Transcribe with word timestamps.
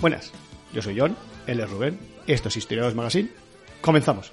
Buenas, 0.00 0.32
yo 0.72 0.80
soy 0.80 0.96
John, 0.98 1.16
él 1.48 1.58
es 1.58 1.68
Rubén, 1.68 1.98
esto 2.26 2.48
es 2.48 2.56
Historiadores 2.56 2.94
Magazine. 2.94 3.30
Comenzamos. 3.80 4.32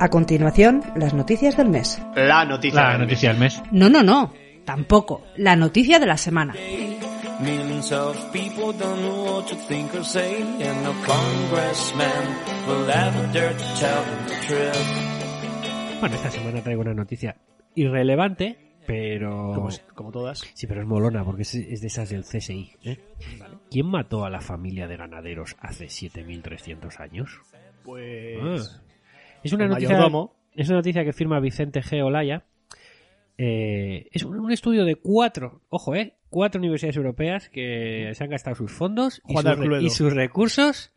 A 0.00 0.08
continuación, 0.08 0.82
las 0.96 1.14
noticias 1.14 1.56
del 1.56 1.68
mes. 1.68 2.02
La 2.16 2.44
noticia. 2.44 2.82
La 2.82 2.90
del 2.90 3.02
noticia 3.02 3.30
del 3.30 3.38
mes. 3.38 3.62
No, 3.70 3.88
no, 3.88 4.02
no. 4.02 4.32
Tampoco. 4.64 5.22
La 5.36 5.54
noticia 5.54 6.00
de 6.00 6.06
la 6.06 6.16
semana. 6.16 6.54
Millions 7.40 7.92
of 7.92 8.16
people 8.32 8.72
don't 8.72 9.00
know 9.00 9.24
what 9.24 9.46
to 9.46 9.56
think 9.68 9.94
or 9.94 10.04
say, 10.04 10.42
and 10.42 10.82
no 10.82 10.92
congressman 11.04 12.36
will 12.66 12.90
ever 12.90 13.32
dare 13.32 13.52
to 13.52 13.64
tell 13.78 14.02
them 14.02 14.26
the 14.26 14.46
truth. 14.46 16.00
Bueno, 16.00 16.16
esta 16.16 16.30
semana 16.30 16.62
traigo 16.62 16.82
una 16.82 16.94
noticia 16.94 17.36
irrelevante, 17.74 18.63
pero... 18.86 19.52
Como, 19.54 19.68
como 19.94 20.12
todas. 20.12 20.40
Sí, 20.54 20.66
pero 20.66 20.82
es 20.82 20.86
molona 20.86 21.24
porque 21.24 21.42
es, 21.42 21.54
es 21.54 21.80
de 21.80 21.86
esas 21.86 22.10
del 22.10 22.22
CSI. 22.24 22.72
¿eh? 22.84 22.98
¿Quién 23.70 23.86
mató 23.86 24.24
a 24.24 24.30
la 24.30 24.40
familia 24.40 24.86
de 24.86 24.96
ganaderos 24.96 25.56
hace 25.60 25.86
7.300 25.86 27.00
años? 27.00 27.40
Pues. 27.84 28.38
Ah. 28.40 28.82
Es 29.42 29.52
una 29.52 29.64
el 29.64 29.70
noticia, 29.70 29.90
mayordomo. 29.90 30.34
es 30.54 30.68
una 30.68 30.78
noticia 30.78 31.04
que 31.04 31.12
firma 31.12 31.40
Vicente 31.40 31.82
G. 31.82 32.02
Olaya. 32.02 32.44
Eh, 33.36 34.08
es 34.12 34.22
un, 34.24 34.38
un 34.38 34.52
estudio 34.52 34.84
de 34.84 34.94
cuatro, 34.94 35.60
ojo, 35.68 35.94
eh, 35.94 36.14
cuatro 36.30 36.60
universidades 36.60 36.96
europeas 36.96 37.48
que 37.48 38.12
se 38.14 38.24
han 38.24 38.30
gastado 38.30 38.54
sus 38.54 38.72
fondos 38.72 39.20
y, 39.26 39.84
y 39.84 39.90
sus 39.90 40.12
recursos 40.12 40.92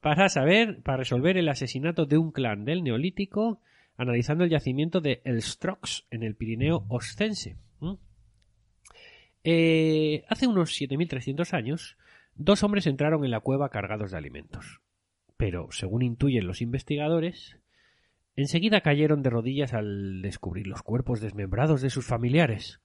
para 0.00 0.28
saber, 0.28 0.82
para 0.82 0.98
resolver 0.98 1.36
el 1.36 1.48
asesinato 1.48 2.06
de 2.06 2.18
un 2.18 2.32
clan 2.32 2.64
del 2.64 2.82
Neolítico, 2.82 3.60
analizando 3.96 4.44
el 4.44 4.50
yacimiento 4.50 5.00
de 5.00 5.22
El 5.24 5.42
Strox 5.42 6.06
en 6.10 6.22
el 6.22 6.34
Pirineo 6.34 6.84
Oscense. 6.88 7.56
¿Mm? 7.80 7.94
Eh, 9.44 10.24
hace 10.28 10.46
unos 10.46 10.80
7.300 10.80 11.52
años, 11.52 11.96
dos 12.34 12.62
hombres 12.62 12.86
entraron 12.86 13.24
en 13.24 13.30
la 13.30 13.40
cueva 13.40 13.70
cargados 13.70 14.12
de 14.12 14.18
alimentos. 14.18 14.80
Pero, 15.36 15.68
según 15.72 16.02
intuyen 16.02 16.46
los 16.46 16.62
investigadores, 16.62 17.58
enseguida 18.36 18.80
cayeron 18.80 19.22
de 19.22 19.30
rodillas 19.30 19.74
al 19.74 20.22
descubrir 20.22 20.66
los 20.66 20.82
cuerpos 20.82 21.20
desmembrados 21.20 21.82
de 21.82 21.90
sus 21.90 22.06
familiares. 22.06 22.80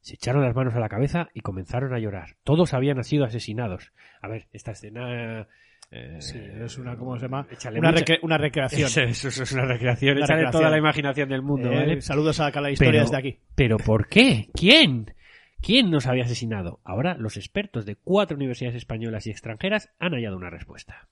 Se 0.00 0.14
echaron 0.14 0.42
las 0.42 0.56
manos 0.56 0.74
a 0.74 0.80
la 0.80 0.88
cabeza 0.88 1.28
y 1.34 1.40
comenzaron 1.40 1.94
a 1.94 1.98
llorar. 1.98 2.36
Todos 2.42 2.74
habían 2.74 3.02
sido 3.04 3.24
asesinados. 3.24 3.92
A 4.20 4.28
ver, 4.28 4.48
esta 4.52 4.72
escena... 4.72 5.46
eh, 5.90 6.16
Sí, 6.20 6.38
es 6.38 6.78
una, 6.78 6.96
¿cómo 6.96 7.16
se 7.16 7.22
llama? 7.22 7.46
Una, 7.76 7.90
mucha- 7.90 8.04
recre- 8.04 8.18
una 8.22 8.38
recreación. 8.38 8.86
Eso, 8.86 9.00
eso- 9.02 9.28
eso 9.28 9.42
es 9.42 9.52
una 9.52 9.64
recreación. 9.66 10.16
Una 10.16 10.26
recreación. 10.26 10.52
toda 10.52 10.70
la 10.70 10.78
imaginación 10.78 11.28
del 11.28 11.42
mundo, 11.42 11.70
Eh, 11.72 11.76
¿vale? 11.76 12.00
Saludos 12.00 12.38
a 12.40 12.50
la 12.60 12.70
historia 12.70 12.92
Pero- 12.92 13.02
desde 13.04 13.16
aquí. 13.16 13.38
¿Pero 13.54 13.76
por 13.78 14.08
qué? 14.08 14.48
¿Quién? 14.54 15.14
¿Quién 15.60 15.90
nos 15.90 16.06
había 16.06 16.24
asesinado? 16.24 16.80
Ahora 16.84 17.16
los 17.18 17.36
expertos 17.36 17.84
de 17.84 17.96
cuatro 17.96 18.36
universidades 18.36 18.76
españolas 18.76 19.26
y 19.26 19.30
extranjeras 19.30 19.90
han 19.98 20.12
hallado 20.12 20.36
una 20.36 20.48
respuesta. 20.48 21.08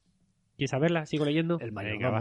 ¿Quieres 0.56 0.70
saberla? 0.70 1.06
¿Sigo 1.06 1.24
leyendo? 1.24 1.58
El 1.60 1.70
Venga. 1.70 2.20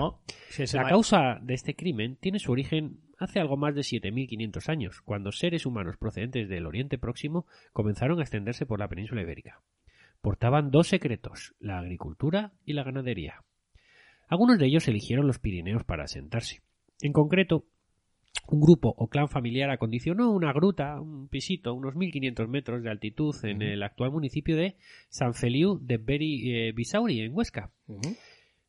Sí, 0.49 0.63
el 0.63 0.69
La 0.73 0.87
causa 0.89 1.39
de 1.41 1.53
este 1.53 1.75
crimen 1.75 2.17
tiene 2.17 2.37
su 2.39 2.51
origen 2.51 2.99
hace 3.17 3.39
algo 3.39 3.57
más 3.57 3.73
de 3.73 3.81
7.500 3.83 4.69
años, 4.69 5.01
cuando 5.01 5.31
seres 5.31 5.65
humanos 5.65 5.97
procedentes 5.97 6.47
del 6.49 6.67
Oriente 6.67 6.99
Próximo 6.99 7.47
comenzaron 7.73 8.19
a 8.19 8.21
extenderse 8.23 8.65
por 8.67 8.79
la 8.79 8.87
península 8.89 9.21
ibérica. 9.23 9.61
Portaban 10.21 10.71
dos 10.71 10.87
secretos, 10.87 11.55
la 11.59 11.79
agricultura 11.79 12.53
y 12.65 12.73
la 12.73 12.83
ganadería. 12.83 13.43
Algunos 14.27 14.59
de 14.59 14.65
ellos 14.65 14.87
eligieron 14.87 15.27
los 15.27 15.39
Pirineos 15.39 15.83
para 15.83 16.03
asentarse. 16.03 16.61
En 17.01 17.13
concreto, 17.13 17.65
un 18.47 18.61
grupo 18.61 18.93
o 18.97 19.07
clan 19.07 19.27
familiar 19.27 19.69
acondicionó 19.69 20.31
una 20.31 20.53
gruta, 20.53 20.99
un 20.99 21.27
pisito, 21.27 21.73
unos 21.73 21.95
1500 21.95 22.47
metros 22.47 22.83
de 22.83 22.89
altitud 22.89 23.35
en 23.43 23.61
el 23.61 23.83
actual 23.83 24.11
municipio 24.11 24.55
de 24.55 24.77
San 25.09 25.33
Feliu 25.33 25.79
de 25.81 25.97
Beri 25.97 26.51
eh, 26.51 26.71
Bisauri, 26.73 27.21
en 27.21 27.33
Huesca. 27.33 27.71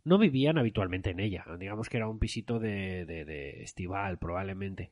No 0.08 0.18
vivían 0.18 0.58
habitualmente 0.58 1.10
en 1.10 1.20
ella. 1.20 1.44
Digamos 1.58 1.88
que 1.88 1.98
era 1.98 2.08
un 2.08 2.18
pisito 2.18 2.58
de, 2.58 3.04
de- 3.04 3.24
de 3.24 3.62
estival, 3.62 4.18
probablemente. 4.18 4.90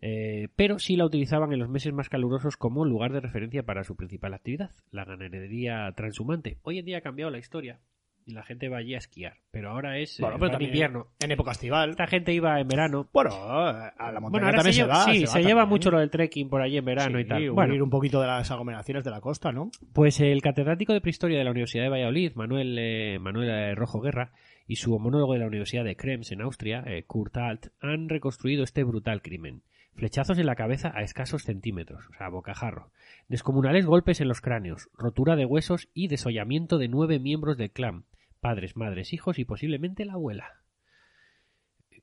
Eh, 0.00 0.48
pero 0.56 0.78
sí 0.78 0.96
la 0.96 1.04
utilizaban 1.04 1.52
en 1.52 1.58
los 1.58 1.68
meses 1.68 1.92
más 1.92 2.08
calurosos 2.08 2.56
como 2.56 2.84
lugar 2.84 3.12
de 3.12 3.20
referencia 3.20 3.62
para 3.64 3.84
su 3.84 3.96
principal 3.96 4.32
actividad, 4.34 4.70
la 4.90 5.04
ganadería 5.04 5.92
transhumante. 5.96 6.58
Hoy 6.62 6.78
en 6.78 6.84
día 6.86 6.98
ha 6.98 7.02
cambiado 7.02 7.30
la 7.30 7.38
historia 7.38 7.80
y 8.24 8.34
la 8.34 8.44
gente 8.44 8.68
va 8.68 8.76
allí 8.78 8.94
a 8.94 8.98
esquiar, 8.98 9.38
pero 9.50 9.70
ahora 9.70 9.98
es 9.98 10.20
eh, 10.20 10.22
Bueno, 10.22 10.34
va 10.34 10.38
pero 10.38 10.46
en 10.46 10.52
también 10.52 10.70
invierno. 10.70 11.06
En 11.18 11.32
época 11.32 11.50
estival. 11.50 11.90
Esta 11.90 12.06
gente 12.06 12.32
iba 12.32 12.60
en 12.60 12.68
verano. 12.68 13.08
Bueno, 13.12 13.30
a 13.34 13.92
la 14.12 14.20
montaña 14.20 14.30
Bueno, 14.30 14.46
ahora 14.46 14.58
también 14.58 14.74
se, 14.74 14.80
se, 14.82 14.86
va. 14.86 15.04
sí, 15.06 15.20
se, 15.22 15.26
se, 15.26 15.32
va 15.38 15.40
lleva 15.40 15.60
también. 15.62 15.68
mucho 15.70 15.90
lo 15.90 15.98
del 15.98 16.08
trekking 16.10 16.48
por 16.48 16.62
allí 16.62 16.76
en 16.78 16.84
verano 16.84 17.18
Sí, 17.18 17.24
y 17.24 17.26
tal. 17.26 17.50
Bueno, 17.50 17.82
un 17.82 17.90
poquito 17.90 18.20
de 18.20 18.28
las 18.28 18.48
aglomeraciones 18.52 19.02
de 19.02 19.10
la 19.10 19.20
costa, 19.20 19.50
¿no? 19.50 19.72
Pues 19.92 20.20
el 20.20 20.40
catedrático 20.40 20.92
de 20.92 21.00
prehistoria 21.00 21.36
de 21.38 21.42
la 21.44 21.50
Universidad 21.50 21.82
de 21.82 21.90
Valladolid, 21.90 22.32
Manuel, 22.36 22.76
eh, 22.78 23.18
Manuel 23.20 23.50
eh, 23.50 23.74
Rojo 23.74 24.00
Guerra, 24.00 24.30
y 24.66 24.76
su 24.76 24.94
homólogo 24.94 25.32
de 25.32 25.40
la 25.40 25.46
Universidad 25.46 25.84
de 25.84 25.96
Krems 25.96 26.32
en 26.32 26.40
Austria, 26.40 26.82
eh, 26.86 27.04
Kurt 27.04 27.36
Alt, 27.36 27.68
han 27.80 28.08
reconstruido 28.08 28.64
este 28.64 28.84
brutal 28.84 29.22
crimen. 29.22 29.62
Flechazos 29.94 30.38
en 30.38 30.46
la 30.46 30.56
cabeza 30.56 30.92
a 30.94 31.02
escasos 31.02 31.42
centímetros, 31.42 32.08
o 32.08 32.14
sea, 32.14 32.28
bocajarro. 32.28 32.90
Descomunales 33.28 33.84
golpes 33.84 34.20
en 34.20 34.28
los 34.28 34.40
cráneos, 34.40 34.88
rotura 34.96 35.36
de 35.36 35.44
huesos 35.44 35.88
y 35.92 36.08
desollamiento 36.08 36.78
de 36.78 36.88
nueve 36.88 37.18
miembros 37.18 37.58
del 37.58 37.70
clan, 37.70 38.04
padres, 38.40 38.76
madres, 38.76 39.12
hijos 39.12 39.38
y 39.38 39.44
posiblemente 39.44 40.04
la 40.04 40.14
abuela. 40.14 40.62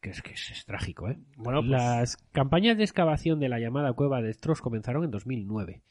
Que 0.02 0.12
es 0.12 0.22
que 0.22 0.32
es, 0.32 0.52
es 0.52 0.66
trágico, 0.66 1.10
¿eh? 1.10 1.18
Bueno, 1.36 1.60
pues, 1.60 1.72
Las 1.72 2.18
campañas 2.32 2.78
de 2.78 2.84
excavación 2.84 3.40
de 3.40 3.50
la 3.50 3.60
llamada 3.60 3.92
cueva 3.94 4.22
de 4.22 4.34
Stros 4.34 4.62
comenzaron 4.62 5.04
en 5.04 5.12
2009. 5.12 5.82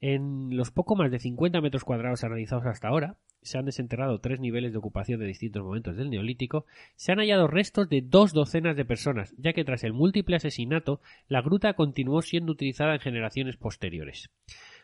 En 0.00 0.56
los 0.56 0.70
poco 0.70 0.94
más 0.94 1.10
de 1.10 1.18
50 1.18 1.60
metros 1.60 1.84
cuadrados 1.84 2.22
analizados 2.22 2.66
hasta 2.66 2.88
ahora, 2.88 3.16
se 3.40 3.58
han 3.58 3.64
desenterrado 3.64 4.20
tres 4.20 4.40
niveles 4.40 4.72
de 4.72 4.78
ocupación 4.78 5.20
de 5.20 5.26
distintos 5.26 5.62
momentos 5.62 5.96
del 5.96 6.10
Neolítico, 6.10 6.66
se 6.96 7.12
han 7.12 7.18
hallado 7.18 7.46
restos 7.46 7.88
de 7.88 8.02
dos 8.02 8.32
docenas 8.32 8.76
de 8.76 8.84
personas, 8.84 9.34
ya 9.38 9.52
que 9.52 9.64
tras 9.64 9.84
el 9.84 9.92
múltiple 9.92 10.36
asesinato, 10.36 11.00
la 11.28 11.40
gruta 11.40 11.74
continuó 11.74 12.20
siendo 12.22 12.52
utilizada 12.52 12.94
en 12.94 13.00
generaciones 13.00 13.56
posteriores. 13.56 14.30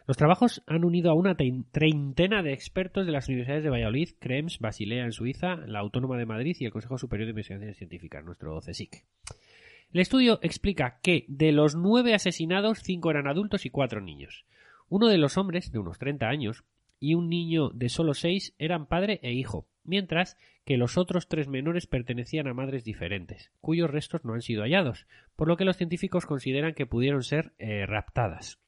Los 0.07 0.17
trabajos 0.17 0.63
han 0.67 0.85
unido 0.85 1.11
a 1.11 1.15
una 1.15 1.37
treintena 1.37 2.43
de 2.43 2.53
expertos 2.53 3.07
de 3.07 3.13
las 3.13 3.29
universidades 3.29 3.63
de 3.63 3.71
Valladolid, 3.71 4.11
Krems, 4.19 4.59
Basilea 4.59 5.05
en 5.05 5.13
Suiza, 5.13 5.57
la 5.67 5.81
Autónoma 5.81 6.17
de 6.17 6.27
Madrid 6.27 6.57
y 6.59 6.65
el 6.65 6.73
Consejo 6.73 6.99
Superior 6.99 7.27
de 7.27 7.31
Investigaciones 7.31 7.77
Científicas, 7.77 8.25
nuestro 8.25 8.59
CSIC. 8.61 9.05
El 9.93 10.01
estudio 10.01 10.41
explica 10.43 10.99
que 11.03 11.27
de 11.29 11.53
los 11.53 11.77
nueve 11.77 12.15
asesinados, 12.15 12.81
cinco 12.83 13.11
eran 13.11 13.29
adultos 13.29 13.67
y 13.67 13.71
cuatro 13.71 14.01
niños. 14.01 14.47
Uno 14.93 15.09
de 15.09 15.17
los 15.17 15.39
hombres, 15.39 15.73
de 15.73 15.79
unos 15.79 15.99
30 15.99 16.29
años, 16.29 16.65
y 17.01 17.15
un 17.15 17.31
niño 17.31 17.71
de 17.71 17.89
solo 17.89 18.13
seis 18.13 18.55
eran 18.59 18.85
padre 18.85 19.21
e 19.23 19.33
hijo, 19.33 19.67
mientras 19.85 20.37
que 20.67 20.77
los 20.77 20.99
otros 20.99 21.29
tres 21.29 21.49
menores 21.49 21.87
pertenecían 21.87 22.47
a 22.47 22.53
madres 22.53 22.85
diferentes, 22.85 23.53
cuyos 23.63 23.91
restos 23.91 24.23
no 24.27 24.35
han 24.35 24.43
sido 24.43 24.65
hallados, 24.65 25.07
por 25.35 25.49
lo 25.49 25.57
que 25.57 25.65
los 25.65 25.79
científicos 25.79 26.27
consideran 26.27 26.75
que 26.75 26.85
pudieron 26.85 27.23
ser 27.23 27.55
eh, 27.59 27.87
raptadas. 27.87 28.59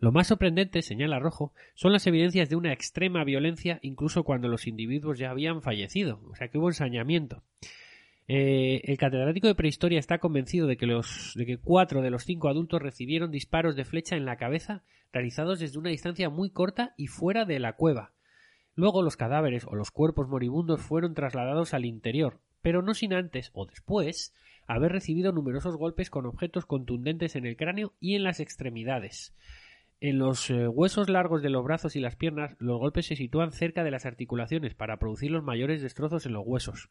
Lo 0.00 0.10
más 0.10 0.26
sorprendente, 0.26 0.82
señala 0.82 1.20
Rojo, 1.20 1.52
son 1.74 1.92
las 1.92 2.08
evidencias 2.08 2.48
de 2.48 2.56
una 2.56 2.72
extrema 2.72 3.22
violencia 3.22 3.78
incluso 3.82 4.24
cuando 4.24 4.48
los 4.48 4.66
individuos 4.66 5.16
ya 5.16 5.30
habían 5.30 5.62
fallecido, 5.62 6.20
o 6.28 6.34
sea 6.34 6.48
que 6.48 6.58
hubo 6.58 6.70
ensañamiento. 6.70 7.44
Eh, 8.30 8.82
el 8.84 8.98
catedrático 8.98 9.46
de 9.46 9.54
prehistoria 9.54 9.98
está 9.98 10.18
convencido 10.18 10.66
de 10.66 10.76
que, 10.76 10.86
los, 10.86 11.32
de 11.34 11.46
que 11.46 11.56
cuatro 11.56 12.02
de 12.02 12.10
los 12.10 12.24
cinco 12.24 12.50
adultos 12.50 12.82
recibieron 12.82 13.30
disparos 13.30 13.74
de 13.74 13.86
flecha 13.86 14.16
en 14.16 14.26
la 14.26 14.36
cabeza 14.36 14.82
realizados 15.14 15.58
desde 15.58 15.78
una 15.78 15.88
distancia 15.88 16.28
muy 16.28 16.50
corta 16.50 16.92
y 16.98 17.06
fuera 17.06 17.46
de 17.46 17.58
la 17.58 17.72
cueva. 17.72 18.12
Luego 18.74 19.02
los 19.02 19.16
cadáveres 19.16 19.64
o 19.66 19.74
los 19.74 19.90
cuerpos 19.90 20.28
moribundos 20.28 20.82
fueron 20.82 21.14
trasladados 21.14 21.72
al 21.72 21.86
interior, 21.86 22.38
pero 22.60 22.82
no 22.82 22.92
sin 22.92 23.14
antes 23.14 23.50
o 23.54 23.64
después 23.64 24.34
haber 24.66 24.92
recibido 24.92 25.32
numerosos 25.32 25.76
golpes 25.76 26.10
con 26.10 26.26
objetos 26.26 26.66
contundentes 26.66 27.34
en 27.34 27.46
el 27.46 27.56
cráneo 27.56 27.94
y 27.98 28.14
en 28.14 28.24
las 28.24 28.40
extremidades. 28.40 29.34
En 30.00 30.18
los 30.18 30.50
eh, 30.50 30.68
huesos 30.68 31.08
largos 31.08 31.42
de 31.42 31.48
los 31.48 31.64
brazos 31.64 31.96
y 31.96 32.00
las 32.00 32.14
piernas, 32.14 32.56
los 32.58 32.78
golpes 32.78 33.06
se 33.06 33.16
sitúan 33.16 33.52
cerca 33.52 33.82
de 33.82 33.90
las 33.90 34.04
articulaciones 34.04 34.74
para 34.74 34.98
producir 34.98 35.30
los 35.30 35.42
mayores 35.42 35.80
destrozos 35.80 36.26
en 36.26 36.34
los 36.34 36.46
huesos. 36.46 36.90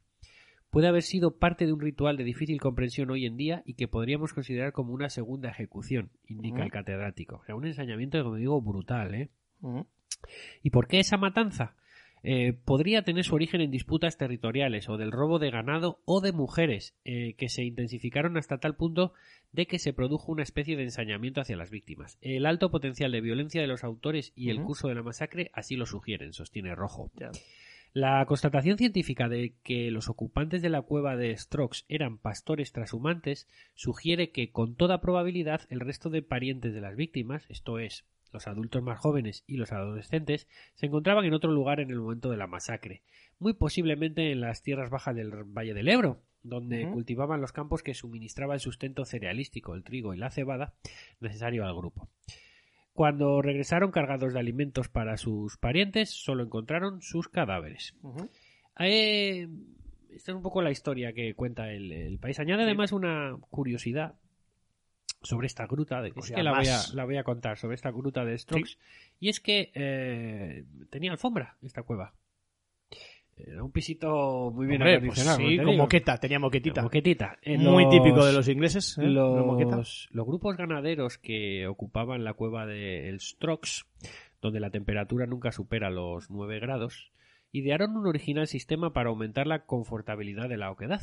Puede 0.70 0.88
haber 0.88 1.04
sido 1.04 1.38
parte 1.38 1.66
de 1.66 1.74
un 1.74 1.80
ritual 1.80 2.18
de 2.18 2.24
difícil 2.24 2.60
comprensión 2.60 3.10
hoy 3.10 3.26
en 3.26 3.38
día 3.38 3.64
y 3.66 3.76
que 3.76 3.88
podríamos 3.88 4.34
considerar 4.34 4.74
como 4.74 4.94
una 4.94 5.10
segunda 5.10 5.50
ejecución, 5.50 6.12
indica 6.28 6.64
el 6.64 6.72
catedrático. 6.72 7.38
O 7.38 7.46
sea, 7.46 7.56
un 7.56 7.66
ensañamiento, 7.66 8.22
como 8.24 8.36
digo, 8.36 8.62
brutal, 8.62 9.16
¿eh? 9.16 9.30
¿Y 10.62 10.70
por 10.70 10.88
qué 10.88 11.00
esa 11.00 11.18
matanza? 11.18 11.76
Eh, 12.24 12.54
podría 12.66 13.04
tener 13.04 13.24
su 13.24 13.36
origen 13.36 13.62
en 13.62 13.72
disputas 13.72 14.18
territoriales 14.18 14.90
o 14.90 14.98
del 14.98 15.12
robo 15.12 15.40
de 15.40 15.52
ganado 15.52 16.02
o 16.06 16.20
de 16.20 16.32
mujeres, 16.32 16.96
eh, 17.06 17.36
que 17.38 17.48
se 17.48 17.64
intensificaron 17.64 18.38
hasta 18.38 18.58
tal 18.58 18.76
punto 18.76 19.14
de 19.52 19.66
que 19.66 19.80
se 19.80 19.94
produjo 19.94 20.32
una 20.32 20.44
especie 20.44 20.76
de 20.76 20.84
ensañamiento 20.84 21.42
hacia 21.42 21.58
las 21.58 21.70
víctimas. 21.70 22.18
El 22.22 22.46
alto 22.46 22.70
potencial 22.70 23.12
de 23.12 23.22
violencia 23.22 23.62
de 23.62 23.68
los 23.68 23.84
autores 23.84 24.34
y 24.36 24.50
el 24.50 24.62
curso 24.62 24.88
de 24.88 24.96
la 24.96 25.04
masacre 25.04 25.52
así 25.54 25.76
lo 25.76 25.86
sugieren, 25.86 26.34
sostiene 26.34 26.76
Rojo. 26.76 27.12
La 27.94 28.26
constatación 28.26 28.78
científica 28.78 29.30
de 29.30 29.56
que 29.64 29.90
los 29.92 30.10
ocupantes 30.10 30.62
de 30.62 30.70
la 30.70 30.82
cueva 30.82 31.16
de 31.16 31.36
Strokes 31.36 31.80
eran 31.88 32.18
pastores 32.18 32.72
trashumantes 32.72 33.48
sugiere 33.76 34.32
que, 34.32 34.52
con 34.52 34.76
toda 34.76 35.02
probabilidad, 35.02 35.62
el 35.70 35.80
resto 35.80 36.10
de 36.10 36.22
parientes 36.22 36.74
de 36.74 36.82
las 36.82 36.96
víctimas, 36.96 37.46
esto 37.50 37.80
es, 37.80 38.06
los 38.32 38.48
adultos 38.48 38.84
más 38.84 39.00
jóvenes 39.00 39.44
y 39.48 39.58
los 39.58 39.72
adolescentes, 39.72 40.48
se 40.76 40.86
encontraban 40.86 41.26
en 41.26 41.34
otro 41.34 41.52
lugar 41.52 41.80
en 41.80 41.90
el 41.90 42.00
momento 42.00 42.30
de 42.30 42.38
la 42.38 42.48
masacre, 42.48 43.02
muy 43.40 43.54
posiblemente 43.54 44.32
en 44.32 44.42
las 44.42 44.62
tierras 44.62 44.90
bajas 44.90 45.16
del 45.16 45.32
Valle 45.32 45.74
del 45.74 45.88
Ebro, 45.88 46.22
donde 46.44 46.88
cultivaban 46.90 47.42
los 47.42 47.52
campos 47.52 47.84
que 47.84 47.94
suministraba 47.94 48.54
el 48.54 48.60
sustento 48.60 49.06
cerealístico, 49.06 49.76
el 49.76 49.84
trigo 49.84 50.14
y 50.14 50.18
la 50.18 50.32
cebada, 50.32 50.74
necesario 51.20 51.66
al 51.66 51.76
grupo. 51.76 52.10
Cuando 52.98 53.44
regresaron 53.44 53.92
cargados 53.92 54.34
de 54.34 54.40
alimentos 54.40 54.90
para 54.90 55.18
sus 55.18 55.56
parientes, 55.58 56.10
solo 56.10 56.42
encontraron 56.42 57.04
sus 57.04 57.30
cadáveres. 57.30 57.94
Eh, 58.80 59.48
esta 60.10 60.32
es 60.32 60.36
un 60.36 60.42
poco 60.42 60.64
la 60.64 60.72
historia 60.72 61.14
que 61.14 61.36
cuenta 61.36 61.72
el, 61.72 62.18
país. 62.20 62.40
Añade 62.40 62.64
además 62.64 62.92
una 62.94 63.38
curiosidad 63.52 64.16
sobre 65.22 65.46
esta 65.46 65.68
gruta, 65.68 66.02
de, 66.02 66.12
es 66.16 66.32
que 66.32 66.42
la 66.42 66.58
voy, 66.58 66.68
a, 66.70 66.82
la 66.96 67.06
voy, 67.06 67.18
a, 67.18 67.24
contar, 67.24 67.60
sobre 67.60 67.76
esta 67.76 67.92
gruta 67.92 68.26
de 68.26 68.36
Strokes, 68.36 68.80
y 69.20 69.30
es 69.30 69.42
que 69.42 69.72
eh, 69.76 70.66
tenía 70.90 71.12
alfombra 71.12 71.56
esta 71.62 71.84
cueva. 71.84 72.16
Era 73.38 73.64
un 73.64 73.72
pisito 73.72 74.52
muy 74.54 74.66
bien 74.68 74.82
Hombre, 74.82 75.00
pues 75.00 75.20
acondicionado. 75.20 75.50
sí, 75.50 75.58
con 75.64 75.78
moqueta, 75.78 76.18
tenía 76.18 76.40
moquetita. 76.40 76.82
Moquetita. 76.82 77.38
En 77.44 77.62
Muy 77.62 77.84
los- 77.84 77.94
típico 77.94 78.26
de 78.26 78.34
los 78.34 78.48
ingleses, 78.50 78.98
¿eh? 78.98 79.04
Los, 79.04 80.08
los 80.12 80.26
grupos 80.26 80.58
ganaderos 80.58 81.18
que 81.18 81.68
ocupaban 81.68 82.24
la 82.24 82.34
cueva 82.34 82.66
de 82.66 83.10
El 83.10 83.20
Strokes, 83.20 83.84
donde 84.42 84.60
la 84.60 84.72
temperatura 84.72 85.26
nunca 85.28 85.52
supera 85.52 85.90
los 85.92 86.30
9 86.32 86.60
grados, 86.60 87.12
idearon 87.52 87.96
un 87.96 88.08
original 88.08 88.48
sistema 88.48 88.92
para 88.94 89.10
aumentar 89.10 89.46
la 89.48 89.66
confortabilidad 89.66 90.50
de 90.50 90.58
la 90.58 90.72
oquedad. 90.72 91.02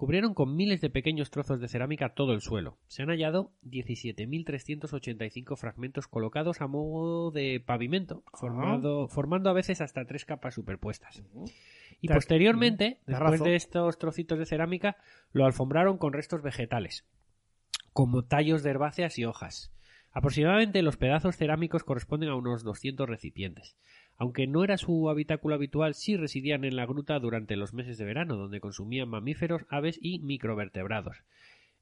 Cubrieron 0.00 0.32
con 0.32 0.56
miles 0.56 0.80
de 0.80 0.88
pequeños 0.88 1.30
trozos 1.30 1.60
de 1.60 1.68
cerámica 1.68 2.14
todo 2.14 2.32
el 2.32 2.40
suelo. 2.40 2.78
Se 2.86 3.02
han 3.02 3.10
hallado 3.10 3.52
17.385 3.66 5.56
fragmentos 5.58 6.08
colocados 6.08 6.62
a 6.62 6.66
modo 6.66 7.30
de 7.30 7.60
pavimento, 7.60 8.24
formado- 8.32 9.08
formando 9.08 9.50
a 9.50 9.52
veces 9.52 9.82
hasta 9.82 10.06
tres 10.06 10.24
capas 10.24 10.54
superpuestas. 10.54 11.22
Y 12.00 12.08
Te- 12.08 12.14
posteriormente, 12.14 12.98
te 13.04 13.12
después 13.12 13.32
de 13.50 13.56
estos 13.56 13.98
trocitos 13.98 14.38
de 14.38 14.46
cerámica, 14.46 14.96
lo 15.32 15.44
alfombraron 15.44 15.98
con 15.98 16.14
restos 16.14 16.40
vegetales, 16.40 17.04
como 17.92 18.24
tallos 18.24 18.62
de 18.62 18.70
herbáceas 18.70 19.18
y 19.18 19.26
hojas. 19.26 19.70
Aproximadamente 20.12 20.80
los 20.80 20.96
pedazos 20.96 21.36
cerámicos 21.36 21.84
corresponden 21.84 22.30
a 22.30 22.36
unos 22.36 22.64
200 22.64 23.06
recipientes. 23.06 23.76
Aunque 24.20 24.46
no 24.46 24.62
era 24.62 24.76
su 24.76 25.08
habitáculo 25.08 25.54
habitual, 25.54 25.94
sí 25.94 26.14
residían 26.14 26.66
en 26.66 26.76
la 26.76 26.84
gruta 26.84 27.18
durante 27.18 27.56
los 27.56 27.72
meses 27.72 27.96
de 27.96 28.04
verano, 28.04 28.36
donde 28.36 28.60
consumían 28.60 29.08
mamíferos, 29.08 29.64
aves 29.70 29.98
y 29.98 30.18
microvertebrados. 30.18 31.24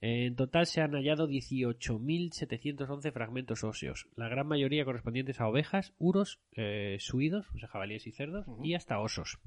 En 0.00 0.36
total 0.36 0.66
se 0.66 0.80
han 0.80 0.92
hallado 0.92 1.28
18.711 1.28 3.12
fragmentos 3.12 3.64
óseos, 3.64 4.06
la 4.14 4.28
gran 4.28 4.46
mayoría 4.46 4.84
correspondientes 4.84 5.40
a 5.40 5.48
ovejas, 5.48 5.94
uros, 5.98 6.38
eh, 6.52 6.98
suidos, 7.00 7.48
o 7.56 7.58
sea, 7.58 7.68
jabalíes 7.68 8.06
y 8.06 8.12
cerdos, 8.12 8.46
y 8.62 8.74
hasta 8.74 9.00
osos. 9.00 9.40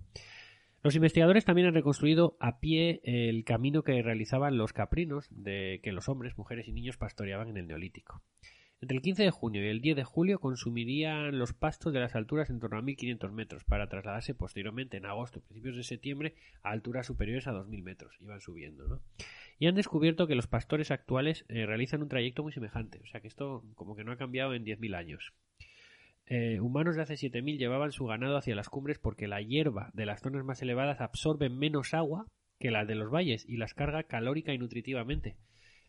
Los 0.84 0.94
investigadores 0.94 1.46
también 1.46 1.70
han 1.70 1.74
reconstruido 1.74 2.36
a 2.42 2.60
pie 2.60 3.00
el 3.06 3.46
camino 3.46 3.84
que 3.84 4.02
realizaban 4.02 4.58
los 4.58 4.74
caprinos 4.74 5.28
de 5.30 5.80
que 5.82 5.94
los 5.94 6.10
hombres, 6.10 6.38
mujeres 6.38 6.68
y 6.68 6.74
niños 6.74 6.98
pastoreaban 6.98 7.48
en 7.48 7.56
el 7.56 7.68
Neolítico. 7.68 8.22
Entre 8.82 8.98
el 8.98 9.04
15 9.04 9.24
de 9.24 9.30
junio 9.30 9.64
y 9.64 9.68
el 9.68 9.80
10 9.80 9.96
de 9.96 10.04
julio 10.04 10.40
consumirían 10.40 11.38
los 11.38 11.54
pastos 11.54 11.94
de 11.94 12.00
las 12.00 12.16
alturas 12.16 12.50
en 12.50 12.60
torno 12.60 12.80
a 12.80 12.82
1500 12.82 13.32
metros 13.32 13.64
para 13.64 13.88
trasladarse 13.88 14.34
posteriormente 14.34 14.98
en 14.98 15.06
agosto 15.06 15.38
y 15.38 15.44
principios 15.44 15.76
de 15.76 15.84
septiembre 15.84 16.34
a 16.64 16.72
alturas 16.72 17.06
superiores 17.06 17.46
a 17.46 17.52
2000 17.52 17.84
metros. 17.84 18.16
Iban 18.20 18.42
subiendo, 18.42 18.88
¿no? 18.88 19.00
Y 19.60 19.68
han 19.68 19.76
descubierto 19.76 20.26
que 20.26 20.34
los 20.34 20.48
pastores 20.48 20.90
actuales 20.90 21.46
eh, 21.48 21.68
realizan 21.68 22.02
un 22.02 22.10
trayecto 22.10 22.42
muy 22.42 22.54
semejante. 22.54 23.00
O 23.04 23.06
sea 23.06 23.22
que 23.22 23.28
esto 23.28 23.64
como 23.76 23.96
que 23.96 24.04
no 24.04 24.14
ha 24.14 24.18
cambiado 24.18 24.56
en 24.56 24.66
10.000 24.66 24.96
años. 24.96 25.32
Eh, 26.26 26.60
humanos 26.60 26.96
de 26.96 27.04
hace 27.04 27.14
7.000 27.14 27.60
llevaban 27.60 27.92
su 27.92 28.08
ganado 28.08 28.36
hacia 28.36 28.56
las 28.56 28.70
cumbres 28.70 28.98
porque 28.98 29.28
la 29.28 29.44
hierba 29.44 29.92
de 29.94 30.08
las 30.08 30.22
zonas 30.22 30.44
más 30.44 30.60
elevadas 30.64 31.02
absorbe 31.02 31.50
menos 31.50 31.94
agua 31.94 32.26
que 32.58 32.72
la 32.72 32.86
de 32.86 32.96
los 32.96 33.12
valles 33.12 33.46
y 33.48 33.58
las 33.58 33.76
carga 33.76 34.02
calórica 34.04 34.54
y 34.54 34.58
nutritivamente. 34.58 35.36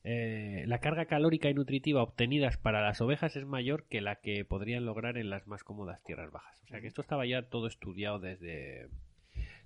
Eh, 0.04 0.64
la 0.66 0.78
carga 0.78 1.06
calórica 1.06 1.48
y 1.48 1.54
nutritiva 1.54 2.02
obtenidas 2.02 2.56
para 2.56 2.82
las 2.82 3.00
ovejas 3.00 3.36
es 3.36 3.44
mayor 3.44 3.84
que 3.88 4.00
la 4.00 4.16
que 4.16 4.44
podrían 4.44 4.84
lograr 4.84 5.16
en 5.16 5.30
las 5.30 5.46
más 5.46 5.62
cómodas 5.62 6.02
tierras 6.02 6.32
bajas. 6.32 6.60
O 6.64 6.66
sea 6.68 6.80
que 6.80 6.88
esto 6.88 7.00
estaba 7.00 7.24
ya 7.24 7.42
todo 7.42 7.68
estudiado 7.68 8.18
desde, 8.18 8.88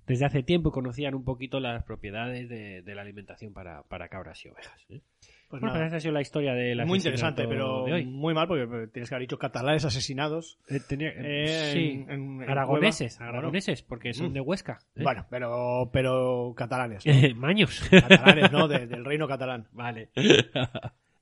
desde 0.07 0.25
hace 0.25 0.41
tiempo 0.41 0.69
y 0.69 0.71
conocían 0.71 1.13
un 1.13 1.23
poquito 1.23 1.59
las 1.59 1.83
propiedades 1.83 2.49
de, 2.49 2.81
de 2.81 2.95
la 2.95 3.01
alimentación 3.01 3.53
para, 3.53 3.83
para 3.83 4.07
cabras 4.07 4.43
y 4.45 4.49
ovejas. 4.49 4.81
¿eh? 4.89 5.01
Pues 5.49 5.61
bueno, 5.61 5.75
pues 5.75 5.87
esa 5.87 5.95
ha 5.95 5.99
sido 6.01 6.13
la 6.13 6.19
historia 6.21 6.53
de 6.53 6.75
la 6.75 6.85
Muy 6.85 6.97
interesante, 6.97 7.47
pero 7.47 7.85
muy 8.05 8.33
mal 8.33 8.47
porque 8.49 8.87
tienes 8.91 9.07
que 9.07 9.15
haber 9.15 9.27
dicho 9.27 9.37
catalanes 9.39 9.85
asesinados. 9.85 10.59
Eh, 10.67 10.79
tenía- 10.85 11.13
Eh, 11.15 11.69
sí, 11.71 12.05
en- 12.05 12.11
en- 12.11 12.41
en 12.43 12.49
aragoneses, 12.49 13.21
aragoneses, 13.21 13.81
porque 13.81 14.13
son 14.13 14.31
Mm. 14.31 14.33
de 14.33 14.41
Huesca. 14.41 14.79
¿eh? 14.97 15.03
Bueno, 15.03 15.25
pero, 15.29 15.89
pero 15.93 16.53
catalanes. 16.57 17.05
¿no? 17.05 17.13
Maños. 17.37 17.81
catalanes, 17.89 18.51
¿no? 18.51 18.67
De- 18.67 18.87
del 18.87 19.05
reino 19.05 19.25
catalán. 19.27 19.67
Vale. 19.71 20.09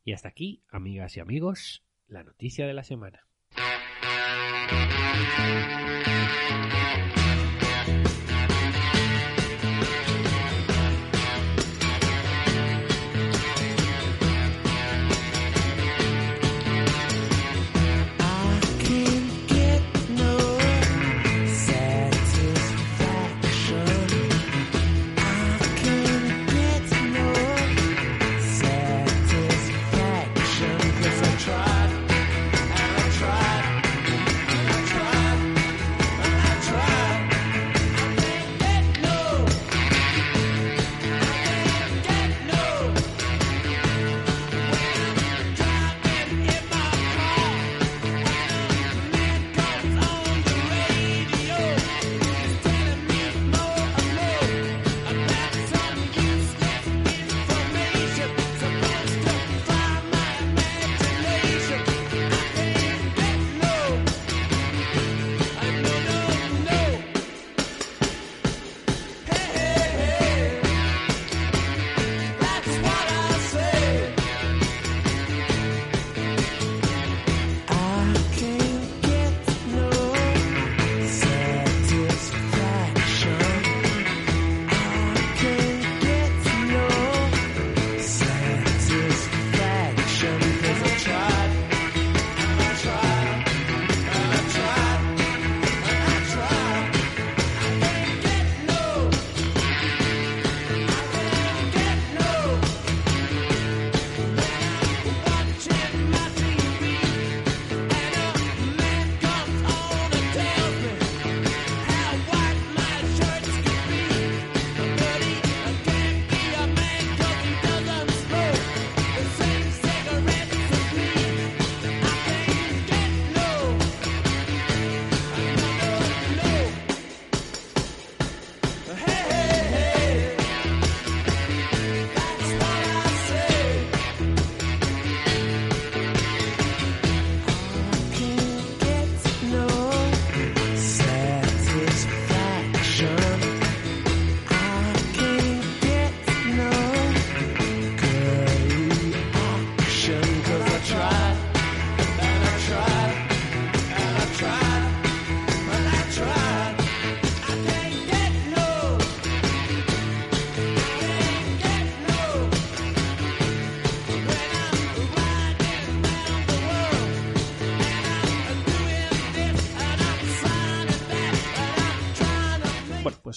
y 0.04 0.14
hasta 0.14 0.30
aquí, 0.30 0.64
amigas 0.72 1.16
y 1.18 1.20
amigos, 1.20 1.84
la 2.08 2.24
noticia 2.24 2.66
de 2.66 2.74
la 2.74 2.84
semana. 2.84 3.20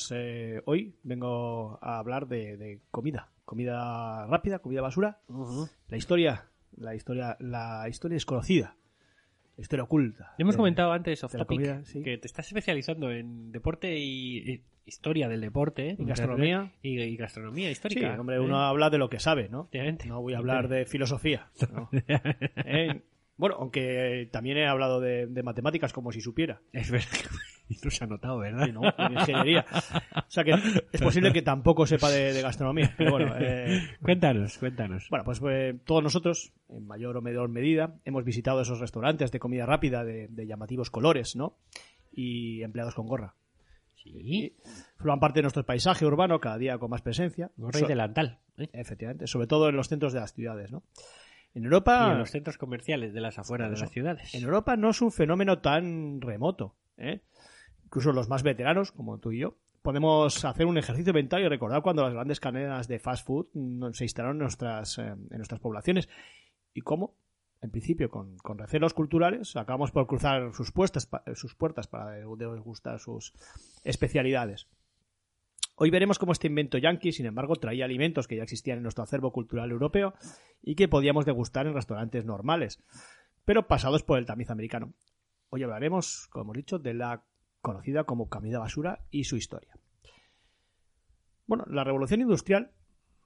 Pues 0.08 0.12
eh, 0.20 0.62
hoy 0.64 0.94
vengo 1.02 1.78
a 1.82 1.98
hablar 1.98 2.28
de, 2.28 2.56
de 2.56 2.80
comida. 2.90 3.28
Comida 3.44 4.26
rápida, 4.26 4.58
comida 4.60 4.80
basura. 4.80 5.20
La 5.88 5.96
historia, 5.96 6.46
la 6.76 6.94
historia, 6.94 7.36
la 7.40 7.86
historia 7.88 8.14
desconocida. 8.16 8.76
La 9.56 9.62
historia 9.62 9.82
oculta. 9.84 10.34
Ya 10.38 10.42
hemos 10.42 10.54
de- 10.54 10.58
comentado 10.58 10.92
antes, 10.92 11.22
off 11.24 11.32
topic, 11.32 11.46
comida, 11.58 11.84
sí. 11.84 12.02
que 12.02 12.16
te 12.18 12.26
estás 12.26 12.46
especializando 12.46 13.10
en 13.10 13.50
deporte 13.50 13.96
y, 13.98 14.38
y 14.38 14.62
historia 14.86 15.28
del 15.28 15.40
deporte. 15.40 15.96
Y 15.98 16.04
gastronomía. 16.04 16.72
Y, 16.82 17.00
y 17.00 17.16
gastronomía 17.16 17.66
Sí, 17.66 17.72
histórica. 17.72 18.20
hombre, 18.20 18.36
¿eh? 18.36 18.40
uno 18.40 18.60
habla 18.60 18.88
de 18.90 18.98
lo 18.98 19.08
que 19.10 19.18
sabe, 19.18 19.48
¿no? 19.48 19.68
No 20.06 20.20
voy 20.22 20.34
a 20.34 20.38
hablar 20.38 20.68
de 20.68 20.84
filosofía. 20.86 21.50
¿no? 21.72 21.88
Eh, 22.64 23.02
Bueno, 23.38 23.56
aunque 23.58 24.28
también 24.32 24.58
he 24.58 24.66
hablado 24.66 25.00
de, 25.00 25.26
de 25.26 25.42
matemáticas 25.42 25.92
como 25.92 26.12
si 26.12 26.20
supiera. 26.20 26.60
Es 26.72 26.90
verdad. 26.90 27.08
Y 27.68 27.76
no 27.84 27.90
se 27.90 28.04
ha 28.04 28.06
notado, 28.06 28.38
¿verdad? 28.38 28.66
Sí, 28.66 28.72
¿no? 28.72 28.80
De 28.80 29.14
ingeniería. 29.14 29.64
O 30.14 30.30
sea 30.30 30.42
que 30.44 30.54
es 30.92 31.00
posible 31.00 31.32
que 31.32 31.42
tampoco 31.42 31.86
sepa 31.86 32.10
de, 32.10 32.32
de 32.32 32.42
gastronomía. 32.42 32.92
Pero 32.98 33.12
bueno, 33.12 33.32
eh, 33.38 33.80
Cuéntanos, 34.02 34.58
cuéntanos. 34.58 35.06
bueno, 35.08 35.24
pues 35.24 35.40
eh, 35.48 35.78
todos 35.84 36.02
nosotros, 36.02 36.52
en 36.68 36.86
mayor 36.86 37.16
o 37.16 37.22
menor 37.22 37.48
medida, 37.48 37.94
hemos 38.04 38.24
visitado 38.24 38.60
esos 38.60 38.80
restaurantes 38.80 39.30
de 39.30 39.38
comida 39.38 39.66
rápida 39.66 40.04
de, 40.04 40.26
de 40.28 40.46
llamativos 40.46 40.90
colores, 40.90 41.36
¿no? 41.36 41.56
Y 42.12 42.62
empleados 42.62 42.94
con 42.94 43.06
gorra. 43.06 43.34
Sí. 44.02 44.56
Forman 44.96 45.20
parte 45.20 45.38
de 45.38 45.42
nuestro 45.42 45.64
paisaje 45.66 46.06
urbano 46.06 46.40
cada 46.40 46.56
día 46.58 46.78
con 46.78 46.90
más 46.90 47.02
presencia. 47.02 47.50
Gorra 47.56 47.78
y 47.78 47.82
So- 47.82 47.88
delantal. 47.88 48.38
¿eh? 48.56 48.68
Efectivamente, 48.72 49.26
sobre 49.26 49.46
todo 49.46 49.68
en 49.68 49.76
los 49.76 49.88
centros 49.88 50.12
de 50.12 50.20
las 50.20 50.32
ciudades, 50.34 50.72
¿no? 50.72 50.82
En 51.54 51.62
Y 51.62 51.64
Europa, 51.64 52.12
en 52.12 52.18
los 52.18 52.30
centros 52.30 52.58
comerciales 52.58 53.12
de 53.12 53.20
las 53.20 53.38
afueras 53.38 53.70
de 53.70 53.78
las 53.78 53.90
ciudades. 53.90 54.34
en 54.34 54.44
Europa 54.44 54.76
no 54.76 54.90
es 54.90 55.00
un 55.00 55.10
fenómeno 55.10 55.58
tan 55.60 56.20
remoto, 56.20 56.76
¿eh? 56.96 57.22
Incluso 57.84 58.12
los 58.12 58.28
más 58.28 58.42
veteranos, 58.42 58.92
como 58.92 59.18
tú 59.18 59.32
y 59.32 59.40
yo, 59.40 59.56
podemos 59.82 60.44
hacer 60.44 60.66
un 60.66 60.76
ejercicio 60.76 61.14
mental 61.14 61.42
y 61.42 61.48
recordar 61.48 61.82
cuando 61.82 62.02
las 62.02 62.12
grandes 62.12 62.40
cadenas 62.40 62.88
de 62.88 62.98
fast 62.98 63.26
food 63.26 63.46
se 63.92 64.04
instalaron 64.04 64.36
en 64.36 64.42
nuestras, 64.42 64.98
eh, 64.98 65.06
en 65.06 65.36
nuestras 65.36 65.60
poblaciones 65.60 66.08
y 66.74 66.82
cómo, 66.82 67.14
en 67.62 67.70
principio, 67.70 68.10
con, 68.10 68.36
con 68.36 68.58
recelos 68.58 68.92
culturales, 68.92 69.56
acabamos 69.56 69.90
por 69.90 70.06
cruzar 70.06 70.52
sus, 70.52 70.70
puestas, 70.72 71.08
sus 71.34 71.54
puertas 71.54 71.86
para 71.86 72.10
degustar 72.10 73.00
sus 73.00 73.32
especialidades. 73.84 74.68
Hoy 75.80 75.90
veremos 75.90 76.18
cómo 76.18 76.32
este 76.32 76.48
invento 76.48 76.76
yankee, 76.76 77.12
sin 77.12 77.26
embargo, 77.26 77.54
traía 77.54 77.84
alimentos 77.84 78.26
que 78.26 78.34
ya 78.34 78.42
existían 78.42 78.78
en 78.78 78.82
nuestro 78.82 79.04
acervo 79.04 79.30
cultural 79.30 79.70
europeo 79.70 80.12
y 80.60 80.74
que 80.74 80.88
podíamos 80.88 81.24
degustar 81.24 81.68
en 81.68 81.74
restaurantes 81.74 82.24
normales, 82.24 82.82
pero 83.44 83.68
pasados 83.68 84.02
por 84.02 84.18
el 84.18 84.26
tamiz 84.26 84.50
americano. 84.50 84.92
Hoy 85.50 85.62
hablaremos, 85.62 86.26
como 86.32 86.46
hemos 86.46 86.56
dicho, 86.56 86.80
de 86.80 86.94
la 86.94 87.22
conocida 87.60 88.02
como 88.04 88.28
comida 88.28 88.58
basura 88.58 89.04
y 89.12 89.24
su 89.24 89.36
historia. 89.36 89.72
Bueno, 91.46 91.64
la 91.68 91.84
revolución 91.84 92.22
industrial 92.22 92.72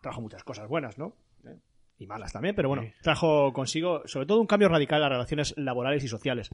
trajo 0.03 0.21
muchas 0.21 0.45
cosas 0.45 0.69
buenas, 0.69 0.99
¿no? 0.99 1.17
Eh, 1.47 1.59
Y 1.97 2.07
malas 2.07 2.35
también, 2.35 2.55
pero 2.55 2.69
bueno, 2.69 2.83
trajo 3.03 3.55
consigo 3.55 4.03
sobre 4.05 4.27
todo 4.27 4.43
un 4.43 4.47
cambio 4.47 4.69
radical 4.69 4.99
en 4.99 5.03
las 5.05 5.11
relaciones 5.11 5.55
laborales 5.57 6.05
y 6.05 6.09
sociales. 6.09 6.51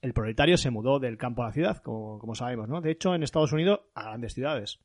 El 0.00 0.14
proletario 0.14 0.56
se 0.56 0.70
mudó 0.70 1.00
del 1.00 1.18
campo 1.18 1.42
a 1.42 1.46
la 1.48 1.52
ciudad, 1.52 1.82
como, 1.82 2.18
como 2.18 2.34
sabemos, 2.34 2.66
¿no? 2.66 2.80
De 2.80 2.90
hecho, 2.90 3.14
en 3.14 3.22
Estados 3.22 3.52
Unidos, 3.52 3.80
a 3.94 4.04
grandes 4.04 4.32
ciudades. 4.32 4.80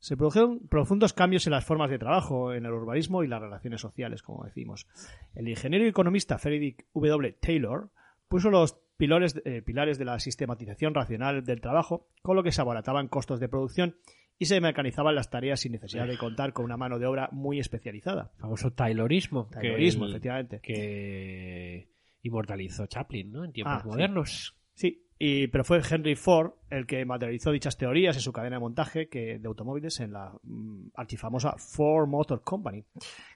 Se 0.00 0.16
produjeron 0.16 0.60
profundos 0.68 1.12
cambios 1.12 1.46
en 1.46 1.52
las 1.52 1.64
formas 1.64 1.90
de 1.90 1.98
trabajo, 1.98 2.52
en 2.54 2.64
el 2.66 2.72
urbanismo 2.72 3.24
y 3.24 3.28
las 3.28 3.40
relaciones 3.42 3.80
sociales, 3.80 4.22
como 4.22 4.44
decimos. 4.44 4.86
El 5.34 5.48
ingeniero 5.48 5.84
y 5.84 5.88
economista 5.88 6.38
Frederick 6.38 6.86
W. 6.94 7.32
Taylor 7.40 7.90
puso 8.28 8.50
los 8.50 8.78
pilares, 8.96 9.40
eh, 9.44 9.62
pilares 9.62 9.98
de 9.98 10.04
la 10.04 10.18
sistematización 10.20 10.94
racional 10.94 11.44
del 11.44 11.60
trabajo, 11.60 12.06
con 12.22 12.36
lo 12.36 12.42
que 12.42 12.52
se 12.52 12.60
abarataban 12.60 13.08
costos 13.08 13.40
de 13.40 13.48
producción 13.48 13.96
y 14.38 14.44
se 14.46 14.60
mecanizaban 14.60 15.16
las 15.16 15.30
tareas 15.30 15.60
sin 15.60 15.72
necesidad 15.72 16.06
de 16.06 16.16
contar 16.16 16.52
con 16.52 16.64
una 16.64 16.76
mano 16.76 17.00
de 17.00 17.06
obra 17.06 17.28
muy 17.32 17.58
especializada. 17.58 18.30
famoso 18.38 18.72
Taylorismo. 18.72 19.48
que 19.48 19.54
Taylorismo, 19.56 20.04
el- 20.04 20.10
efectivamente. 20.12 20.60
Que 20.60 21.88
inmortalizó 22.22 22.86
Chaplin, 22.86 23.32
¿no? 23.32 23.44
En 23.44 23.52
tiempos 23.52 23.74
Ah, 23.78 23.80
sí. 23.82 23.88
modernos. 23.88 24.56
Sí, 24.74 25.07
y, 25.18 25.48
pero 25.48 25.64
fue 25.64 25.82
Henry 25.88 26.14
Ford 26.14 26.52
el 26.70 26.86
que 26.86 27.04
materializó 27.04 27.50
dichas 27.50 27.76
teorías 27.76 28.14
en 28.14 28.22
su 28.22 28.32
cadena 28.32 28.56
de 28.56 28.60
montaje 28.60 29.08
que, 29.08 29.38
de 29.38 29.48
automóviles 29.48 29.98
en 29.98 30.12
la 30.12 30.32
mm, 30.42 30.90
archifamosa 30.94 31.56
Ford 31.58 32.08
Motor 32.08 32.42
Company, 32.42 32.84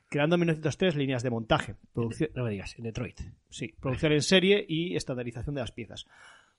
creando 0.09 0.37
en 0.37 0.41
1903 0.41 0.95
líneas 0.95 1.23
de 1.25 1.31
montaje, 1.31 1.75
producción, 1.93 2.31
No 2.35 2.45
me 2.45 2.51
digas, 2.51 2.77
en 2.79 2.85
Detroit. 2.85 3.21
sí, 3.49 3.75
producción 3.81 4.13
en 4.13 4.23
serie 4.23 4.65
y 4.69 4.95
estandarización 4.95 5.57
de 5.57 5.61
las 5.61 5.73
piezas. 5.73 6.07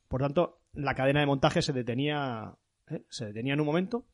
Por 0.10 0.22
tanto, 0.22 0.60
la 0.74 0.94
cadena 0.94 1.22
de 1.22 1.25
montaje 1.25 1.62
se 1.62 1.72
detenía, 1.72 2.56
¿eh? 2.89 3.03
se 3.08 3.25
detenía 3.25 3.53
en 3.53 3.62
un 3.62 3.65
momento 3.65 4.06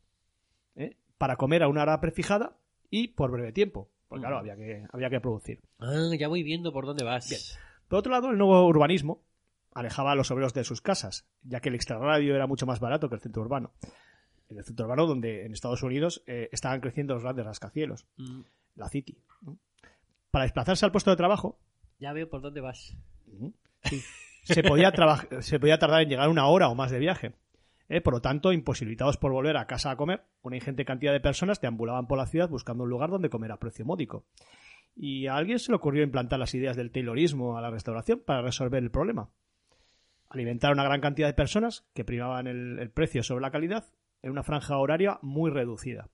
¿eh? 0.75 0.95
para 1.17 1.37
comer 1.37 1.63
a 1.63 1.67
una 1.69 1.81
hora 1.81 1.99
prefijada 1.99 2.55
y 2.91 3.09
por 3.09 3.31
breve 3.31 3.51
tiempo, 3.51 3.89
porque 4.07 4.21
claro, 4.21 4.37
había 4.37 4.55
que, 4.55 4.85
había 4.91 5.09
que 5.09 5.19
producir. 5.19 5.59
Ah, 5.79 6.11
ya 6.17 6.27
voy 6.27 6.43
viendo 6.43 6.71
por 6.71 6.85
dónde 6.85 7.03
vas. 7.03 7.57
Por 7.87 7.99
otro 7.99 8.11
lado, 8.11 8.29
el 8.29 8.37
nuevo 8.37 8.67
urbanismo 8.67 9.23
alejaba 9.73 10.11
a 10.11 10.15
los 10.15 10.31
obreros 10.31 10.53
de 10.53 10.63
sus 10.63 10.81
casas, 10.81 11.27
ya 11.43 11.59
que 11.59 11.69
el 11.69 11.75
extrarradio 11.75 12.35
era 12.35 12.47
mucho 12.47 12.65
más 12.65 12.79
barato 12.79 13.09
que 13.09 13.15
el 13.15 13.21
centro 13.21 13.41
urbano. 13.41 13.73
En 14.49 14.57
el 14.57 14.63
centro 14.63 14.85
urbano, 14.85 15.05
donde 15.05 15.45
en 15.45 15.53
Estados 15.53 15.83
Unidos 15.83 16.23
eh, 16.25 16.49
estaban 16.51 16.81
creciendo 16.81 17.13
los 17.13 17.23
grandes 17.23 17.45
rascacielos, 17.45 18.07
Mm, 18.17 18.41
la 18.75 18.89
City. 18.89 19.17
¿no? 19.41 19.57
Para 20.31 20.43
desplazarse 20.43 20.85
al 20.85 20.91
puesto 20.91 21.11
de 21.11 21.17
trabajo, 21.17 21.59
ya 21.99 22.13
veo 22.13 22.29
por 22.29 22.41
dónde 22.41 22.61
vas. 22.61 22.95
sí, 23.83 24.01
se, 24.43 24.63
podía 24.63 24.91
se 25.41 25.59
podía 25.59 25.77
tardar 25.77 26.01
en 26.01 26.09
llegar 26.09 26.29
una 26.29 26.47
hora 26.47 26.69
o 26.69 26.75
más 26.75 26.91
de 26.91 26.99
viaje. 26.99 27.33
¿eh? 27.89 28.01
Por 28.01 28.13
lo 28.13 28.21
tanto, 28.21 28.53
imposibilitados 28.53 29.17
por 29.17 29.31
volver 29.31 29.57
a 29.57 29.67
casa 29.67 29.91
a 29.91 29.97
comer, 29.97 30.23
una 30.41 30.55
ingente 30.55 30.85
cantidad 30.85 31.11
de 31.11 31.19
personas 31.19 31.59
deambulaban 31.59 32.07
por 32.07 32.17
la 32.17 32.27
ciudad 32.27 32.49
buscando 32.49 32.83
un 32.83 32.89
lugar 32.89 33.09
donde 33.09 33.29
comer 33.29 33.51
a 33.51 33.59
precio 33.59 33.85
módico. 33.85 34.25
Y 34.95 35.27
a 35.27 35.35
alguien 35.35 35.59
se 35.59 35.71
le 35.71 35.75
ocurrió 35.75 36.03
implantar 36.03 36.39
las 36.39 36.53
ideas 36.55 36.75
del 36.75 36.91
Taylorismo 36.91 37.57
a 37.57 37.61
la 37.61 37.69
restauración 37.69 38.19
para 38.19 38.41
resolver 38.41 38.81
el 38.83 38.91
problema. 38.91 39.29
Alimentar 40.29 40.69
a 40.69 40.73
una 40.73 40.83
gran 40.83 41.01
cantidad 41.01 41.27
de 41.27 41.33
personas 41.33 41.87
que 41.93 42.05
primaban 42.05 42.47
el, 42.47 42.79
el 42.79 42.91
precio 42.91 43.23
sobre 43.23 43.41
la 43.41 43.51
calidad 43.51 43.85
en 44.21 44.31
una 44.31 44.43
franja 44.43 44.77
horaria 44.77 45.19
muy 45.21 45.49
reducida. 45.49 46.09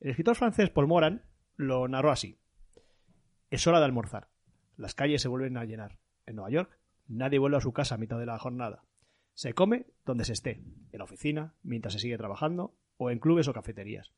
El 0.00 0.10
escritor 0.10 0.36
francés 0.36 0.70
Paul 0.70 0.86
Moran 0.86 1.24
lo 1.56 1.86
narró 1.88 2.10
así. 2.10 2.38
Es 3.50 3.66
hora 3.66 3.78
de 3.78 3.84
almorzar. 3.84 4.28
Las 4.76 4.94
calles 4.94 5.22
se 5.22 5.28
vuelven 5.28 5.56
a 5.56 5.64
llenar. 5.64 5.98
En 6.26 6.36
Nueva 6.36 6.50
York, 6.50 6.78
nadie 7.06 7.38
vuelve 7.38 7.58
a 7.58 7.60
su 7.60 7.72
casa 7.72 7.96
a 7.96 7.98
mitad 7.98 8.18
de 8.18 8.26
la 8.26 8.38
jornada. 8.38 8.84
Se 9.34 9.54
come 9.54 9.86
donde 10.04 10.24
se 10.24 10.32
esté, 10.32 10.62
en 10.92 10.98
la 10.98 11.04
oficina, 11.04 11.54
mientras 11.62 11.94
se 11.94 12.00
sigue 12.00 12.18
trabajando, 12.18 12.74
o 12.96 13.10
en 13.10 13.18
clubes 13.18 13.48
o 13.48 13.52
cafeterías. 13.52 14.12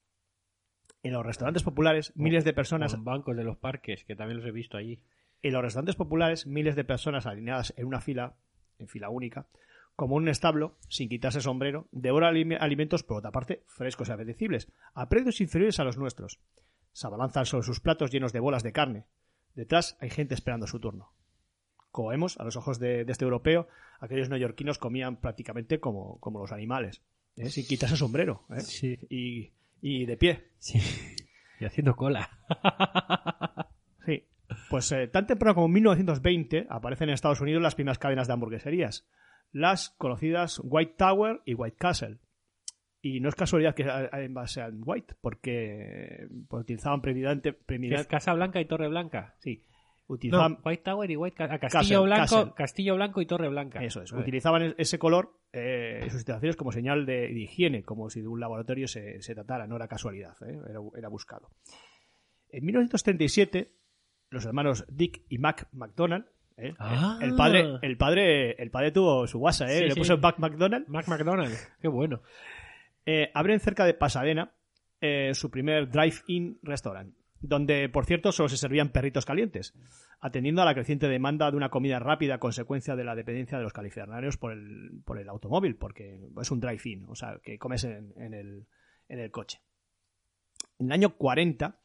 En 1.03 1.13
los 1.13 1.25
restaurantes 1.25 1.63
populares, 1.63 2.13
miles 2.17 2.45
de 2.45 2.53
personas 2.53 2.95
Con 2.95 3.05
bancos 3.05 3.37
de 3.37 3.45
los 3.45 3.57
parques, 3.57 4.05
que 4.05 4.17
también 4.17 4.39
los 4.39 4.47
he 4.47 4.53
visto 4.53 4.77
allí. 4.77 5.03
en 5.43 5.53
los 5.53 5.63
restaurantes 5.63 5.97
populares, 5.97 6.47
miles 6.47 6.77
de 6.77 6.85
personas 6.85 7.27
alineadas 7.27 7.75
en 7.77 7.87
una 7.87 8.01
fila, 8.01 8.37
en 8.79 8.89
fila 8.89 9.09
única, 9.09 9.47
como 9.97 10.17
un 10.17 10.29
establo, 10.29 10.77
sin 10.89 11.09
quitarse 11.09 11.41
sombrero, 11.41 11.87
devoran 11.93 12.35
alime- 12.35 12.59
alimentos, 12.61 13.03
por 13.05 13.19
otra 13.19 13.31
parte, 13.31 13.63
frescos 13.69 14.09
y 14.09 14.13
apetecibles, 14.13 14.69
a 14.95 15.09
precios 15.09 15.41
inferiores 15.41 15.79
a 15.81 15.85
los 15.85 15.97
nuestros. 15.97 16.41
Se 16.93 17.07
abalanzan 17.07 17.47
sobre 17.47 17.65
sus 17.67 17.81
platos 17.81 18.11
llenos 18.11 18.33
de 18.33 18.41
bolas 18.41 18.63
de 18.63 18.73
carne. 18.73 19.05
Detrás 19.55 19.97
hay 20.01 20.11
gente 20.11 20.35
esperando 20.35 20.67
su 20.67 20.81
turno. 20.81 21.13
Como 21.93 22.09
vemos, 22.09 22.39
a 22.41 22.45
los 22.45 22.57
ojos 22.57 22.81
de, 22.81 23.05
de 23.05 23.13
este 23.13 23.25
europeo, 23.25 23.69
aquellos 24.01 24.29
neoyorquinos 24.29 24.79
comían 24.79 25.17
prácticamente 25.21 25.79
como, 25.79 26.19
como 26.19 26.41
los 26.41 26.51
animales, 26.51 27.03
¿eh? 27.37 27.51
sin 27.51 27.65
quitarse 27.67 27.97
sombrero 27.97 28.45
¿eh? 28.51 28.61
Sí. 28.61 28.99
y, 29.09 29.53
y 29.81 30.07
de 30.07 30.17
pie. 30.17 30.49
Sí. 30.59 30.81
Y 31.61 31.67
haciendo 31.67 31.95
cola. 31.95 32.29
Pues 34.75 34.91
eh, 34.91 35.07
tan 35.07 35.25
temprano 35.25 35.55
como 35.55 35.67
en 35.69 35.73
1920 35.75 36.67
aparecen 36.69 37.09
en 37.09 37.15
Estados 37.15 37.41
Unidos 37.41 37.63
las 37.63 37.77
primeras 37.77 37.97
cadenas 38.01 38.27
de 38.27 38.33
hamburgueserías, 38.33 39.07
las 39.53 39.91
conocidas 39.91 40.61
White 40.65 40.95
Tower 40.99 41.43
y 41.45 41.55
White 41.55 41.77
Castle. 41.79 42.19
Y 43.01 43.21
no 43.21 43.29
es 43.29 43.37
casualidad 43.37 43.77
que 43.77 43.89
ambas 43.89 44.51
sean 44.51 44.81
white, 44.85 45.15
porque 45.21 46.27
pues, 46.49 46.63
utilizaban 46.63 46.99
es 47.05 47.55
previamente 47.65 48.05
Casa 48.09 48.35
Blanca 48.35 48.61
y 48.61 48.65
Torre 48.65 48.89
Blanca. 48.89 49.37
sí, 49.39 49.63
No, 50.09 50.59
White 50.65 50.83
Tower 50.83 51.09
y 51.09 51.17
White 51.17 51.37
Ca- 51.37 51.45
ah, 51.53 51.59
Castillo 51.61 51.71
Castle, 51.71 51.99
Blanco, 52.01 52.23
Castle. 52.25 52.53
Castillo 52.57 52.95
Blanco 52.97 53.21
y 53.21 53.27
Torre 53.27 53.49
Blanca. 53.51 53.85
Eso 53.85 54.03
es. 54.03 54.11
Utilizaban 54.11 54.63
e- 54.63 54.75
ese 54.77 54.99
color 54.99 55.39
eh, 55.53 56.01
en 56.03 56.11
sus 56.11 56.15
instalaciones 56.19 56.57
como 56.57 56.73
señal 56.73 57.07
de, 57.07 57.29
de 57.29 57.39
higiene, 57.41 57.85
como 57.85 58.11
si 58.11 58.23
de 58.23 58.27
un 58.27 58.41
laboratorio 58.41 58.89
se, 58.89 59.23
se 59.23 59.35
tratara, 59.37 59.69
no 59.69 59.77
era 59.77 59.87
casualidad, 59.87 60.35
¿eh? 60.45 60.59
era, 60.69 60.81
era 60.99 61.09
buscado. 61.09 61.49
En 62.49 62.65
1937, 62.65 63.71
los 64.35 64.45
hermanos 64.45 64.85
Dick 64.89 65.23
y 65.29 65.39
Mac 65.39 65.69
McDonald, 65.73 66.27
¿eh? 66.57 66.75
Ah. 66.79 67.19
el, 67.23 67.35
padre, 67.35 67.79
el, 67.83 67.97
padre, 67.97 68.53
el 68.63 68.71
padre 68.71 68.91
tuvo 68.91 69.27
su 69.27 69.39
guasa, 69.39 69.67
¿eh? 69.73 69.79
Sí, 69.79 69.85
le 69.85 69.91
sí. 69.93 70.01
puso 70.01 70.19
Mac 70.19 70.39
McDonald, 70.39 70.87
Mac 70.89 71.09
McDonald. 71.09 71.55
Qué 71.81 71.89
bueno. 71.89 72.21
eh, 73.07 73.31
abren 73.35 73.61
cerca 73.61 73.85
de 73.85 73.95
Pasadena 73.95 74.53
eh, 75.01 75.33
su 75.35 75.51
primer 75.51 75.91
drive-in 75.91 76.59
restaurant, 76.63 77.15
donde, 77.41 77.89
por 77.91 78.07
cierto, 78.07 78.33
solo 78.33 78.49
se 78.49 78.57
servían 78.57 78.89
perritos 78.91 79.27
calientes, 79.27 79.75
atendiendo 80.21 80.63
a 80.63 80.65
la 80.65 80.75
creciente 80.75 81.09
demanda 81.09 81.51
de 81.51 81.57
una 81.57 81.69
comida 81.69 81.99
rápida 81.99 82.37
a 82.37 82.39
consecuencia 82.39 82.97
de 82.97 83.05
la 83.05 83.15
dependencia 83.15 83.59
de 83.59 83.65
los 83.65 83.73
californianos 83.73 84.39
por 84.39 84.53
el, 84.53 85.03
por 85.05 85.19
el 85.19 85.29
automóvil, 85.29 85.77
porque 85.77 86.21
es 86.41 86.51
un 86.51 86.61
drive-in, 86.61 87.05
o 87.09 87.15
sea, 87.15 87.39
que 87.43 87.59
comes 87.59 87.85
en, 87.85 88.15
en 88.17 88.33
el, 88.33 88.67
en 89.09 89.19
el 89.19 89.31
coche. 89.31 89.61
En 90.79 90.87
el 90.87 90.93
año 90.93 91.17
40 91.17 91.79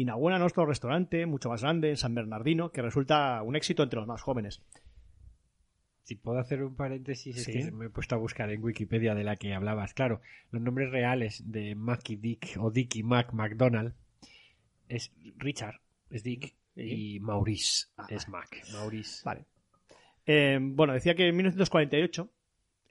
inauguran 0.00 0.42
otro 0.42 0.66
restaurante 0.66 1.26
mucho 1.26 1.48
más 1.48 1.62
grande 1.62 1.90
en 1.90 1.96
San 1.96 2.14
Bernardino, 2.14 2.70
que 2.72 2.82
resulta 2.82 3.42
un 3.42 3.56
éxito 3.56 3.82
entre 3.82 3.98
los 3.98 4.06
más 4.08 4.22
jóvenes. 4.22 4.62
Si 6.02 6.14
puedo 6.14 6.38
hacer 6.38 6.62
un 6.62 6.74
paréntesis, 6.74 7.36
es 7.36 7.46
que 7.46 7.70
me 7.70 7.86
he 7.86 7.90
puesto 7.90 8.14
a 8.14 8.18
buscar 8.18 8.50
en 8.50 8.62
Wikipedia 8.62 9.14
de 9.14 9.24
la 9.24 9.36
que 9.36 9.52
hablabas. 9.54 9.92
Claro, 9.92 10.22
los 10.50 10.62
nombres 10.62 10.90
reales 10.90 11.42
de 11.50 11.74
Mac 11.74 12.08
y 12.08 12.16
Dick, 12.16 12.56
o 12.58 12.70
Dick 12.70 12.96
y 12.96 13.02
Mac 13.02 13.32
McDonald, 13.34 13.92
es 14.88 15.12
Richard, 15.36 15.80
es 16.10 16.22
Dick, 16.22 16.54
y 16.74 17.20
Maurice 17.20 17.88
Ah. 17.98 18.06
es 18.08 18.28
Mac. 18.28 18.62
Maurice. 18.72 19.20
Vale. 19.24 19.44
Eh, 20.24 20.58
bueno, 20.62 20.94
decía 20.94 21.14
que 21.14 21.28
en 21.28 21.36
1948 21.36 22.30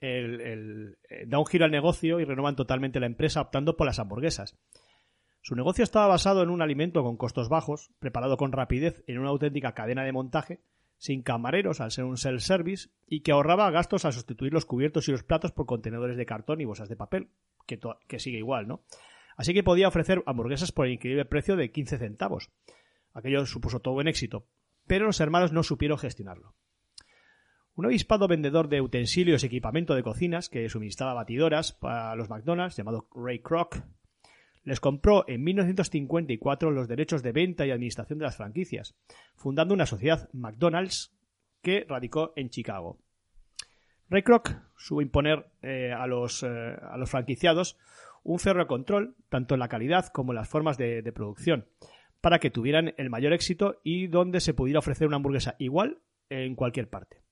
el, 0.00 0.40
el- 0.40 0.98
eh, 1.08 1.24
da 1.26 1.38
un 1.40 1.46
giro 1.46 1.64
al 1.64 1.70
negocio 1.72 2.20
y 2.20 2.24
renovan 2.24 2.54
totalmente 2.54 3.00
la 3.00 3.06
empresa 3.06 3.40
optando 3.40 3.76
por 3.76 3.86
las 3.86 3.98
hamburguesas. 3.98 4.56
Su 5.40 5.54
negocio 5.54 5.84
estaba 5.84 6.06
basado 6.06 6.42
en 6.42 6.50
un 6.50 6.62
alimento 6.62 7.02
con 7.02 7.16
costos 7.16 7.48
bajos, 7.48 7.90
preparado 7.98 8.36
con 8.36 8.52
rapidez 8.52 9.02
en 9.06 9.18
una 9.18 9.30
auténtica 9.30 9.72
cadena 9.72 10.04
de 10.04 10.12
montaje, 10.12 10.60
sin 10.98 11.22
camareros 11.22 11.80
al 11.80 11.92
ser 11.92 12.04
un 12.04 12.16
self-service 12.16 12.90
y 13.06 13.20
que 13.20 13.32
ahorraba 13.32 13.70
gastos 13.70 14.04
al 14.04 14.12
sustituir 14.12 14.52
los 14.52 14.66
cubiertos 14.66 15.08
y 15.08 15.12
los 15.12 15.22
platos 15.22 15.52
por 15.52 15.66
contenedores 15.66 16.16
de 16.16 16.26
cartón 16.26 16.60
y 16.60 16.64
bolsas 16.64 16.88
de 16.88 16.96
papel, 16.96 17.28
que, 17.66 18.18
sigue 18.18 18.38
igual, 18.38 18.66
¿no? 18.66 18.82
Así 19.36 19.54
que 19.54 19.62
podía 19.62 19.88
ofrecer 19.88 20.22
hamburguesas 20.26 20.72
por 20.72 20.86
el 20.86 20.94
increíble 20.94 21.24
precio 21.24 21.56
de 21.56 21.70
15 21.70 21.98
centavos. 21.98 22.50
Aquello 23.14 23.46
supuso 23.46 23.80
todo 23.80 23.94
un 23.94 24.08
éxito, 24.08 24.46
pero 24.86 25.06
los 25.06 25.20
hermanos 25.20 25.52
no 25.52 25.62
supieron 25.62 25.98
gestionarlo. 25.98 26.54
Un 27.76 27.86
avispado 27.86 28.26
vendedor 28.26 28.68
de 28.68 28.80
utensilios 28.80 29.44
y 29.44 29.46
equipamiento 29.46 29.94
de 29.94 30.02
cocinas 30.02 30.48
que 30.48 30.68
suministraba 30.68 31.14
batidoras 31.14 31.72
para 31.72 32.16
los 32.16 32.28
McDonald's, 32.28 32.76
llamado 32.76 33.08
Ray 33.14 33.38
Kroc, 33.38 33.76
les 34.68 34.80
compró 34.80 35.24
en 35.28 35.42
1954 35.44 36.70
los 36.70 36.88
derechos 36.88 37.22
de 37.22 37.32
venta 37.32 37.64
y 37.64 37.70
administración 37.70 38.18
de 38.18 38.26
las 38.26 38.36
franquicias, 38.36 38.94
fundando 39.34 39.72
una 39.72 39.86
sociedad 39.86 40.28
McDonald's 40.34 41.16
que 41.62 41.86
radicó 41.88 42.34
en 42.36 42.50
Chicago. 42.50 42.98
Ray 44.10 44.22
Kroc 44.22 44.50
supo 44.76 45.00
imponer 45.00 45.50
eh, 45.62 45.90
a, 45.92 46.06
los, 46.06 46.42
eh, 46.42 46.46
a 46.46 46.98
los 46.98 47.10
franquiciados 47.10 47.78
un 48.22 48.38
férreo 48.38 48.66
control, 48.66 49.16
tanto 49.30 49.54
en 49.54 49.60
la 49.60 49.68
calidad 49.68 50.08
como 50.08 50.32
en 50.32 50.36
las 50.36 50.50
formas 50.50 50.76
de, 50.76 51.00
de 51.00 51.12
producción, 51.12 51.66
para 52.20 52.38
que 52.38 52.50
tuvieran 52.50 52.92
el 52.98 53.08
mayor 53.08 53.32
éxito 53.32 53.80
y 53.82 54.08
donde 54.08 54.40
se 54.40 54.52
pudiera 54.52 54.80
ofrecer 54.80 55.06
una 55.06 55.16
hamburguesa 55.16 55.56
igual 55.58 56.02
en 56.28 56.54
cualquier 56.56 56.90
parte. 56.90 57.22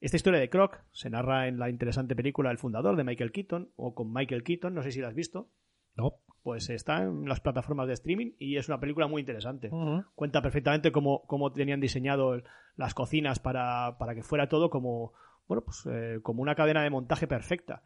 Esta 0.00 0.16
historia 0.16 0.40
de 0.40 0.48
Kroc 0.48 0.80
se 0.90 1.10
narra 1.10 1.48
en 1.48 1.58
la 1.58 1.68
interesante 1.68 2.16
película 2.16 2.50
El 2.50 2.56
fundador 2.56 2.96
de 2.96 3.04
Michael 3.04 3.30
Keaton, 3.30 3.72
o 3.76 3.94
con 3.94 4.10
Michael 4.10 4.42
Keaton, 4.42 4.72
no 4.72 4.82
sé 4.82 4.90
si 4.90 5.02
la 5.02 5.08
has 5.08 5.14
visto, 5.14 5.50
No. 5.96 6.14
Pues 6.42 6.68
está 6.70 7.02
en 7.02 7.28
las 7.28 7.40
plataformas 7.40 7.86
de 7.86 7.94
streaming 7.94 8.32
y 8.38 8.56
es 8.56 8.68
una 8.68 8.80
película 8.80 9.06
muy 9.06 9.20
interesante. 9.20 9.70
Cuenta 10.14 10.42
perfectamente 10.42 10.90
cómo, 10.92 11.22
cómo 11.26 11.52
tenían 11.52 11.80
diseñado 11.80 12.42
las 12.76 12.94
cocinas 12.94 13.38
para, 13.38 13.96
para 13.98 14.14
que 14.14 14.22
fuera 14.22 14.48
todo 14.48 14.68
como, 14.70 15.12
bueno, 15.46 15.62
pues, 15.62 15.86
eh, 15.90 16.18
como 16.22 16.42
una 16.42 16.54
cadena 16.54 16.82
de 16.82 16.90
montaje 16.90 17.26
perfecta. 17.26 17.82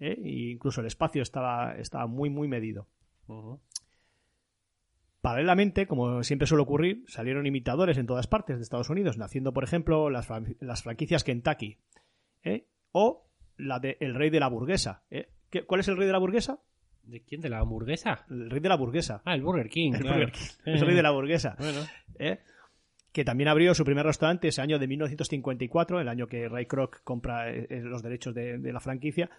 ¿eh? 0.00 0.18
E 0.22 0.50
incluso 0.52 0.80
el 0.80 0.86
espacio 0.86 1.22
estaba, 1.22 1.74
estaba 1.76 2.06
muy, 2.06 2.30
muy 2.30 2.46
medido. 2.48 2.86
Paralelamente, 5.20 5.86
como 5.88 6.22
siempre 6.22 6.46
suele 6.46 6.62
ocurrir, 6.62 7.04
salieron 7.08 7.46
imitadores 7.46 7.98
en 7.98 8.06
todas 8.06 8.28
partes 8.28 8.56
de 8.58 8.62
Estados 8.62 8.90
Unidos, 8.90 9.18
naciendo, 9.18 9.52
por 9.52 9.64
ejemplo, 9.64 10.08
las, 10.10 10.28
las 10.60 10.82
franquicias 10.84 11.24
Kentucky 11.24 11.78
¿eh? 12.44 12.66
o 12.92 13.26
la 13.56 13.80
de 13.80 13.96
El 14.00 14.14
Rey 14.14 14.30
de 14.30 14.38
la 14.38 14.48
Burguesa. 14.48 15.02
¿eh? 15.10 15.30
¿Qué- 15.50 15.64
¿Cuál 15.64 15.80
es 15.80 15.88
el 15.88 15.96
Rey 15.96 16.06
de 16.06 16.12
la 16.12 16.18
Burguesa? 16.18 16.60
¿De 17.06 17.22
quién? 17.22 17.40
¿De 17.40 17.48
la 17.48 17.58
hamburguesa? 17.60 18.24
El 18.30 18.50
Rey 18.50 18.60
de 18.60 18.68
la 18.68 18.76
Burguesa. 18.76 19.22
Ah, 19.24 19.34
el 19.34 19.42
Burger 19.42 19.68
King. 19.68 19.92
el, 19.94 20.00
claro. 20.00 20.18
Burger 20.18 20.32
King, 20.32 20.48
el 20.64 20.80
Rey 20.80 20.94
de 20.96 21.02
la 21.02 21.10
Burguesa. 21.10 21.56
Bueno. 21.58 21.80
¿eh? 22.18 22.38
que 23.12 23.24
también 23.24 23.48
abrió 23.48 23.74
su 23.74 23.82
primer 23.84 24.04
restaurante 24.04 24.48
ese 24.48 24.60
año 24.60 24.78
de 24.78 24.86
1954, 24.88 26.00
el 26.02 26.08
año 26.08 26.26
que 26.26 26.48
Ray 26.50 26.66
Kroc 26.66 27.00
compra 27.02 27.50
eh, 27.50 27.66
eh, 27.70 27.80
los 27.80 28.02
derechos 28.02 28.34
de, 28.34 28.58
de 28.58 28.72
la 28.74 28.80
franquicia, 28.80 29.30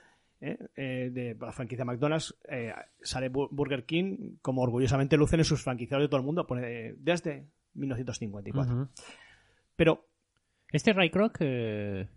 ¿eh? 0.42 0.58
Eh, 0.76 1.10
de 1.14 1.36
la 1.40 1.52
franquicia 1.52 1.86
McDonald's, 1.86 2.36
eh, 2.50 2.74
sale 3.04 3.32
Bu- 3.32 3.50
Burger 3.52 3.86
King, 3.86 4.38
como 4.42 4.64
orgullosamente 4.64 5.16
lucen 5.16 5.42
en 5.42 5.46
sus 5.46 5.62
franquiciados 5.62 6.04
de 6.06 6.08
todo 6.10 6.20
el 6.20 6.26
mundo, 6.26 6.48
pone 6.48 6.88
eh, 6.88 6.96
desde 6.98 7.46
1954. 7.76 8.74
Ujú. 8.74 8.90
Pero 9.76 10.08
Este 10.72 10.92
Ray 10.94 11.12
Kroc, 11.12 11.38
eh, 11.42 12.08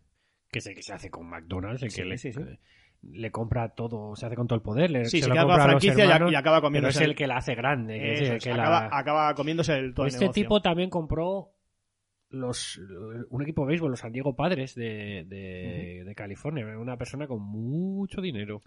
que 0.51 0.61
es 0.61 0.67
el 0.67 0.75
que 0.75 0.83
se 0.83 0.95
hace 0.95 1.11
con 1.11 1.29
McDonald's, 1.29 1.83
el 1.83 1.91
que 1.91 1.95
Sí, 1.95 2.05
le, 2.05 2.17
sí, 2.17 2.33
sí. 2.33 2.41
eh, 2.41 2.59
le 3.03 3.31
compra 3.31 3.71
todo, 3.71 4.15
se 4.17 4.27
hace 4.27 4.37
con 4.37 4.47
todo 4.47 4.57
el 4.57 4.63
poder. 4.63 4.91
Le, 4.91 5.05
sí, 5.07 5.19
se 5.19 5.23
se 5.25 5.29
lo 5.29 5.35
queda 5.35 5.43
la 5.45 5.49
compra 5.49 5.65
a 5.65 5.67
los 5.67 5.73
franquicia 5.83 6.05
y, 6.05 6.09
hermanos, 6.09 6.33
y 6.33 6.35
acaba 6.35 6.57
pero 6.59 6.67
comiéndose 6.69 6.99
es 7.03 7.09
el 7.09 7.15
que 7.15 7.27
la 7.27 7.37
hace 7.39 7.55
grande. 7.55 7.99
que 7.99 8.13
es 8.15 8.31
el 8.31 8.39
que 8.41 8.51
la- 8.55 8.63
acaba, 8.63 8.99
acaba 8.99 9.35
comiéndose 9.35 9.75
el, 9.75 9.95
todo 9.95 10.07
el 10.07 10.13
Este 10.13 10.21
negocio. 10.25 10.43
tipo 10.43 10.61
también 10.61 10.91
compró 10.91 11.51
los 12.29 12.79
un 13.31 13.43
equipo 13.43 13.63
de 13.63 13.69
béisbol, 13.69 13.91
los 13.91 14.01
San 14.01 14.13
Diego 14.13 14.37
Padres 14.37 14.75
de, 14.75 15.25
de, 15.27 16.03
de 16.05 16.15
California. 16.15 16.65
Una 16.79 16.97
persona 16.97 17.27
con 17.27 17.43
mucho 17.43 18.21
dinero. 18.21 18.61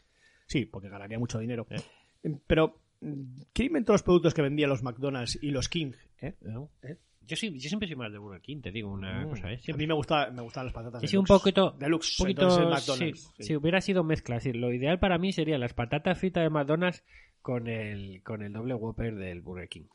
Sí, 0.47 0.65
porque 0.65 0.89
ganaría 0.89 1.17
mucho 1.19 1.39
dinero. 1.39 1.65
Eh. 1.69 2.37
Pero, 2.47 2.81
¿quién 3.53 3.67
inventó 3.67 3.93
los 3.93 4.03
productos 4.03 4.33
que 4.33 4.41
vendían 4.41 4.69
los 4.69 4.83
McDonald's 4.83 5.39
y 5.41 5.51
los 5.51 5.69
King? 5.69 5.93
eh? 6.21 6.35
¿no? 6.41 6.69
Yo, 7.27 7.35
sí, 7.35 7.51
yo 7.57 7.69
siempre 7.69 7.87
soy 7.87 7.95
más 7.97 8.11
de 8.11 8.17
Burger 8.17 8.41
King, 8.41 8.61
te 8.61 8.71
digo 8.71 8.91
una 8.91 9.25
Mm. 9.25 9.29
cosa. 9.29 9.51
¿eh? 9.51 9.59
A 9.73 9.77
mí 9.77 9.87
me, 9.87 9.93
gusta, 9.93 10.29
me 10.31 10.41
gustan 10.41 10.65
las 10.65 10.73
patatas 10.73 11.01
Sí, 11.01 11.07
sí, 11.07 11.17
un 11.17 11.25
poquito, 11.25 11.71
Deluxe, 11.79 12.19
un 12.19 12.23
poquito 12.25 12.49
sí, 12.49 12.61
McDonald's. 12.61 13.33
sí. 13.37 13.43
Si 13.43 13.55
hubiera 13.55 13.79
sido 13.81 14.03
mezcla, 14.03 14.39
sí, 14.39 14.51
lo 14.53 14.73
ideal 14.73 14.99
para 14.99 15.17
mí 15.17 15.31
serían 15.31 15.59
las 15.61 15.73
patatas 15.73 16.17
fritas 16.19 16.43
de 16.43 16.49
McDonald's 16.49 17.03
con 17.41 17.67
el, 17.67 18.21
con 18.23 18.41
el 18.43 18.51
doble 18.53 18.73
Whopper 18.75 19.15
del 19.15 19.41
Burger 19.41 19.67
King. 19.69 19.85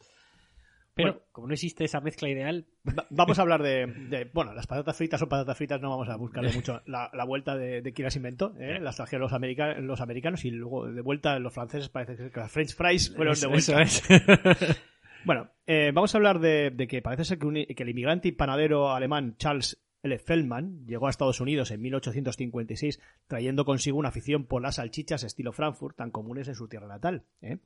Pero 0.94 1.12
Bueno. 1.12 1.26
como 1.30 1.46
no 1.46 1.54
existe 1.54 1.84
esa 1.84 2.00
mezcla 2.00 2.28
ideal, 2.28 2.66
Va- 2.88 3.06
Vamos 3.10 3.38
a 3.38 3.42
hablar 3.42 3.62
de, 3.62 3.86
de- 3.86 4.24
Bueno, 4.34 4.52
las 4.52 4.66
patatas 4.66 4.96
fritas 4.96 5.20
son 5.20 5.28
patatas 5.28 5.56
fritas, 5.56 5.80
no 5.80 5.90
vamos 5.90 6.08
a 6.08 6.16
buscarle 6.16 6.52
mucho 6.52 6.82
la, 6.86 7.08
la 7.14 7.24
vuelta 7.24 7.56
de, 7.56 7.82
de 7.82 7.92
quién 7.92 8.04
las 8.04 8.16
inventó. 8.16 8.52
¿eh? 8.58 8.80
Las 8.80 8.96
trajeron 8.96 9.20
los, 9.22 9.32
america- 9.32 9.78
los 9.78 10.00
americanos 10.00 10.44
y 10.44 10.50
luego 10.50 10.90
de 10.90 11.00
vuelta 11.00 11.38
los 11.38 11.54
franceses 11.54 11.88
parece 11.88 12.30
que 12.30 12.40
las 12.40 12.50
French 12.50 12.74
fries 12.74 13.14
fueron 13.14 13.38
de 13.38 13.46
vuelta. 13.46 13.80
eso 13.82 14.02
es. 14.02 14.02
Bueno, 15.28 15.50
eh, 15.66 15.92
vamos 15.92 16.14
a 16.14 16.16
hablar 16.16 16.38
de, 16.38 16.86
que 16.88 17.02
parece 17.02 17.22
ser 17.22 17.38
que 17.38 17.82
el 17.82 17.88
inmigrante 17.90 18.28
y 18.28 18.32
panadero 18.32 18.92
alemán 18.92 19.36
Charles 19.36 19.78
L. 20.02 20.18
Feldman 20.18 20.86
llegó 20.86 21.06
a 21.06 21.10
Estados 21.10 21.42
Unidos 21.42 21.70
en 21.70 21.82
1856 21.82 22.98
trayendo 23.26 23.66
consigo 23.66 23.98
una 23.98 24.08
afición 24.08 24.46
por 24.46 24.62
las 24.62 24.76
salchichas 24.76 25.24
estilo 25.24 25.52
Frankfurt 25.52 25.98
tan 25.98 26.10
comunes 26.10 26.48
en 26.48 26.54
su 26.54 26.66
tierra 26.66 26.88
natal. 26.88 27.26
¿eh? 27.42 27.58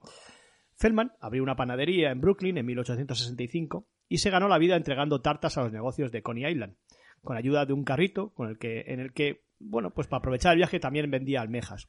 Feldman 0.75 1.13
abrió 1.21 1.45
una 1.45 1.55
panadería 1.55 2.11
en 2.11 2.21
Brooklyn 2.21 2.59
en 2.59 2.67
1865 2.67 3.87
y 4.09 4.19
se 4.19 4.31
ganó 4.31 4.49
la 4.49 4.59
vida 4.59 4.75
entregando 4.75 5.21
tartas 5.21 5.57
a 5.57 5.63
los 5.63 5.73
negocios 5.73 6.11
de 6.11 6.21
Coney 6.21 6.51
Island, 6.51 6.75
con 7.23 7.37
ayuda 7.37 7.65
de 7.65 7.75
un 7.75 7.85
carrito 7.85 8.31
con 8.31 8.49
el 8.49 8.59
que, 8.59 8.87
en 8.89 8.99
el 8.99 9.13
que, 9.13 9.45
bueno, 9.61 9.91
pues 9.91 10.09
para 10.09 10.19
aprovechar 10.19 10.55
el 10.55 10.59
viaje 10.59 10.81
también 10.81 11.09
vendía 11.13 11.43
almejas. 11.43 11.89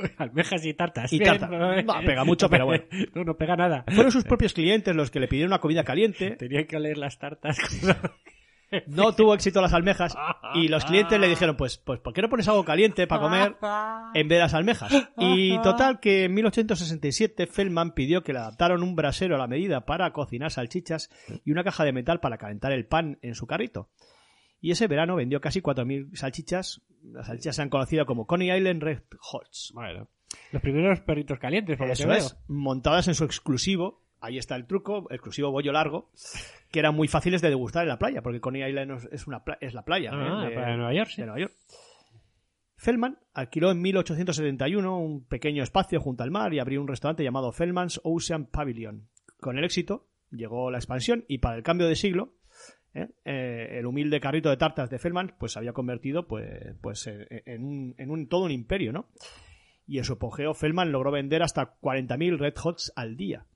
Almejas 0.18 0.64
y 0.64 0.74
tartas. 0.74 1.12
Y 1.12 1.18
Bien, 1.18 1.38
tarta. 1.38 1.48
pero- 1.48 1.86
Va, 1.86 2.00
pega 2.00 2.24
mucho, 2.24 2.48
pero 2.48 2.66
bueno. 2.66 2.84
No, 3.14 3.24
no 3.24 3.36
pega 3.36 3.56
nada. 3.56 3.84
Fueron 3.92 4.10
sus 4.12 4.24
propios 4.24 4.52
clientes 4.52 4.94
los 4.94 5.10
que 5.10 5.20
le 5.20 5.28
pidieron 5.28 5.50
una 5.50 5.60
comida 5.60 5.84
caliente 5.84 6.30
Tenían 6.38 6.64
que 6.66 6.76
oler 6.76 6.98
las 6.98 7.18
tartas. 7.18 7.58
No 8.86 9.14
tuvo 9.14 9.34
éxito 9.34 9.60
las 9.60 9.74
almejas 9.74 10.16
y 10.54 10.68
los 10.68 10.86
clientes 10.86 11.20
le 11.20 11.28
dijeron, 11.28 11.58
pues, 11.58 11.76
pues 11.76 12.00
¿por 12.00 12.14
qué 12.14 12.22
no 12.22 12.30
pones 12.30 12.48
algo 12.48 12.64
caliente 12.64 13.06
para 13.06 13.20
comer 13.20 13.56
en 14.14 14.28
vez 14.28 14.36
de 14.36 14.42
las 14.42 14.54
almejas? 14.54 14.90
Y 15.18 15.58
total 15.60 16.00
que 16.00 16.24
en 16.24 16.32
1867 16.32 17.46
Feldman 17.48 17.92
pidió 17.92 18.22
que 18.22 18.32
le 18.32 18.38
adaptaron 18.38 18.82
un 18.82 18.96
brasero 18.96 19.34
a 19.34 19.38
la 19.38 19.46
medida 19.46 19.84
para 19.84 20.10
cocinar 20.14 20.50
salchichas 20.50 21.10
y 21.44 21.50
una 21.52 21.64
caja 21.64 21.84
de 21.84 21.92
metal 21.92 22.20
para 22.20 22.38
calentar 22.38 22.72
el 22.72 22.86
pan 22.86 23.18
en 23.20 23.34
su 23.34 23.46
carrito. 23.46 23.90
Y 24.62 24.70
ese 24.70 24.86
verano 24.86 25.16
vendió 25.16 25.40
casi 25.40 25.60
4.000 25.60 26.14
salchichas. 26.16 26.80
Las 27.02 27.26
salchichas 27.26 27.56
se 27.56 27.62
han 27.62 27.68
conocido 27.68 28.06
como 28.06 28.26
Coney 28.26 28.50
Island 28.56 28.82
Red 28.82 29.02
Hots. 29.20 29.72
Bueno. 29.74 30.08
Los 30.52 30.62
primeros 30.62 31.00
perritos 31.00 31.38
calientes, 31.38 31.76
por 31.76 31.88
lo 31.88 31.94
que 31.94 32.02
es, 32.16 32.38
montadas 32.48 33.06
en 33.08 33.14
su 33.14 33.24
exclusivo, 33.24 34.02
ahí 34.20 34.38
está 34.38 34.56
el 34.56 34.66
truco, 34.66 35.06
exclusivo 35.10 35.50
bollo 35.50 35.72
largo, 35.72 36.10
que 36.70 36.78
eran 36.78 36.94
muy 36.94 37.08
fáciles 37.08 37.42
de 37.42 37.48
degustar 37.50 37.82
en 37.82 37.88
la 37.88 37.98
playa, 37.98 38.22
porque 38.22 38.40
Coney 38.40 38.62
Island 38.66 39.08
es, 39.12 39.26
una 39.26 39.44
pla- 39.44 39.58
es 39.60 39.74
la 39.74 39.84
playa, 39.84 40.10
Ah, 40.14 40.16
¿eh? 40.16 40.44
la 40.44 40.50
playa 40.54 40.70
de 40.70 40.76
Nueva 40.76 40.94
York, 40.94 41.10
sí. 41.10 41.20
de 41.20 41.26
Nueva 41.26 41.40
York. 41.40 41.52
Feldman 42.76 43.18
alquiló 43.34 43.70
en 43.70 43.80
1871 43.80 44.98
un 44.98 45.24
pequeño 45.24 45.62
espacio 45.62 46.00
junto 46.00 46.22
al 46.24 46.30
mar 46.30 46.52
y 46.54 46.58
abrió 46.58 46.80
un 46.80 46.88
restaurante 46.88 47.22
llamado 47.22 47.52
Feldman's 47.52 48.00
Ocean 48.02 48.46
Pavilion. 48.46 49.08
Con 49.40 49.58
el 49.58 49.64
éxito 49.64 50.08
llegó 50.30 50.70
la 50.70 50.78
expansión 50.78 51.24
y 51.28 51.38
para 51.38 51.56
el 51.56 51.62
cambio 51.62 51.86
de 51.86 51.94
siglo 51.96 52.32
¿eh? 52.94 53.08
Eh, 53.24 53.78
el 53.78 53.86
humilde 53.86 54.20
carrito 54.20 54.50
de 54.50 54.56
tartas 54.56 54.90
de 54.90 54.98
Feldman 54.98 55.34
pues 55.38 55.52
se 55.52 55.58
había 55.58 55.72
convertido 55.72 56.26
pues, 56.26 56.74
pues 56.80 57.06
en, 57.06 57.64
un, 57.64 57.94
en 57.98 58.10
un- 58.10 58.28
todo 58.28 58.44
un 58.44 58.50
imperio, 58.50 58.92
¿no? 58.92 59.08
Y 59.86 59.98
en 59.98 60.04
su 60.04 60.12
apogeo 60.14 60.54
Feldman 60.54 60.92
logró 60.92 61.10
vender 61.10 61.42
hasta 61.42 61.78
40.000 61.80 62.38
Red 62.38 62.54
Hots 62.62 62.92
al 62.96 63.16
día. 63.16 63.46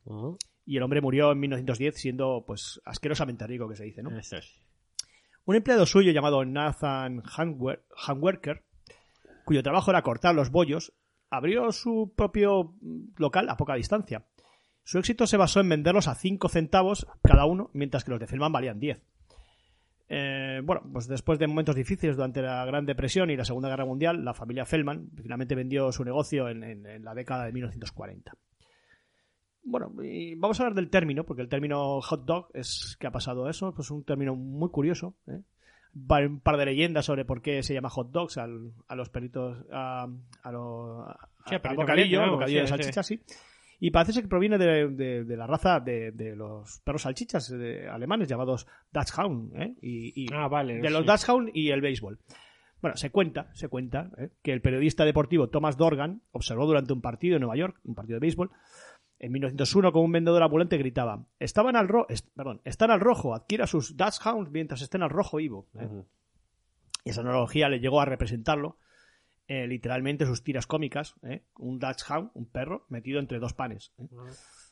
Y 0.65 0.77
el 0.77 0.83
hombre 0.83 1.01
murió 1.01 1.31
en 1.33 1.39
1910 1.39 1.95
siendo 1.95 2.45
pues 2.47 2.81
asquerosamente 2.85 3.47
rico 3.47 3.69
que 3.69 3.77
se 3.77 3.85
dice, 3.85 4.03
¿no? 4.03 4.11
Eso 4.19 4.37
es. 4.39 4.61
Un 5.45 5.55
empleado 5.55 5.87
suyo 5.87 6.11
llamado 6.11 6.45
Nathan 6.45 7.23
Hanwerker, 7.25 8.65
cuyo 9.45 9.63
trabajo 9.63 9.91
era 9.93 10.03
cortar 10.03 10.35
los 10.35 10.51
bollos, 10.51 10.93
abrió 11.31 11.71
su 11.71 12.13
propio 12.17 12.75
local 13.17 13.49
a 13.49 13.57
poca 13.57 13.75
distancia. 13.77 14.27
Su 14.83 14.99
éxito 14.99 15.27
se 15.29 15.37
basó 15.37 15.61
en 15.61 15.69
venderlos 15.69 16.09
a 16.09 16.15
5 16.17 16.49
centavos 16.49 17.07
cada 17.23 17.45
uno, 17.45 17.71
mientras 17.73 18.03
que 18.05 18.11
los 18.11 18.21
de 18.21 18.27
Feldman 18.27 18.53
valían 18.53 18.81
10. 18.81 19.01
Eh, 20.09 20.61
bueno, 20.63 20.83
pues 20.93 21.09
después 21.09 21.39
de 21.39 21.47
momentos 21.49 21.75
difíciles 21.75 22.17
durante 22.17 22.41
la 22.43 22.65
Gran 22.65 22.87
Depresión 22.87 23.29
y 23.31 23.37
la 23.37 23.45
Segunda 23.45 23.69
Guerra 23.69 23.85
Mundial, 23.85 24.25
la 24.25 24.35
familia 24.35 24.65
Feldman 24.65 25.11
finalmente 25.21 25.55
vendió 25.57 25.91
su 25.91 26.05
negocio 26.05 26.49
en, 26.49 26.63
en- 26.63 26.87
en 26.87 27.05
la 27.05 27.15
década 27.15 27.45
de 27.47 27.53
1940. 27.53 28.33
Bueno, 29.65 29.93
y 30.03 30.37
vamos 30.37 30.61
a 30.61 30.63
hablar 30.63 30.77
del 30.77 30.91
término, 30.91 31.25
porque 31.25 31.43
el 31.43 31.49
término 31.49 32.01
hot 32.01 32.25
dog 32.25 32.49
es 32.55 32.97
que 33.01 33.09
ha 33.09 33.11
pasado 33.11 33.49
eso, 33.51 33.75
pues 33.75 33.91
un 33.91 34.05
término 34.05 34.37
muy 34.37 34.71
curioso. 34.71 35.17
¿eh? 35.27 35.41
Un 35.95 36.41
par 36.41 36.57
de 36.59 36.67
leyendas 36.67 37.07
sobre 37.07 37.25
por 37.25 37.43
qué 37.43 37.63
se 37.65 37.75
llama 37.75 37.89
hot 37.89 38.11
dogs 38.13 38.37
al- 38.39 38.75
a 38.87 38.95
los 38.95 39.09
perritos, 39.09 39.59
a, 39.73 40.07
a 40.43 40.53
lo- 40.53 41.01
a- 41.09 41.29
Sí, 41.47 41.57
bocadillo, 41.75 42.31
bocadillo 42.31 42.61
de 42.61 42.67
sí. 42.67 42.71
salchicha, 42.71 43.03
sí. 43.03 43.21
Y 43.79 43.91
parece 43.91 44.13
ser 44.15 44.23
que 44.23 44.29
proviene 44.29 44.57
de, 44.59 44.89
de- 44.89 45.25
de 45.25 45.37
la 45.37 45.47
raza 45.47 45.81
de, 45.81 46.11
de 46.13 46.35
los 46.35 46.81
perros 46.81 47.03
salchichas 47.03 47.51
de- 47.51 47.89
alemanes 47.89 48.29
llamados 48.29 48.67
Dachshund, 48.93 49.55
¿eh? 49.61 49.75
Y, 49.83 50.25
y 50.25 50.27
Ah, 50.33 50.49
vale. 50.49 50.79
de 50.79 50.91
los 50.91 51.01
sí. 51.03 51.07
Dachshund 51.07 51.51
y 51.53 51.71
el 51.71 51.81
béisbol. 51.83 52.19
Bueno, 52.81 52.97
se 52.97 53.11
cuenta, 53.11 53.51
se 53.55 53.69
cuenta 53.69 54.11
¿eh? 54.19 54.31
que 54.43 54.53
el 54.53 54.61
periodista 54.61 55.05
deportivo 55.05 55.49
Thomas 55.49 55.77
Dorgan 55.77 56.23
observó 56.33 56.67
durante 56.67 56.93
un 56.93 57.01
partido 57.01 57.37
en 57.37 57.41
Nueva 57.43 57.57
York, 57.57 57.81
un 57.85 57.95
partido 57.95 58.17
de 58.17 58.21
béisbol, 58.21 58.51
en 59.19 59.33
1901 59.33 59.93
como 59.93 60.05
un 60.05 60.13
vendedor 60.13 60.43
ambulante 60.43 60.77
gritaba, 60.77 61.25
estaban 61.39 61.75
al 61.75 61.89
ro 61.89 62.07
est- 62.11 62.29
perdón, 62.35 62.61
están 62.65 62.91
al 62.91 63.01
rojo, 63.01 63.35
adquiera 63.35 63.67
sus 63.67 63.97
Dachshunds 63.97 64.51
mientras 64.51 64.83
estén 64.83 65.03
al 65.03 65.11
rojo 65.11 65.41
Ivo. 65.41 65.67
¿eh? 65.79 65.89
Y 67.05 67.11
esa 67.11 67.23
analogía 67.23 67.69
le 67.69 67.81
llegó 67.81 68.01
a 68.01 68.05
representarlo 68.05 68.77
eh, 69.49 69.67
literalmente 69.67 70.25
en 70.25 70.31
sus 70.31 70.43
tiras 70.43 70.67
cómicas, 70.67 71.15
¿eh? 71.23 71.43
un 71.59 71.79
Dachshund, 71.79 72.31
un 72.35 72.47
perro, 72.47 72.85
metido 72.89 73.21
entre 73.21 73.39
dos 73.39 73.53
panes. 73.53 73.93
¿eh? 73.99 74.09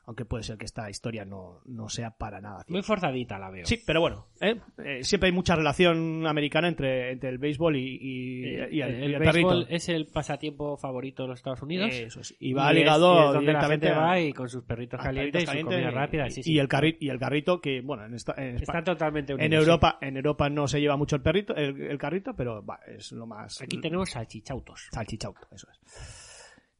Aunque 0.07 0.27
puede 0.27 0.43
ser 0.43 0.59
que 0.59 0.67
esta 0.67 0.91
historia 0.91 1.25
no, 1.25 1.61
no 1.65 1.89
sea 1.89 2.11
para 2.11 2.41
nada. 2.41 2.65
Muy 2.69 2.83
forzadita 2.83 3.39
la 3.39 3.51
veo. 3.51 3.65
Sí, 3.65 3.81
pero 3.87 4.01
bueno, 4.03 4.27
¿eh? 4.41 4.61
Eh, 4.85 5.03
siempre 5.03 5.29
hay 5.29 5.33
mucha 5.33 5.57
relación 5.57 6.27
americana 6.27 6.69
entre, 6.69 7.13
entre 7.13 7.31
el 7.31 7.39
béisbol 7.39 7.77
y, 7.77 7.99
y- 8.01 8.45
Eh, 8.45 8.69
y 8.71 8.81
el, 8.83 8.95
el 9.03 9.11
y 9.11 9.15
el 9.15 9.21
béisbol 9.21 9.67
es 9.71 9.89
el 9.89 10.07
pasatiempo 10.07 10.77
favorito 10.77 11.23
de 11.23 11.31
los 11.31 11.39
Estados 11.39 11.63
Unidos. 11.63 11.91
Eso 11.93 12.21
es. 12.21 12.35
Y 12.39 12.53
va 12.53 12.71
ligado 12.73 13.29
es 13.29 13.35
la 13.35 13.41
directamente 13.41 13.87
gente 13.87 13.99
a- 13.99 14.05
va 14.07 14.21
y 14.21 14.33
con 14.35 14.49
sus 14.51 14.63
perritos 14.65 15.01
calientes 15.01 15.43
y 15.43 15.47
perritos 15.47 15.61
su 15.63 15.67
comida 15.67 15.91
calientes 15.91 15.95
rápida. 15.95 16.27
y, 16.27 16.31
Sí, 16.33 16.41
y 16.41 16.43
sí. 16.43 16.59
el 16.59 16.69
carrito 16.69 16.99
y 17.01 17.09
el 17.09 17.19
carrito 17.19 17.61
que 17.63 17.81
bueno 17.81 18.05
en, 18.05 18.15
esta, 18.15 18.35
en, 18.37 18.57
Espa- 18.57 18.61
Está 18.63 18.85
totalmente 18.85 19.33
unido. 19.35 19.47
en 19.47 19.53
sí. 19.53 19.57
Europa 19.57 19.99
en 20.03 20.17
Europa 20.19 20.51
no 20.51 20.69
se 20.69 20.81
lleva 20.81 20.97
mucho 20.99 21.17
el 21.17 21.23
perrito 21.23 21.55
el, 21.57 21.81
el 21.81 21.97
carrito 21.99 22.35
pero 22.37 22.63
va, 22.65 22.79
es 22.87 23.11
lo 23.13 23.27
más 23.27 23.63
Aquí 23.63 23.81
tenemos 23.81 24.11
salchichautos. 24.11 24.89
salchichauto 24.93 25.49
eso 25.51 25.67
es 25.71 26.24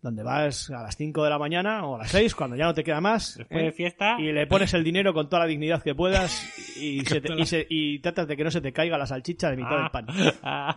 donde 0.05 0.23
vas 0.23 0.71
a 0.71 0.83
las 0.83 0.97
5 0.97 1.25
de 1.25 1.31
la 1.31 1.39
mañana 1.39 1.85
o 1.87 1.97
a 1.97 1.99
las 1.99 2.11
6 2.11 2.35
cuando 2.35 2.57
ya 2.57 2.67
no 2.67 2.75
te 2.75 2.85
queda 2.85 3.01
más 3.01 3.37
Después 3.39 3.61
¿eh? 3.61 3.65
de 3.65 3.73
fiesta. 3.73 4.17
y 4.21 4.31
le 4.33 4.47
pones 4.47 4.73
el 4.75 4.85
dinero 4.85 5.13
con 5.15 5.29
toda 5.29 5.41
la 5.41 5.49
dignidad 5.49 5.83
que 5.83 5.95
puedas 5.95 6.77
y, 6.79 7.01
se 7.07 7.21
te- 7.21 7.33
y, 7.41 7.47
se- 7.47 7.67
y 7.69 7.99
tratas 8.01 8.29
de 8.29 8.37
que 8.37 8.45
no 8.45 8.51
se 8.51 8.61
te 8.61 8.73
caiga 8.73 8.99
la 8.99 9.07
salchicha 9.07 9.51
de 9.51 9.57
mitad 9.57 9.79
del 9.81 9.91
pan. 9.91 10.07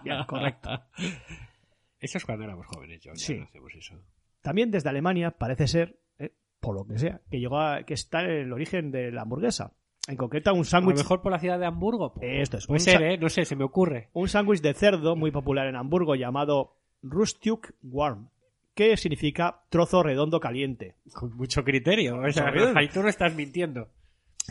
Bien, 0.04 0.24
correcto. 0.26 0.70
Eso 2.00 2.18
es 2.20 2.26
cuando 2.26 2.46
éramos 2.46 2.66
jóvenes, 2.68 3.02
ya 3.04 3.12
Sí. 3.16 3.36
no 3.36 3.44
hacemos 3.46 3.74
eso. 3.76 3.96
También 4.42 4.70
desde 4.72 4.90
Alemania 4.90 5.32
parece 5.32 5.68
ser, 5.68 6.00
eh, 6.20 6.32
por 6.60 6.76
lo 6.76 6.86
que 6.86 7.00
sea, 7.00 7.22
que 7.30 7.40
llegó 7.40 7.60
a, 7.60 7.84
que 7.84 7.96
está 7.96 8.22
el 8.22 8.54
origen 8.54 8.92
de 8.92 9.12
la 9.12 9.24
hamburguesa. 9.24 9.74
En 10.08 10.16
concreto 10.16 10.52
un 10.54 10.58
A 10.58 10.60
lo 10.60 10.63
sándwich 10.63 10.98
mejor 10.98 11.22
por 11.22 11.32
la 11.32 11.40
ciudad 11.40 11.60
de 11.60 11.66
Hamburgo. 11.66 12.13
pues, 12.13 12.44
Esto 12.44 12.58
es, 12.58 12.68
Puede 12.68 12.80
ser, 12.80 13.02
¿eh? 13.02 13.18
No 13.18 13.28
sé, 13.30 13.44
se 13.46 13.56
me 13.58 13.63
ocurre. 13.66 14.10
un 14.13 14.30
sándwich 14.30 14.62
de 14.62 14.74
cerdo 14.74 15.16
muy 15.16 15.32
popular 15.32 15.68
en 15.68 15.76
Hamburgo 15.76 16.16
llamado 16.16 16.78
Rustjuk 17.02 17.74
Warm, 17.82 18.30
que 18.78 18.96
significa 18.96 19.63
trozo 19.70 20.04
redondo 20.04 20.40
caliente. 20.40 20.96
Con 21.13 21.36
mucho 21.36 21.63
criterio. 21.66 22.18
O 22.20 22.32
sea, 22.32 22.46
Correcto. 22.46 22.78
ahí 22.80 22.88
tú 22.88 23.02
no 23.02 23.10
estás 23.10 23.36
mintiendo. 23.36 23.90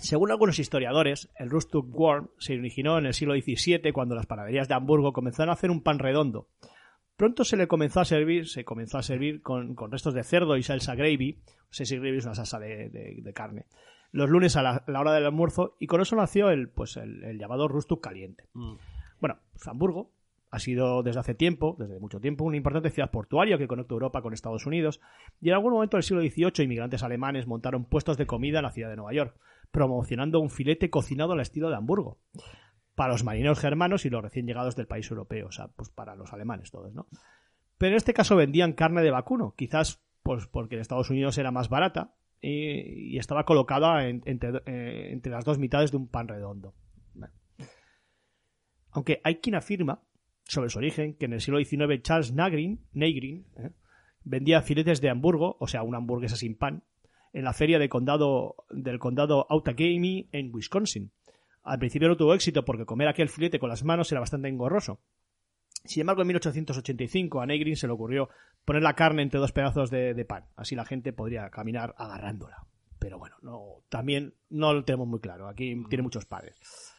Según 0.02 0.30
algunos 0.30 0.58
historiadores, 0.58 1.30
el 1.38 1.48
Rustjuk 1.48 1.86
Warm 1.98 2.28
se 2.38 2.58
originó 2.58 2.98
en 2.98 3.06
el 3.06 3.14
siglo 3.14 3.34
XVII 3.34 3.92
cuando 3.92 4.14
las 4.14 4.26
panaderías 4.26 4.68
de 4.68 4.74
Hamburgo 4.74 5.12
comenzaron 5.14 5.48
a 5.50 5.52
hacer 5.54 5.70
un 5.70 5.82
pan 5.82 5.98
redondo. 5.98 6.48
Pronto 7.16 7.44
se 7.44 7.56
le 7.56 7.66
comenzó 7.68 8.00
a 8.00 8.04
servir, 8.04 8.46
se 8.46 8.64
comenzó 8.64 8.98
a 8.98 9.02
servir 9.02 9.40
con, 9.40 9.74
con 9.74 9.90
restos 9.90 10.12
de 10.12 10.22
cerdo 10.22 10.56
y 10.58 10.62
salsa 10.62 10.94
gravy. 10.94 11.38
Si 11.70 11.84
gravy 11.96 12.18
es 12.18 12.24
una 12.26 12.34
salsa 12.34 12.58
de, 12.58 12.90
de- 12.90 13.20
de 13.22 13.32
carne. 13.32 13.64
Los 14.12 14.28
lunes 14.28 14.56
a 14.56 14.62
la, 14.62 14.84
la 14.86 15.00
hora 15.00 15.12
del 15.14 15.24
almuerzo 15.24 15.76
y 15.80 15.86
con 15.86 16.00
eso 16.00 16.14
nació 16.16 16.50
el, 16.50 16.68
pues 16.68 16.96
el, 16.96 17.22
el 17.24 17.38
llamado 17.38 17.68
Rustuk 17.68 18.02
caliente. 18.02 18.44
Bueno, 19.20 19.38
pues 19.52 19.66
Hamburgo 19.68 20.10
ha 20.50 20.58
sido 20.58 21.02
desde 21.02 21.20
hace 21.20 21.34
tiempo, 21.34 21.76
desde 21.78 21.98
mucho 21.98 22.20
tiempo, 22.20 22.44
una 22.44 22.56
importante 22.56 22.90
ciudad 22.90 23.10
portuaria 23.10 23.58
que 23.58 23.66
conecta 23.68 23.94
Europa 23.94 24.22
con 24.22 24.32
Estados 24.32 24.64
Unidos 24.66 25.00
y 25.40 25.48
en 25.48 25.54
algún 25.54 25.72
momento 25.72 25.96
del 25.96 26.04
siglo 26.04 26.22
XVIII 26.22 26.64
inmigrantes 26.64 27.02
alemanes 27.02 27.46
montaron 27.46 27.84
puestos 27.84 28.16
de 28.16 28.26
comida 28.26 28.58
en 28.60 28.64
la 28.64 28.70
ciudad 28.72 28.88
de 28.90 28.96
Nueva 28.96 29.12
York, 29.12 29.36
promocionando 29.70 30.40
un 30.40 30.48
filete 30.50 30.88
cocinado 30.88 31.32
al 31.32 31.40
estilo 31.40 31.68
de 31.68 31.76
Hamburgo 31.76 32.18
para 32.94 33.12
los 33.12 33.24
marineros 33.24 33.58
germanos 33.58 34.06
y 34.06 34.10
los 34.10 34.22
recién 34.22 34.46
llegados 34.46 34.76
del 34.76 34.86
país 34.86 35.10
europeo, 35.10 35.48
o 35.48 35.52
sea, 35.52 35.68
pues 35.68 35.90
para 35.90 36.14
los 36.14 36.32
alemanes 36.32 36.70
todos, 36.70 36.94
¿no? 36.94 37.06
Pero 37.76 37.90
en 37.90 37.96
este 37.96 38.14
caso 38.14 38.36
vendían 38.36 38.72
carne 38.72 39.02
de 39.02 39.10
vacuno, 39.10 39.52
quizás 39.56 40.02
pues 40.22 40.46
porque 40.46 40.76
en 40.76 40.80
Estados 40.80 41.10
Unidos 41.10 41.36
era 41.38 41.50
más 41.50 41.68
barata 41.68 42.14
y, 42.40 43.18
estaba 43.18 43.44
colocada 43.44 44.08
en- 44.08 44.22
entre, 44.24 44.62
eh, 44.66 45.10
entre 45.12 45.32
las 45.32 45.44
dos 45.44 45.58
mitades 45.58 45.90
de 45.90 45.96
un 45.98 46.08
pan 46.08 46.28
redondo. 46.28 46.74
Aunque 48.92 49.20
hay 49.24 49.36
quien 49.36 49.54
afirma 49.56 50.00
sobre 50.46 50.70
su 50.70 50.78
origen 50.78 51.14
que 51.14 51.26
en 51.26 51.32
el 51.32 51.40
siglo 51.40 51.62
XIX 51.62 52.02
Charles 52.02 52.32
Nagrin, 52.32 52.80
¿eh? 52.94 53.70
vendía 54.24 54.62
filetes 54.62 55.00
de 55.00 55.10
Hamburgo, 55.10 55.56
o 55.60 55.66
sea, 55.66 55.82
una 55.82 55.98
hamburguesa 55.98 56.36
sin 56.36 56.56
pan, 56.56 56.84
en 57.32 57.44
la 57.44 57.52
feria 57.52 57.78
de 57.78 57.88
condado, 57.88 58.56
del 58.70 58.98
condado 58.98 59.46
Outagamie 59.50 60.28
en 60.32 60.54
Wisconsin. 60.54 61.12
Al 61.62 61.78
principio 61.78 62.08
no 62.08 62.16
tuvo 62.16 62.34
éxito 62.34 62.64
porque 62.64 62.86
comer 62.86 63.08
aquel 63.08 63.28
filete 63.28 63.58
con 63.58 63.68
las 63.68 63.84
manos 63.84 64.10
era 64.12 64.20
bastante 64.20 64.48
engorroso. 64.48 65.00
Sin 65.84 66.00
embargo, 66.00 66.22
en 66.22 66.28
1885 66.28 67.40
a 67.40 67.46
Negrin 67.46 67.76
se 67.76 67.86
le 67.86 67.92
ocurrió 67.92 68.28
poner 68.64 68.82
la 68.82 68.94
carne 68.94 69.22
entre 69.22 69.40
dos 69.40 69.52
pedazos 69.52 69.90
de, 69.90 70.14
de 70.14 70.24
pan. 70.24 70.46
Así 70.56 70.74
la 70.74 70.84
gente 70.84 71.12
podría 71.12 71.50
caminar 71.50 71.94
agarrándola. 71.98 72.66
Pero 72.98 73.18
bueno, 73.18 73.36
no, 73.42 73.82
también 73.88 74.34
no 74.48 74.72
lo 74.72 74.84
tenemos 74.84 75.06
muy 75.06 75.20
claro. 75.20 75.48
Aquí 75.48 75.76
tiene 75.88 76.02
muchos 76.02 76.24
padres. 76.24 76.95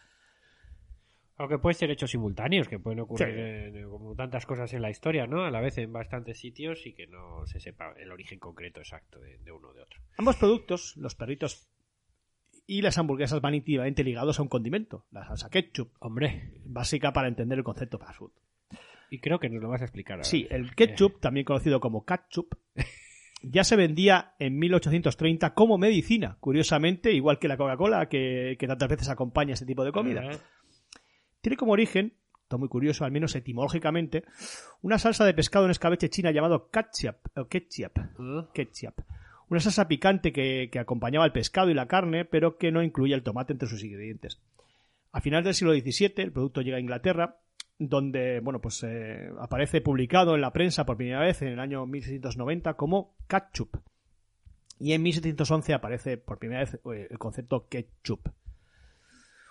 Aunque 1.38 1.60
pueden 1.60 1.76
ser 1.78 1.92
hechos 1.92 2.10
simultáneos, 2.12 2.68
que 2.68 2.80
pueden 2.80 3.00
ocurrir 3.00 3.28
Sí. 3.28 3.78
en- 3.80 3.90
como 3.90 4.16
tantas 4.16 4.46
cosas 4.46 4.74
en 4.74 4.82
la 4.82 4.90
historia, 4.90 5.28
¿no? 5.28 5.44
A 5.44 5.52
la 5.52 5.62
vez 5.62 5.78
en 5.78 5.94
bastantes 5.94 6.40
sitios 6.40 6.86
y 6.88 6.94
que 6.94 7.06
no 7.08 7.46
se 7.46 7.60
sepa 7.60 7.94
el 7.98 8.12
origen 8.12 8.40
concreto 8.40 8.80
exacto 8.80 9.20
de, 9.20 9.38
de 9.38 9.52
uno 9.52 9.70
o 9.70 9.74
de 9.74 9.84
otro. 9.84 10.02
Ambos 10.18 10.36
productos, 10.38 10.98
los 10.98 11.14
perritos 11.16 11.70
y 12.66 12.82
las 12.82 12.98
hamburguesas, 12.98 13.40
van 13.40 13.54
íntimamente 13.56 14.04
ligados 14.04 14.40
a 14.40 14.42
un 14.42 14.50
condimento, 14.50 15.06
la 15.12 15.26
salsa 15.26 15.50
ketchup, 15.50 15.94
Hombre, 16.00 16.54
básica 16.66 17.14
para 17.14 17.28
entender 17.28 17.58
el 17.60 17.64
concepto 17.64 17.98
fast 18.00 18.18
food. 18.20 18.32
y 19.10 19.20
creo 19.22 19.40
que 19.40 19.48
nos 19.50 19.62
lo 19.62 19.70
vas 19.70 19.82
a 19.82 19.86
explicar 19.86 20.16
ahora. 20.16 20.24
Sí, 20.26 20.48
el 20.50 20.76
ketchup, 20.76 21.22
también 21.22 21.46
conocido 21.46 21.80
como 21.80 22.04
ketchup, 22.04 22.56
ya 23.44 23.64
se 23.64 23.76
vendía 23.78 24.34
en 24.40 24.58
1830 24.60 25.54
como 25.54 25.78
medicina, 25.78 26.36
curiosamente, 26.42 27.14
igual 27.14 27.40
que 27.40 27.48
la 27.48 27.56
Coca-Cola, 27.56 28.10
que, 28.10 28.58
que 28.60 28.68
tantas 28.68 28.90
veces 28.90 29.08
acompaña 29.10 29.54
este 29.54 29.66
tipo 29.66 29.86
de 29.86 29.92
comida. 29.94 30.24
Ah, 30.30 30.38
Tiene 31.42 31.58
como 31.58 31.74
origen, 31.74 32.14
esto 32.42 32.58
muy 32.58 32.70
curioso, 32.70 33.06
al 33.06 33.12
menos 33.12 33.36
etimológicamente, 33.36 34.24
una 34.82 34.98
salsa 35.00 35.26
de 35.26 35.34
pescado 35.34 35.66
en 35.66 35.72
escabeche 35.72 36.10
china 36.10 36.32
llamado 36.32 36.70
ketchup, 36.70 37.18
o 37.36 37.48
ketchup, 37.48 37.98
ah. 37.98 38.50
ketchup. 38.54 39.02
Una 39.50 39.60
salsa 39.60 39.88
picante 39.88 40.34
que, 40.34 40.70
que 40.72 40.80
acompañaba 40.80 41.26
el 41.26 41.32
pescado 41.32 41.70
y 41.70 41.74
la 41.74 41.88
carne, 41.88 42.26
pero 42.26 42.58
que 42.58 42.72
no 42.72 42.84
incluía 42.84 43.16
el 43.16 43.24
tomate 43.24 43.54
entre 43.54 43.70
sus 43.70 43.84
ingredientes. 43.84 44.42
A 45.12 45.22
finales 45.22 45.46
del 45.46 45.54
siglo 45.54 45.74
XVII, 45.74 46.24
el 46.24 46.34
producto 46.34 46.62
llega 46.62 46.78
a 46.78 46.82
Inglaterra 46.82 47.40
donde 47.80 48.40
bueno 48.40 48.60
pues 48.60 48.84
eh, 48.84 49.30
aparece 49.40 49.82
publicado 49.82 50.36
en 50.36 50.42
la 50.42 50.52
prensa 50.52 50.86
por 50.86 50.98
primera 50.98 51.20
vez 51.20 51.42
en 51.42 51.50
el 51.50 51.60
año 51.60 51.86
1690 51.86 52.74
como 52.76 53.16
ketchup. 53.28 53.78
Y 54.80 54.94
en 54.94 55.02
1711 55.04 55.74
aparece 55.74 56.18
por 56.18 56.38
primera 56.38 56.62
vez 56.62 56.76
eh, 56.76 57.08
el 57.10 57.18
concepto 57.18 57.68
ketchup. 57.68 58.30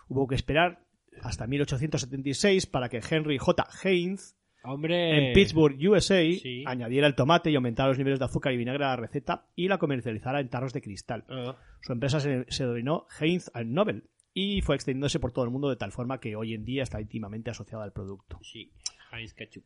Hubo 0.09 0.27
que 0.29 0.37
esperar 0.37 0.86
hasta 1.23 1.47
1876 1.47 2.67
para 2.67 2.89
que 2.89 3.01
Henry 3.09 3.39
J. 3.39 3.67
Heinz 3.83 4.37
Hombre. 4.65 5.29
en 5.29 5.33
Pittsburgh, 5.35 5.77
USA, 5.89 6.21
sí. 6.23 6.65
añadiera 6.67 7.07
el 7.07 7.15
tomate 7.15 7.51
y 7.51 7.57
aumentara 7.57 7.89
los 7.89 7.99
niveles 7.99 8.19
de 8.19 8.25
azúcar 8.25 8.53
y 8.53 8.57
vinagre 8.57 8.85
a 8.85 8.89
la 8.89 8.97
receta 8.97 9.47
y 9.55 9.69
la 9.69 9.79
comercializara 9.79 10.41
en 10.41 10.49
tarros 10.49 10.73
de 10.73 10.83
cristal. 10.83 11.25
Ah, 11.29 11.57
Su 11.83 11.93
empresa 11.93 12.21
se, 12.21 12.45
se 12.49 12.65
denominó 12.65 13.07
Heinz 13.21 13.51
and 13.55 13.71
Nobel 13.73 14.09
y 14.35 14.61
fue 14.63 14.75
extendiéndose 14.75 15.19
por 15.21 15.33
todo 15.33 15.45
el 15.45 15.51
mundo 15.51 15.69
de 15.71 15.77
tal 15.77 15.93
forma 15.93 16.21
que 16.21 16.37
hoy 16.37 16.53
en 16.55 16.65
día 16.65 16.83
está 16.83 17.01
íntimamente 17.01 17.51
asociada 17.51 17.85
al 17.85 17.93
producto. 17.93 18.39
sí. 18.43 18.71
Heinz 19.13 19.35
Ketchup. 19.35 19.65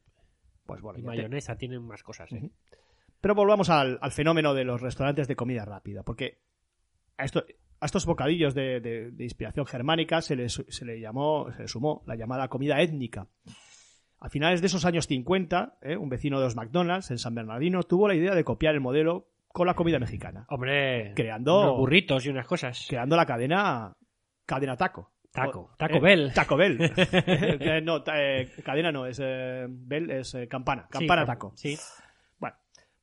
Pues 0.66 0.82
bueno, 0.82 0.98
Y 0.98 1.02
te- 1.02 1.06
mayonesa 1.08 1.56
tienen 1.56 1.82
más 1.82 2.02
cosas, 2.02 2.30
¿eh? 2.32 2.50
Pero 3.22 3.34
volvamos 3.34 3.68
al, 3.70 3.98
al 4.02 4.12
fenómeno 4.12 4.54
de 4.54 4.64
los 4.64 4.80
restaurantes 4.82 5.26
de 5.28 5.34
comida 5.34 5.64
rápida, 5.64 6.02
porque 6.04 6.38
esto- 7.18 7.44
a 7.80 7.86
estos 7.86 8.04
bocadillos 8.06 8.54
de, 8.54 8.80
de- 8.80 9.10
de 9.10 9.24
inspiración 9.24 9.66
germánica 9.66 10.20
se 10.20 10.36
le, 10.36 10.48
se 10.48 10.84
le 10.84 11.00
llamó, 11.00 11.50
se 11.56 11.62
le 11.62 11.68
sumó 11.68 12.02
la 12.06 12.14
llamada 12.16 12.48
comida 12.48 12.80
étnica. 12.80 13.26
A 14.20 14.28
finales 14.28 14.60
de 14.60 14.66
esos 14.66 14.84
años 14.84 15.06
50, 15.06 15.78
¿eh? 15.80 15.96
un 15.96 16.10
vecino 16.10 16.38
de 16.38 16.44
los 16.44 16.54
McDonald's 16.56 17.10
en 17.10 17.18
San 17.18 17.34
Bernardino 17.34 17.82
tuvo 17.84 18.06
la 18.06 18.14
idea 18.14 18.34
de 18.34 18.44
copiar 18.44 18.74
el 18.74 18.80
modelo 18.82 19.28
con 19.48 19.66
la 19.66 19.74
comida 19.74 19.98
mexicana, 19.98 20.44
Hombre. 20.50 21.12
Creando- 21.16 21.62
Unos 21.62 21.78
burritos 21.78 22.24
y 22.26 22.28
unas 22.28 22.46
cosas. 22.46 22.86
creando 22.88 23.16
la 23.16 23.24
cadena 23.26 23.96
cadena 24.46 24.76
taco. 24.76 25.10
Taco. 25.32 25.70
Taco 25.78 25.96
eh, 25.96 26.00
Bell. 26.00 26.32
Taco 26.34 26.56
Bell. 26.56 26.78
Eh, 27.12 27.80
no, 27.82 28.02
eh, 28.14 28.50
cadena 28.64 28.90
no, 28.92 29.06
es 29.06 29.18
Bell, 29.20 30.10
es 30.10 30.36
campana. 30.48 30.86
Campana 30.90 31.22
Sí, 31.22 31.26
taco. 31.26 31.52
Sí. 31.56 31.78
Bueno, 32.38 32.56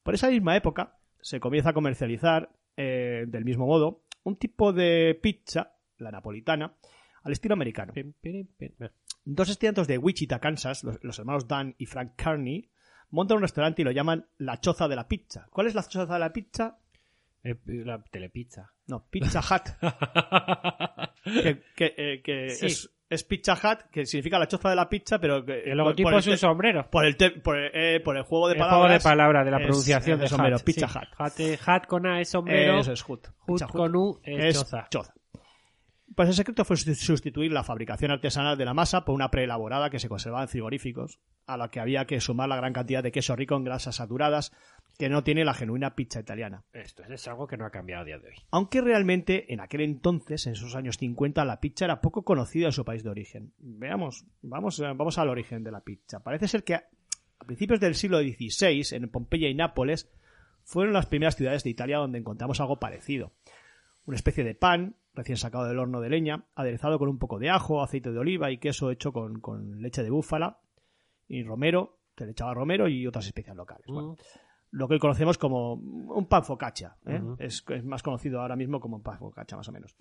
por 0.04 0.13
esa 0.13 0.30
misma 0.30 0.56
época 0.56 0.98
se 1.22 1.40
comienza 1.40 1.70
a 1.70 1.74
comercializar 1.74 2.50
del 2.76 3.44
mismo 3.46 3.66
modo 3.66 4.04
un 4.28 4.36
tipo 4.38 4.74
de 4.74 5.18
pizza, 5.22 5.74
la 5.98 6.12
napolitana, 6.12 6.76
al 7.24 7.32
estilo 7.32 7.54
americano. 7.54 7.94
Dos 9.26 9.50
estudiantes 9.50 9.88
de 9.88 9.98
Wichita, 9.98 10.40
Kansas, 10.40 10.84
los, 10.84 10.98
los 11.02 11.18
hermanos 11.20 11.48
Dan 11.48 11.76
y 11.78 11.86
Frank 11.86 12.13
Carney, 12.16 12.70
montan 13.10 13.38
un 13.38 13.42
restaurante 13.44 13.82
y 13.82 13.86
lo 13.86 13.92
llaman 13.92 14.28
la 14.38 14.60
choza 14.60 14.88
de 14.88 14.96
la 14.96 15.08
pizza. 15.08 15.48
¿Cuál 15.50 15.68
es 15.68 15.76
la 15.76 15.84
choza 15.84 16.13
de 16.13 16.20
la 16.20 16.32
pizza? 16.34 16.78
Eh, 17.44 17.56
La 17.66 18.04
telepizza. 18.04 18.74
No, 18.88 19.06
Pizza 19.10 19.40
Hut. 19.40 19.63
que 21.24 21.63
que, 21.76 21.94
eh, 21.98 22.22
que 22.22 22.50
Sí. 22.50 22.66
es, 22.66 22.90
es 23.10 23.24
Pizza 23.24 23.54
Hut, 23.54 23.89
que 23.91 24.06
significa 24.06 24.38
la 24.39 24.48
choza 24.48 24.70
de 24.70 24.76
la 24.76 24.89
pizza, 24.89 25.17
pero 25.20 25.43
que 25.46 25.62
El 25.65 25.78
logotipo 25.78 26.12
es 26.12 26.28
un 26.28 26.34
te- 26.34 26.38
sombrero. 26.38 26.89
por 26.89 27.06
el, 27.06 27.15
por, 27.41 27.58
el- 27.58 27.72
eh, 27.74 28.00
por 28.02 28.17
el 28.17 28.24
juego 28.24 28.48
de 28.50 28.54
el 28.56 28.60
palabras. 28.60 28.80
juego 28.82 28.93
de 28.93 29.00
palabras 29.00 29.46
de 29.46 29.52
la 29.52 29.58
pronunciación 29.60 30.15
es 30.15 30.22
de 30.22 30.28
sombrero, 30.28 30.56
hat, 30.58 30.63
Pizza 30.63 30.88
sí. 30.88 30.98
Hut. 31.00 31.08
Hat, 31.17 31.39
eh, 31.39 31.60
hat 31.65 31.86
con 31.88 32.06
A 32.06 32.20
es 32.22 32.30
sombrero. 32.30 32.80
Eso 32.80 32.91
es 32.93 33.04
Hut. 33.08 33.28
Hut 33.48 33.63
con 33.63 33.96
U 33.96 34.20
es, 34.24 34.46
es 34.46 34.56
choza. 34.60 34.88
choza. 34.89 35.13
Pues 36.17 36.30
el 36.30 36.36
secreto 36.36 36.65
fue 36.65 36.77
sustituir 36.77 37.51
la 37.51 37.63
fabricación 37.63 38.10
artesanal 38.10 38.58
de 38.58 38.65
la 38.65 38.73
masa 38.73 39.06
por 39.06 39.13
una 39.13 39.30
preelaborada 39.30 39.91
que 39.91 39.99
se 39.99 40.10
conservaba 40.10 40.41
en 40.41 40.49
frigoríficos, 40.49 41.19
a 41.45 41.58
la 41.58 41.69
que 41.69 41.80
había 41.80 42.06
que 42.06 42.19
sumar 42.19 42.49
la 42.49 42.56
gran 42.56 42.73
cantidad 42.73 43.03
de 43.03 43.12
queso 43.12 43.36
rico 43.36 43.56
en 43.56 43.63
grasas 43.63 43.97
saturadas 43.97 44.51
que 44.97 45.10
no 45.10 45.23
tiene 45.23 45.45
la 45.45 45.53
genuina 45.53 45.95
pizza 45.95 46.19
italiana. 46.19 46.63
Esto 46.73 47.03
es 47.03 47.27
algo 47.27 47.45
que 47.45 47.56
no 47.56 47.67
ha 47.67 47.69
cambiado 47.69 48.01
a 48.01 48.06
día 48.06 48.17
de 48.17 48.30
hoy. 48.30 48.36
Aunque 48.49 48.82
realmente 48.82 49.53
en 49.53 49.60
aquel 49.60 49.82
entonces, 49.82 50.47
en 50.47 50.53
esos 50.53 50.75
años 50.75 50.97
50, 50.97 51.45
la 51.45 51.60
pizza 51.60 51.86
era 51.86 52.01
poco 52.01 52.23
conocida 52.23 52.65
en 52.65 52.71
su 52.71 52.84
país 52.84 53.03
de 53.03 53.12
origen. 53.12 53.53
Veamos, 53.60 54.25
vamos, 54.41 54.80
eh, 54.80 54.91
vamos 54.95 55.19
al 55.19 55.30
origen 55.30 55.63
de 55.63 55.71
la 55.71 55.82
pizza. 55.82 56.23
Parece 56.23 56.47
ser 56.47 56.63
que 56.63 56.73
a 56.73 56.89
a 57.39 57.45
principios 57.45 57.80
del 57.80 57.95
siglo 57.95 58.19
XVI, 58.19 58.95
en 58.95 59.10
Pompeya 59.10 59.49
y 59.49 59.53
Nápoles, 59.53 60.10
fueron 60.63 60.93
las 60.93 61.06
primeras 61.06 61.36
ciudades 61.36 61.63
de 61.63 61.69
Italia 61.69 61.97
donde 61.97 62.17
encontramos 62.17 62.60
algo 62.60 62.80
parecido. 62.80 63.34
Una 64.06 64.17
especie 64.17 64.43
de 64.43 64.56
pan, 64.56 64.95
recién 65.17 65.38
sacado 65.38 65.65
del 65.65 65.80
horno 65.80 65.99
de 65.99 66.10
leña, 66.10 66.45
aderezado 66.56 66.99
con 66.99 67.10
un 67.10 67.17
poco 67.17 67.39
de 67.39 67.49
ajo, 67.49 67.82
aceite 67.82 68.12
de 68.12 68.19
oliva 68.19 68.51
y 68.51 68.60
queso 68.60 68.91
hecho 68.91 69.12
con, 69.12 69.41
con 69.41 69.82
leche 69.82 70.03
de 70.03 70.12
búfala 70.12 70.60
y 71.27 71.43
romero, 71.43 71.97
se 72.15 72.25
le 72.25 72.32
echaba 72.32 72.53
romero 72.53 72.88
y 72.88 73.06
otras 73.06 73.25
especias 73.25 73.56
locales. 73.56 73.86
Bueno, 73.88 74.15
lo 74.71 74.88
que 74.88 74.93
hoy 74.93 74.99
conocemos 74.99 75.38
como 75.38 75.73
un 75.73 76.27
pan 76.27 76.43
focaccia. 76.43 76.97
¿eh? 77.06 77.21
Es 77.39 77.65
más 77.84 78.03
conocido 78.03 78.41
ahora 78.41 78.56
mismo 78.56 78.80
como 78.80 78.97
un 78.97 79.03
pan 79.03 79.17
focaccia, 79.17 79.58
más 79.58 79.67
o 79.67 79.71
menos. 79.71 79.95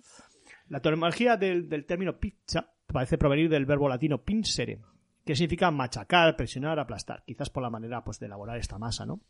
La 0.67 0.77
etimología 0.77 1.35
del, 1.35 1.67
del 1.67 1.85
término 1.85 2.17
pizza 2.19 2.73
parece 2.85 3.17
provenir 3.17 3.49
del 3.49 3.65
verbo 3.65 3.89
latino 3.89 4.23
pincere, 4.23 4.81
que 5.25 5.35
significa 5.35 5.71
machacar, 5.71 6.35
presionar, 6.35 6.79
aplastar. 6.79 7.23
Quizás 7.25 7.49
por 7.49 7.63
la 7.63 7.69
manera 7.69 8.03
pues, 8.03 8.19
de 8.19 8.27
elaborar 8.27 8.57
esta 8.57 8.77
masa, 8.77 9.05
¿no? 9.05 9.21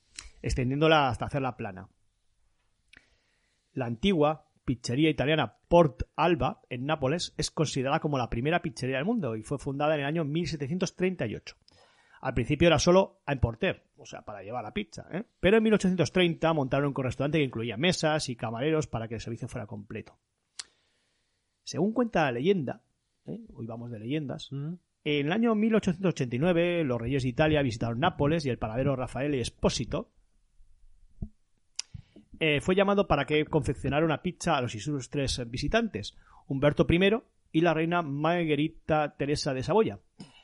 Extendiéndola 0.41 1.09
hasta 1.09 1.25
hacerla 1.25 1.55
plana. 1.55 1.87
La 3.73 3.85
antigua 3.85 4.46
pizzería 4.67 5.09
italiana 5.09 5.55
Port 5.69 6.03
Alba, 6.17 6.61
en 6.69 6.85
Nápoles, 6.85 7.33
es 7.37 7.49
considerada 7.51 8.01
como 8.01 8.17
la 8.17 8.29
primera 8.29 8.61
pizzería 8.61 8.97
del 8.97 9.05
mundo 9.05 9.37
y 9.37 9.41
fue 9.41 9.57
fundada 9.57 9.95
en 9.95 10.01
el 10.01 10.05
año 10.05 10.25
1738. 10.25 11.55
Al 12.19 12.33
principio 12.33 12.67
era 12.67 12.77
solo 12.77 13.21
a 13.25 13.31
importer, 13.31 13.85
o 13.95 14.05
sea, 14.05 14.23
para 14.23 14.43
llevar 14.43 14.63
la 14.65 14.73
pizza, 14.73 15.07
¿eh? 15.11 15.23
Pero 15.39 15.57
en 15.57 15.63
1830 15.63 16.51
montaron 16.53 16.93
un 16.95 17.03
restaurante 17.03 17.37
que 17.37 17.45
incluía 17.45 17.77
mesas 17.77 18.27
y 18.27 18.35
camareros 18.35 18.87
para 18.87 19.07
que 19.07 19.15
el 19.15 19.21
servicio 19.21 19.47
fuera 19.47 19.67
completo. 19.67 20.19
Según 21.63 21.93
cuenta 21.93 22.25
la 22.25 22.33
leyenda, 22.33 22.83
¿eh? 23.25 23.39
hoy 23.53 23.65
vamos 23.67 23.89
de 23.89 23.99
leyendas, 23.99 24.51
Mm. 24.51 24.73
en 25.05 25.25
el 25.27 25.31
año 25.31 25.55
1889 25.55 26.83
los 26.83 26.99
reyes 26.99 27.23
de 27.23 27.29
Italia 27.29 27.61
visitaron 27.61 27.99
Nápoles 28.01 28.45
y 28.45 28.49
el 28.49 28.57
panadero 28.57 28.97
Rafael 28.97 29.33
Espósito 29.35 30.11
eh, 32.39 32.61
fue 32.61 32.75
llamado 32.75 33.07
para 33.07 33.25
que 33.25 33.45
confeccionara 33.45 34.05
una 34.05 34.21
pizza 34.21 34.57
a 34.57 34.61
los 34.61 34.75
ilustres 34.75 35.41
visitantes, 35.49 36.15
Humberto 36.47 36.85
I 36.89 37.21
y 37.51 37.61
la 37.61 37.73
reina 37.73 38.01
Margherita 38.01 39.15
Teresa 39.17 39.53
de 39.53 39.63
Saboya. 39.63 39.99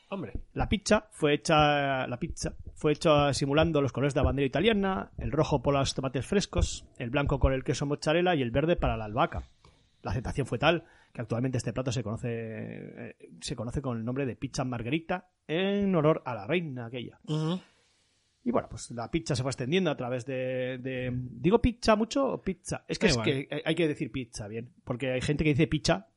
Hombre. 0.10 0.34
La 0.53 0.69
pizza 0.69 1.08
fue 1.12 1.34
hecha, 1.34 2.06
la 2.06 2.19
pizza 2.19 2.53
fue 2.75 2.91
hecha 2.91 3.34
simulando 3.34 3.82
los 3.82 3.91
colores 3.91 4.13
de 4.13 4.19
la 4.19 4.25
bandera 4.25 4.45
italiana, 4.45 5.12
el 5.17 5.32
rojo 5.32 5.63
por 5.63 5.73
los 5.73 5.95
tomates 5.95 6.25
frescos, 6.25 6.86
el 6.97 7.10
blanco 7.10 7.39
con 7.39 7.51
el 7.51 7.63
queso 7.63 7.86
mozzarella 7.86 8.36
y 8.36 8.41
el 8.41 8.51
verde 8.51 8.75
para 8.75 8.95
la 8.95 9.06
albahaca. 9.06 9.43
La 10.03 10.12
aceptación 10.12 10.45
fue 10.45 10.60
tal 10.60 10.84
que 11.13 11.21
actualmente 11.21 11.58
este 11.58 11.73
plato 11.73 11.91
se 11.91 12.03
conoce, 12.03 12.29
eh, 12.29 13.15
se 13.41 13.56
conoce 13.56 13.82
con 13.82 13.97
el 13.97 14.06
nombre 14.06 14.25
de 14.25 14.36
pizza 14.36 14.63
margarita 14.63 15.29
en 15.47 15.95
honor 15.95 16.21
a 16.25 16.36
la 16.36 16.45
reina 16.45 16.88
aquella. 16.88 17.19
Y 18.45 18.51
bueno, 18.51 18.67
pues 18.69 18.91
la 18.91 19.10
pizza 19.10 19.36
se 19.36 19.41
fue 19.41 19.51
extendiendo 19.51 19.89
a 19.89 19.95
través 19.97 20.25
de... 20.25 20.77
de- 20.79 21.12
¿Digo 21.13 21.62
pizza 21.62 21.95
mucho 21.95 22.25
o 22.34 22.41
pizza? 22.41 22.84
Es 22.88 22.99
que, 22.99 23.08
es 23.08 23.17
que 23.17 23.47
hay 23.63 23.75
que 23.75 23.88
decir 23.88 24.12
pizza, 24.12 24.47
bien. 24.47 24.69
Porque 24.84 25.12
hay 25.12 25.21
gente 25.21 25.43
que 25.43 25.51
dice 25.51 25.67
pizza 25.67 26.08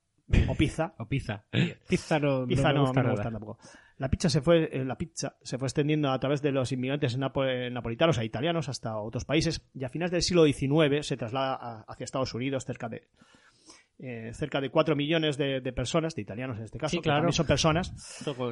o 0.48 0.54
pizza. 0.56 0.94
O 0.98 1.06
pizza. 1.06 1.44
Pizza 1.88 2.18
no, 2.18 2.46
Pizza 2.46 2.72
no, 2.72 2.78
no, 2.78 2.82
me 2.82 2.86
gusta 2.88 3.00
no 3.00 3.02
me 3.02 3.02
nada. 3.02 3.10
gusta 3.12 3.30
tampoco. 3.30 3.58
La 3.98 4.10
pizza 4.10 4.28
se 4.28 4.40
fue, 4.42 4.68
eh, 4.72 4.84
la 4.84 4.98
pizza 4.98 5.36
se 5.42 5.56
fue 5.56 5.66
extendiendo 5.68 6.10
a 6.10 6.18
través 6.18 6.42
de 6.42 6.50
los 6.52 6.70
inmigrantes 6.72 7.16
napo- 7.16 7.44
napolitanos 7.70 8.18
a 8.18 8.24
italianos 8.24 8.68
hasta 8.68 8.98
otros 8.98 9.24
países 9.24 9.62
y 9.72 9.84
a 9.84 9.88
finales 9.88 10.10
del 10.10 10.22
siglo 10.22 10.44
XIX 10.44 11.06
se 11.06 11.16
traslada 11.16 11.54
a- 11.54 11.84
hacia 11.88 12.04
Estados 12.04 12.34
Unidos 12.34 12.64
cerca 12.66 12.88
de 12.88 13.06
eh, 13.98 14.30
cerca 14.34 14.60
de 14.60 14.70
4 14.70 14.94
millones 14.96 15.36
de, 15.38 15.60
de 15.60 15.72
personas, 15.72 16.14
de 16.14 16.22
italianos 16.22 16.58
en 16.58 16.64
este 16.64 16.78
caso, 16.78 16.90
Sí, 16.90 16.96
que 16.98 17.04
claro. 17.04 17.18
también 17.20 17.32
son 17.32 17.46
personas, 17.46 17.92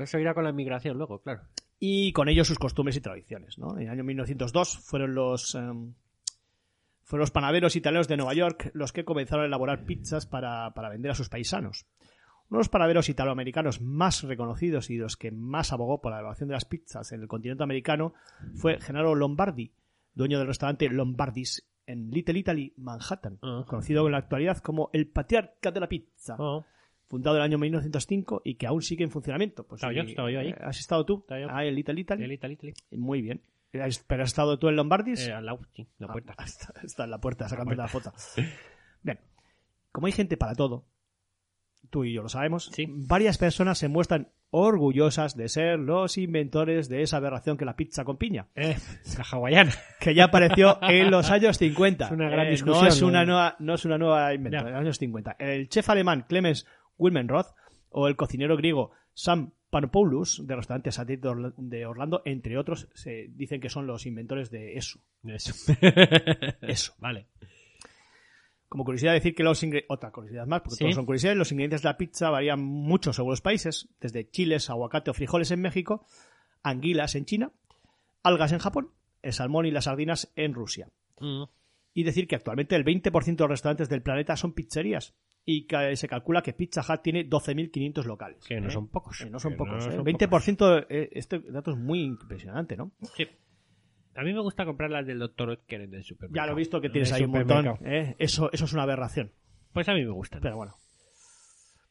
Eso 0.03 0.19
irá 0.19 0.33
con 0.35 0.45
la 0.45 0.51
inmigración 0.51 0.97
luego, 0.97 1.21
claro. 1.21 1.43
y 1.79 2.13
con 2.13 2.29
ellos 2.29 2.49
sus 2.49 2.59
costumbres 2.59 2.97
y 2.97 3.01
tradiciones. 3.01 3.59
¿no? 3.59 3.77
En 3.77 3.85
el 3.85 3.91
año 3.91 4.05
1902 4.05 4.79
fueron 4.79 5.15
los 5.15 5.55
em, 5.55 5.95
fueron 7.03 7.21
los 7.23 7.31
panaderos 7.31 7.77
italianos 7.77 8.09
de 8.09 8.17
Nueva 8.17 8.33
York 8.35 8.71
los 8.73 8.93
que 8.93 9.05
comenzaron 9.05 9.45
a 9.45 9.47
elaborar 9.47 9.85
pizzas 9.85 10.25
para, 10.27 10.73
para 10.73 10.89
vender 10.89 11.11
a 11.11 11.15
sus 11.15 11.29
paisanos. 11.29 11.87
Uno 12.49 12.59
de 12.59 12.61
los 12.61 12.69
panaderos 12.71 13.09
italoamericanos 13.09 13.81
más 13.83 14.23
reconocidos 14.23 14.89
y 14.91 14.97
los 14.97 15.17
que 15.17 15.31
más 15.31 15.73
abogó 15.73 16.01
por 16.01 16.13
la 16.13 16.19
elaboración 16.19 16.49
de 16.49 16.55
las 16.55 16.65
pizzas 16.65 17.13
en 17.13 17.21
el 17.21 17.29
continente 17.29 17.63
americano 17.65 18.15
fue 18.55 18.81
Gennaro 18.81 19.15
Lombardi, 19.15 19.73
dueño 20.15 20.39
del 20.39 20.47
restaurante 20.47 20.89
Lombardis 20.89 21.67
en 21.87 22.11
Little 22.11 22.39
Italy, 22.39 22.73
Manhattan, 22.77 23.39
Ah. 23.43 23.65
conocido 23.67 24.07
en 24.07 24.13
la 24.13 24.19
actualidad 24.19 24.59
como 24.59 24.91
el 24.93 25.07
patriarca 25.09 25.71
de 25.71 25.81
la 25.81 25.89
pizza 25.89 26.37
Oh, 26.39 26.65
fundado 27.07 27.37
en 27.37 27.43
el 27.43 27.45
año 27.45 27.59
1905 27.59 28.43
y 28.45 28.55
que 28.55 28.67
aún 28.67 28.83
sigue 28.83 29.05
en 29.05 29.11
funcionamiento. 29.11 29.67
Pues, 29.67 29.79
Estaba 29.81 29.93
yo, 29.93 30.03
y- 30.03 30.11
estaba 30.11 30.31
yo 30.31 30.41
ahí. 30.41 30.55
¿Has 30.61 30.79
estado 30.81 31.05
tú? 31.05 31.19
Estaba 31.21 31.41
yo. 31.41 31.47
Ah, 31.51 31.65
en 31.65 31.75
Little 31.75 32.01
Italy. 32.01 32.25
el 32.25 32.33
Italy, 32.33 32.55
Italy. 32.55 32.75
Muy 32.93 33.23
bien. 33.23 33.43
¿Has- 33.75 33.99
¿Pero 34.07 34.23
has 34.23 34.31
estado 34.31 34.59
tú 34.59 34.69
en 34.69 34.77
Lombardis? 34.77 35.27
Eh, 35.27 35.33
al 35.33 35.47
lado, 35.47 35.61
sí, 35.75 35.87
la 35.99 36.07
puerta. 36.09 36.35
Ah, 36.39 36.45
está, 36.47 36.73
está 36.83 37.05
en 37.05 37.11
la 37.11 37.21
puerta, 37.21 37.49
sacando 37.49 37.75
puerta. 37.75 37.83
la 37.83 37.89
foto. 37.89 38.13
Bien. 39.03 39.19
Como 39.93 40.07
hay 40.07 40.13
gente 40.13 40.37
para 40.37 40.55
todo, 40.55 40.87
tú 41.91 42.05
y 42.05 42.13
yo 42.13 42.23
lo 42.23 42.29
sabemos, 42.29 42.67
Sí. 42.73 42.87
varias 42.89 43.37
personas 43.39 43.79
se 43.79 43.89
muestran 43.89 44.29
orgullosas 44.57 45.37
de 45.37 45.49
ser 45.49 45.81
los 45.81 46.17
inventores 46.17 46.89
de 46.89 47.03
esa 47.03 47.17
aberración 47.17 47.57
que 47.57 47.65
la 47.65 47.75
pizza 47.75 48.05
con 48.05 48.19
piña, 48.19 48.47
Eh, 48.55 48.77
la 49.19 49.25
hawaiana. 49.25 49.73
que 49.99 50.15
ya 50.15 50.25
apareció 50.27 50.79
en 50.83 51.11
los 51.11 51.31
años 51.33 51.59
50. 51.59 52.05
Es 52.07 52.11
una 52.13 52.31
gran 52.31 52.47
Eh, 52.47 52.51
discusión, 52.51 52.83
No 52.85 52.89
es 52.89 53.03
una, 53.03 53.25
¿no? 53.25 53.33
nueva, 53.33 53.57
no 53.59 53.75
es 53.75 53.85
una 53.85 53.99
nueva 53.99 54.33
invento, 54.33 54.59
Ya. 54.59 54.61
en 54.67 54.73
los 54.73 54.81
años 54.81 54.99
50. 54.99 55.37
El 55.41 55.69
chef 55.69 55.89
alemán 55.91 56.25
Clemens 56.29 56.67
Wilmenroth 56.99 57.49
o 57.91 58.07
el 58.07 58.15
cocinero 58.15 58.57
griego 58.57 58.93
Sam 59.13 59.53
Panopoulos, 59.71 60.47
de 60.47 60.55
restaurante 60.55 60.93
satélite 60.93 61.29
de 61.57 61.85
Orlando, 61.87 62.23
entre 62.25 62.57
otros, 62.57 62.89
se 62.95 63.27
dicen 63.31 63.61
que 63.61 63.69
son 63.69 63.89
los 63.89 64.07
inventores 64.07 64.51
de 64.53 64.77
eso. 64.77 65.01
Eso. 65.25 65.53
Eso. 66.63 66.93
vale. 66.99 67.27
Como 68.75 68.85
curiosidad 68.85 69.13
decir 69.13 69.37
que 69.37 69.45
los 69.45 69.63
ingredientes, 69.63 69.95
otra 69.95 70.11
curiosidad 70.11 70.49
más, 70.49 70.63
porque 70.63 70.75
Sí. 70.75 70.81
todos 70.83 70.97
son 70.97 71.07
curiosidades, 71.07 71.39
los 71.39 71.53
ingredientes 71.53 71.83
de 71.83 71.89
la 71.91 71.97
pizza 71.97 72.29
varían 72.31 72.59
mucho 72.61 73.13
según 73.13 73.31
los 73.31 73.41
países, 73.41 73.89
desde 74.01 74.29
chiles, 74.29 74.69
aguacate 74.69 75.13
o 75.13 75.15
frijoles 75.15 75.53
en 75.53 75.61
México, 75.61 76.05
anguilas 76.65 77.15
en 77.15 77.25
China, 77.25 77.53
algas 78.25 78.51
en 78.51 78.59
Japón, 78.59 78.91
el 79.23 79.33
salmón 79.33 79.67
y 79.67 79.71
las 79.71 79.85
sardinas 79.85 80.33
en 80.35 80.55
Rusia. 80.55 80.89
Mm. 81.21 81.45
Y 81.93 82.03
decir 82.03 82.27
que 82.27 82.35
actualmente 82.35 82.75
el 82.75 82.83
20% 82.85 83.37
de 83.37 83.45
los 83.45 83.51
restaurantes 83.51 83.89
del 83.89 84.03
planeta 84.03 84.37
son 84.37 84.55
pizzerías 84.55 85.15
y 85.45 85.69
que 85.69 85.95
se 85.95 86.09
calcula 86.09 86.43
que 86.43 86.53
Pizza 86.53 86.81
Hut 86.81 87.01
tiene 87.01 87.31
12.500 87.31 88.07
locales. 88.07 88.45
Que 88.45 88.61
no 88.61 88.67
¿eh? 88.67 88.71
son 88.73 88.89
pocos. 88.89 89.19
Que 89.19 89.31
no 89.31 89.39
son 89.39 89.53
Que 89.53 89.59
pocos. 89.59 89.87
no 89.87 89.93
¿eh? 89.93 89.97
son 89.97 90.05
20%, 90.05 90.87
eh, 90.89 91.11
este 91.13 91.39
dato 91.39 91.71
es 91.71 91.77
muy 91.77 92.01
impresionante, 92.03 92.77
¿no? 92.77 92.91
Sí. 93.17 93.29
A 94.17 94.23
mí 94.23 94.33
me 94.33 94.41
gusta 94.41 94.65
comprar 94.65 94.91
las 94.91 95.07
del 95.07 95.19
Dr. 95.19 95.49
Oetker 95.51 95.81
en 95.83 95.95
el 95.95 96.05
supermercado. 96.05 96.45
Ya 96.45 96.47
lo 96.47 96.53
he 96.53 96.61
visto 96.61 96.81
que 96.81 96.89
tienes 96.91 97.11
En 97.11 97.17
el 97.17 97.21
ahí 97.23 97.27
un 97.27 97.33
montón. 97.33 97.79
¿eh? 97.85 98.15
Eso, 98.19 98.51
eso 98.53 98.65
es 98.65 98.73
una 98.73 98.83
aberración. 98.85 99.33
Pues 99.73 99.89
a 99.89 99.95
mí 99.95 100.05
me 100.05 100.11
gustan. 100.13 100.41
Pero 100.41 100.57
bueno. 100.57 100.75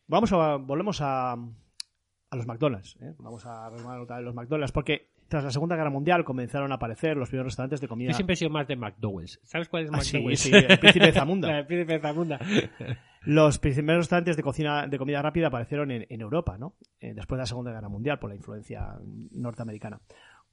Vamos 0.07 0.31
a, 0.33 0.55
volvemos 0.57 1.01
a, 1.01 1.33
a 1.33 2.35
los 2.35 2.45
McDonald's. 2.47 2.97
¿eh? 3.01 3.13
Vamos 3.19 3.45
a 3.45 3.69
retomar 3.69 3.99
otra 3.99 4.17
vez 4.17 4.25
los 4.25 4.35
McDonald's 4.35 4.71
porque 4.71 5.09
tras 5.27 5.43
la 5.43 5.51
Segunda 5.51 5.75
Guerra 5.75 5.89
Mundial 5.89 6.23
comenzaron 6.23 6.71
a 6.71 6.75
aparecer 6.75 7.17
los 7.17 7.29
primeros 7.29 7.51
restaurantes 7.51 7.81
de 7.81 7.87
comida. 7.87 8.11
Yo 8.11 8.15
siempre 8.15 8.33
he 8.33 8.37
sido 8.37 8.51
más 8.51 8.67
de 8.67 8.75
McDowell's. 8.75 9.39
¿Sabes 9.43 9.67
cuál 9.69 9.83
es 9.85 9.89
Ah, 9.91 10.01
sí, 10.01 10.17
McDowell's? 10.17 10.39
sí, 10.39 10.51
el 10.53 10.79
príncipe 10.79 11.05
de 11.07 11.11
Zamunda. 11.13 11.47
Del 11.55 11.65
príncipe 11.65 11.93
de 11.93 11.99
Zamunda. 11.99 12.39
Los 13.25 13.57
primeros 13.57 14.01
restaurantes 14.01 14.35
de 14.35 14.43
cocina 14.43 14.85
de 14.85 14.97
comida 14.97 15.21
rápida 15.21 15.47
aparecieron 15.47 15.91
en, 15.91 16.05
en 16.09 16.19
Europa, 16.21 16.57
¿no? 16.57 16.75
Eh, 16.99 17.13
después 17.13 17.37
de 17.37 17.43
la 17.43 17.45
Segunda 17.45 17.71
Guerra 17.71 17.87
Mundial 17.87 18.19
por 18.19 18.29
la 18.29 18.35
influencia 18.35 18.97
norteamericana. 19.31 20.01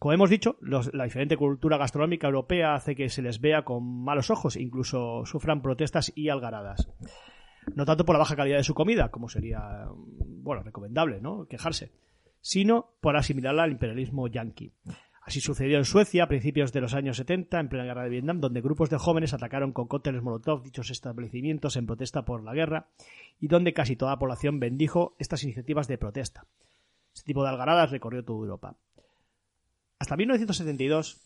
Como 0.00 0.14
hemos 0.14 0.30
dicho, 0.30 0.56
la 0.62 1.04
diferente 1.04 1.36
cultura 1.36 1.76
gastronómica 1.76 2.26
europea 2.26 2.74
hace 2.74 2.96
que 2.96 3.10
se 3.10 3.20
les 3.20 3.38
vea 3.38 3.66
con 3.66 3.84
malos 3.84 4.30
ojos, 4.30 4.56
incluso 4.56 5.26
sufran 5.26 5.60
protestas 5.60 6.10
y 6.14 6.30
algaradas. 6.30 6.88
No 7.74 7.84
tanto 7.84 8.06
por 8.06 8.14
la 8.14 8.20
baja 8.20 8.34
calidad 8.34 8.56
de 8.56 8.64
su 8.64 8.72
comida, 8.72 9.10
como 9.10 9.28
sería, 9.28 9.88
bueno, 9.90 10.62
recomendable, 10.62 11.20
¿no? 11.20 11.44
Quejarse, 11.48 11.92
sino 12.40 12.94
por 13.02 13.14
asimilarla 13.18 13.64
al 13.64 13.72
imperialismo 13.72 14.26
yanqui. 14.26 14.72
Así 15.20 15.42
sucedió 15.42 15.76
en 15.76 15.84
Suecia 15.84 16.24
a 16.24 16.28
principios 16.28 16.72
de 16.72 16.80
los 16.80 16.94
años 16.94 17.18
70, 17.18 17.60
en 17.60 17.68
plena 17.68 17.84
guerra 17.84 18.04
de 18.04 18.08
Vietnam, 18.08 18.40
donde 18.40 18.62
grupos 18.62 18.88
de 18.88 18.96
jóvenes 18.96 19.34
atacaron 19.34 19.74
con 19.74 19.86
cócteles 19.86 20.22
Molotov 20.22 20.62
dichos 20.62 20.90
establecimientos 20.90 21.76
en 21.76 21.84
protesta 21.84 22.24
por 22.24 22.42
la 22.42 22.54
guerra 22.54 22.88
y 23.38 23.48
donde 23.48 23.74
casi 23.74 23.96
toda 23.96 24.12
la 24.12 24.18
población 24.18 24.60
bendijo 24.60 25.14
estas 25.18 25.44
iniciativas 25.44 25.88
de 25.88 25.98
protesta. 25.98 26.46
Este 27.14 27.26
tipo 27.26 27.42
de 27.42 27.50
algaradas 27.50 27.90
recorrió 27.90 28.24
toda 28.24 28.38
Europa. 28.38 28.76
Hasta 30.00 30.16
1972 30.16 31.20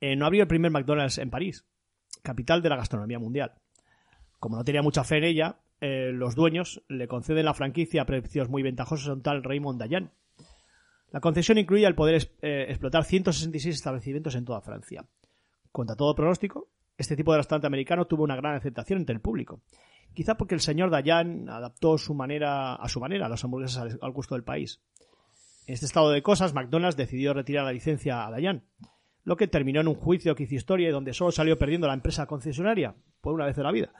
eh, 0.00 0.14
no 0.14 0.24
abrió 0.24 0.42
el 0.42 0.48
primer 0.48 0.70
McDonald's 0.70 1.18
en 1.18 1.30
París, 1.30 1.66
capital 2.22 2.62
de 2.62 2.68
la 2.68 2.76
gastronomía 2.76 3.18
mundial. 3.18 3.54
Como 4.38 4.56
no 4.56 4.64
tenía 4.64 4.82
mucha 4.82 5.02
fe 5.02 5.18
en 5.18 5.24
ella, 5.24 5.58
eh, 5.80 6.12
los 6.12 6.36
dueños 6.36 6.84
le 6.88 7.08
conceden 7.08 7.44
la 7.44 7.52
franquicia 7.52 8.02
a 8.02 8.06
precios 8.06 8.48
muy 8.48 8.62
ventajosos 8.62 9.08
a 9.08 9.14
un 9.14 9.22
tal 9.22 9.42
Raymond 9.42 9.80
Dayan. 9.80 10.12
La 11.10 11.20
concesión 11.20 11.58
incluía 11.58 11.88
el 11.88 11.96
poder 11.96 12.30
eh, 12.40 12.66
explotar 12.68 13.04
166 13.04 13.74
establecimientos 13.74 14.36
en 14.36 14.44
toda 14.44 14.60
Francia. 14.60 15.04
Contra 15.72 15.96
todo 15.96 16.14
pronóstico, 16.14 16.68
este 16.96 17.16
tipo 17.16 17.32
de 17.32 17.38
restaurante 17.38 17.66
americano 17.66 18.06
tuvo 18.06 18.22
una 18.22 18.36
gran 18.36 18.54
aceptación 18.54 19.00
entre 19.00 19.14
el 19.14 19.20
público. 19.20 19.60
Quizá 20.12 20.36
porque 20.36 20.54
el 20.54 20.60
señor 20.60 20.90
Dayan 20.90 21.48
adaptó 21.48 21.98
su 21.98 22.14
manera, 22.14 22.76
a 22.76 22.88
su 22.88 23.00
manera 23.00 23.28
las 23.28 23.42
hamburguesas 23.42 23.98
al 24.00 24.12
gusto 24.12 24.36
del 24.36 24.44
país. 24.44 24.80
En 25.66 25.74
este 25.74 25.86
estado 25.86 26.10
de 26.10 26.22
cosas, 26.22 26.52
McDonald's 26.54 26.96
decidió 26.96 27.32
retirar 27.34 27.64
la 27.64 27.72
licencia 27.72 28.26
a 28.26 28.30
Dayan, 28.30 28.62
lo 29.24 29.36
que 29.36 29.48
terminó 29.48 29.80
en 29.80 29.88
un 29.88 29.94
juicio 29.94 30.34
que 30.34 30.42
hizo 30.44 30.54
historia 30.54 30.88
y 30.88 30.92
donde 30.92 31.14
solo 31.14 31.30
salió 31.32 31.56
perdiendo 31.58 31.86
la 31.86 31.94
empresa 31.94 32.26
concesionaria, 32.26 32.94
por 33.20 33.32
una 33.34 33.46
vez 33.46 33.56
en 33.56 33.64
la 33.64 33.72
vida, 33.72 33.90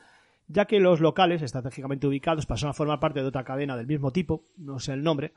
ya 0.46 0.66
que 0.66 0.79
los 0.79 1.00
locales, 1.00 1.40
estratégicamente 1.40 2.07
ubicados, 2.07 2.44
pasaron 2.44 2.70
a 2.70 2.74
formar 2.74 3.00
parte 3.00 3.20
de 3.20 3.27
otra 3.27 3.44
cadena 3.44 3.77
del 3.79 3.87
mismo 3.87 4.11
tipo, 4.12 4.44
no 4.59 4.79
sé 4.79 4.92
el 4.92 5.03
nombre, 5.03 5.33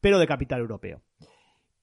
pero 0.00 0.18
de 0.20 0.26
capital 0.28 0.60
europeo. 0.60 1.02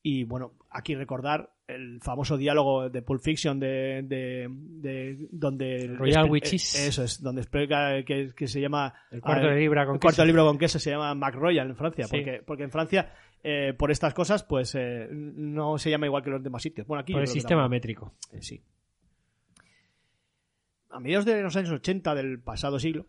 Y 0.02 0.24
bueno, 0.24 0.54
aquí 0.70 0.96
recordar 0.96 1.52
el 1.68 2.00
famoso 2.02 2.38
diálogo 2.38 2.90
de 2.90 3.02
Pulp 3.02 3.22
Fiction 3.22 3.60
de, 3.60 4.02
de, 4.06 4.48
de- 4.50 5.28
donde 5.30 5.94
Royal 5.94 6.32
Witches. 6.32 6.76
eh, 6.80 6.88
Eso 6.88 7.04
es, 7.04 7.22
donde 7.22 7.42
explica 7.42 8.02
que, 8.06 8.32
que 8.34 8.48
se 8.48 8.62
llama 8.62 8.94
El 9.12 9.20
cuarto 9.20 9.48
de 9.48 9.58
libra 9.58 9.86
con 9.86 9.96
el 9.96 10.00
cuarto 10.00 10.22
de 10.22 10.28
libro 10.28 10.46
con 10.46 10.58
queso 10.58 10.80
se 10.80 10.92
llama 10.92 11.14
McRoyal 11.16 11.68
en 11.70 11.76
Francia, 11.76 12.06
Sí. 12.08 12.16
porque, 12.16 12.42
porque 12.48 12.64
en 12.64 12.72
Francia 12.72 13.12
eh, 13.44 13.74
por 13.78 13.92
estas 13.92 14.14
cosas 14.14 14.44
pues 14.44 14.76
eh, 14.76 15.08
no 15.12 15.78
se 15.78 15.90
llama 15.90 16.06
igual 16.06 16.24
que 16.24 16.30
los 16.30 16.44
demás 16.44 16.62
sitios. 16.62 16.86
Bueno, 16.88 17.02
aquí 17.02 17.14
Por 17.14 17.22
el 17.22 17.28
sistema 17.28 17.68
métrico. 17.70 18.14
Eh, 18.32 18.42
sí. 18.42 18.62
A 20.90 21.00
mediados 21.00 21.26
de 21.26 21.42
los 21.42 21.56
años 21.56 21.72
80 21.72 22.16
del 22.16 22.40
pasado 22.42 22.80
siglo, 22.80 23.06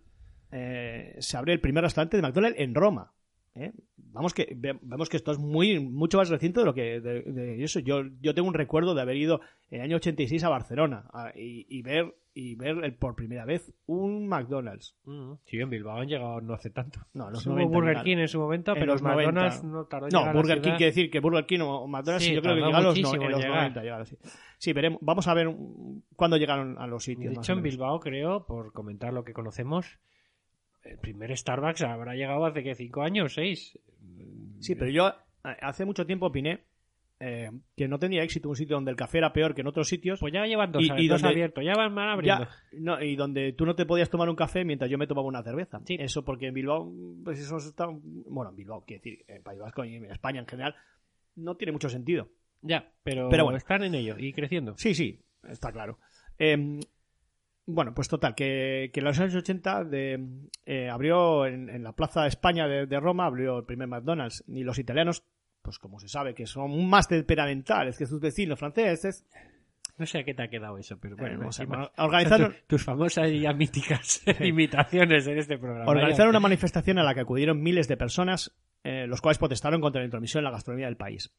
se 0.51 1.37
abre 1.37 1.53
el 1.53 1.61
primer 1.61 1.83
restaurante 1.85 2.17
de 2.17 2.23
McDonald's 2.23 2.59
en 2.61 2.75
Roma. 2.75 3.13
Vamos 3.97 4.35
que 4.35 4.53
ve- 4.57 4.79
vemos 4.83 5.09
que 5.09 5.17
esto 5.17 5.33
es 5.33 5.39
muy 5.39 5.79
mucho 5.81 6.19
más 6.19 6.29
reciente 6.29 6.61
de 6.61 6.67
lo 6.67 6.75
que 6.75 7.01
de, 7.01 7.23
de 7.23 7.63
eso. 7.65 7.79
Yo, 7.81 8.03
yo 8.21 8.35
tengo 8.35 8.49
un 8.49 8.55
recuerdo 8.55 8.95
de 8.95 9.03
haber 9.03 9.17
ido 9.17 9.41
en 9.71 9.79
el 9.81 9.85
año 9.87 9.97
86 9.97 10.43
a 10.45 10.49
Barcelona 10.49 11.05
a- 11.13 11.33
y, 11.35 11.67
y 11.69 11.83
ver 11.83 12.15
y 12.33 12.55
ver 12.55 12.85
el- 12.85 12.95
por 12.95 13.17
primera 13.17 13.45
vez 13.45 13.73
un 13.87 14.29
McDonald's. 14.29 14.97
Sí, 15.45 15.59
en 15.61 15.69
Bilbao 15.71 15.99
han 15.99 16.09
llegado 16.09 16.41
no 16.41 16.55
hace 16.55 16.71
tanto. 16.71 17.01
No, 17.13 17.29
los 17.31 17.45
Hubo 17.47 17.55
90 17.57 17.75
Burger 17.77 18.03
King 18.05 18.17
en 18.19 18.29
su 18.29 18.39
momento, 18.39 18.73
En 18.73 18.79
pero 18.79 18.93
los 18.93 19.03
McDonald's 19.03 19.63
90. 19.65 19.67
no 19.79 19.85
tardó 19.87 20.07
en 20.07 20.11
No, 20.13 20.19
llegar 20.21 20.31
a 20.31 20.35
la 20.35 20.41
Burger 20.41 20.61
King 20.63 20.71
quiere 20.71 20.87
decir 20.87 21.11
que 21.11 21.21
Burger 21.21 21.47
King 21.47 21.61
o 21.63 21.87
McDonald's 21.89 22.25
Sí, 22.25 22.35
yo 22.35 22.41
creo 22.43 22.55
que 22.55 22.61
llegaron 22.61 22.85
los, 22.85 22.95
no- 22.95 23.01
muchísimo 23.03 23.25
en 23.25 23.31
los 23.33 23.41
llegar. 23.41 23.57
90. 23.57 23.83
llegaron, 23.83 24.07
sí. 24.07 24.17
Sí, 24.59 24.73
veremos. 24.73 25.01
Vamos 25.03 25.27
a 25.29 25.35
ver 25.35 25.49
mm, 25.49 26.03
cuándo 26.17 26.37
llegaron 26.37 26.79
a 26.79 26.87
los 26.87 27.03
sitios. 27.05 27.35
De 27.35 27.41
hecho, 27.41 27.53
en. 27.55 27.63
Bilbao, 27.63 27.99
creo, 28.01 28.47
por 28.47 28.73
comentar 28.73 29.13
lo 29.13 29.25
que 29.25 29.33
conocemos, 29.33 29.99
el 30.83 30.99
primer 30.99 31.37
Starbucks 31.37 31.83
habrá 31.83 32.15
llegado 32.15 32.45
hace 32.47 32.63
que 32.63 32.75
cinco 32.75 33.03
años, 33.03 33.35
seis. 33.35 33.79
Sí, 34.61 34.75
pero 34.77 34.91
yo 34.91 35.13
hace 35.43 35.85
mucho 35.85 36.07
tiempo 36.07 36.27
opiné 36.27 36.65
eh, 37.21 37.51
que 37.77 37.87
no 37.87 37.99
tenía 37.99 38.23
éxito 38.23 38.49
un 38.49 38.57
sitio 38.57 38.77
donde 38.77 38.91
el 38.91 38.97
café 38.97 39.19
era 39.19 39.33
peor 39.33 39.55
que 39.55 39.61
en 39.61 39.67
otros 39.67 39.87
sitios. 39.89 40.19
Pues 40.21 40.33
ya 40.33 40.45
llevan 40.47 40.73
dos, 40.73 40.83
Y- 40.83 40.87
y 41.05 41.07
dos 41.09 41.21
donde- 41.21 41.35
abiertos, 41.35 41.63
ya 41.65 41.75
van 41.75 41.95
van 41.95 42.09
abriendo. 42.09 42.45
Ya, 42.45 42.51
no, 42.79 43.03
y 43.03 43.15
donde 43.17 43.53
tú 43.53 43.67
no 43.67 43.75
te 43.75 43.87
podías 43.87 44.09
tomar 44.11 44.29
un 44.29 44.37
café 44.37 44.65
mientras 44.65 44.91
yo 44.91 44.97
me 44.99 45.07
tomaba 45.07 45.29
una 45.29 45.43
cerveza. 45.43 45.81
Sí. 45.85 45.97
Eso 46.01 46.25
porque 46.25 46.47
en 46.49 46.55
Bilbao, 46.55 46.91
pues 47.25 47.39
eso 47.39 47.59
está. 47.59 47.87
Bueno, 47.91 48.51
en 48.51 48.57
Bilbao, 48.57 48.85
quiero 48.87 49.03
decir, 49.03 49.25
en 49.29 49.43
País 49.43 49.61
Vasco 49.61 49.85
y 49.85 49.95
en 49.97 50.07
España 50.07 50.41
en 50.41 50.47
general, 50.47 50.75
no 51.37 51.57
tiene 51.57 51.73
mucho 51.73 51.89
sentido. 51.89 52.29
Ya, 52.63 52.93
pero, 53.03 53.29
Pero 53.31 53.45
bueno. 53.45 53.57
están 53.59 53.83
en 53.85 53.95
ello 53.95 54.17
y 54.19 54.33
creciendo. 54.33 54.75
Sí, 54.77 54.95
sí, 54.95 55.21
está 55.49 55.73
claro. 55.73 55.99
Eh, 56.39 56.81
bueno, 57.67 57.95
pues 57.95 58.09
total, 58.09 58.35
que, 58.35 58.91
que 58.93 59.01
en 59.01 59.05
los 59.05 59.19
años 59.21 59.35
80 59.35 59.85
de, 59.85 60.19
eh, 60.67 60.89
abrió 60.89 61.47
en, 61.47 61.69
en 61.71 61.85
la 61.85 61.93
Plaza 61.93 62.27
España 62.27 62.67
de, 62.67 62.87
de 62.87 62.99
Roma, 63.01 63.27
abrió 63.27 63.59
el 63.59 63.65
primer 63.65 63.87
McDonald's. 63.89 64.43
Y 64.49 64.65
los 64.65 64.79
italianos, 64.79 65.23
pues 65.71 65.79
como 65.79 65.99
se 66.01 66.09
sabe, 66.09 66.35
que 66.35 66.47
son 66.47 66.89
más 66.89 67.07
temperamentales 67.09 67.97
que 67.97 68.07
sus 68.07 68.21
vecinos 68.21 68.59
franceses, 68.59 69.25
No 69.99 70.07
sé 70.07 70.19
a 70.19 70.25
qué 70.25 70.33
te 70.35 70.43
ha 70.43 70.49
quedado 70.49 70.79
eso, 70.79 70.99
pero 70.99 71.15
bueno, 71.17 71.35
eh, 71.35 71.45
no 71.45 71.53
sé, 71.53 71.63
encima- 71.65 71.77
bueno, 71.77 71.93
organizaron, 71.99 72.53
Tu- 72.53 72.59
tus 72.69 72.85
famosas 72.85 73.31
y 73.31 73.41
ya 73.41 73.53
míticas 73.53 74.23
imitaciones 74.41 75.27
en 75.27 75.39
este 75.39 75.59
programa. 75.59 75.91
organizaron 75.91 76.31
una 76.31 76.41
manifestación 76.41 76.99
a 76.99 77.03
la 77.05 77.15
que 77.15 77.21
acudieron 77.21 77.63
miles 77.63 77.87
de 77.87 77.97
personas, 77.97 78.51
eh, 78.83 79.07
los 79.07 79.21
cuales 79.21 79.39
protestaron 79.39 79.81
contra 79.81 80.01
la 80.01 80.07
intromisión 80.07 80.41
en 80.41 80.45
la 80.47 80.51
gastronomía 80.53 80.87
del 80.87 80.97
país. 80.97 81.33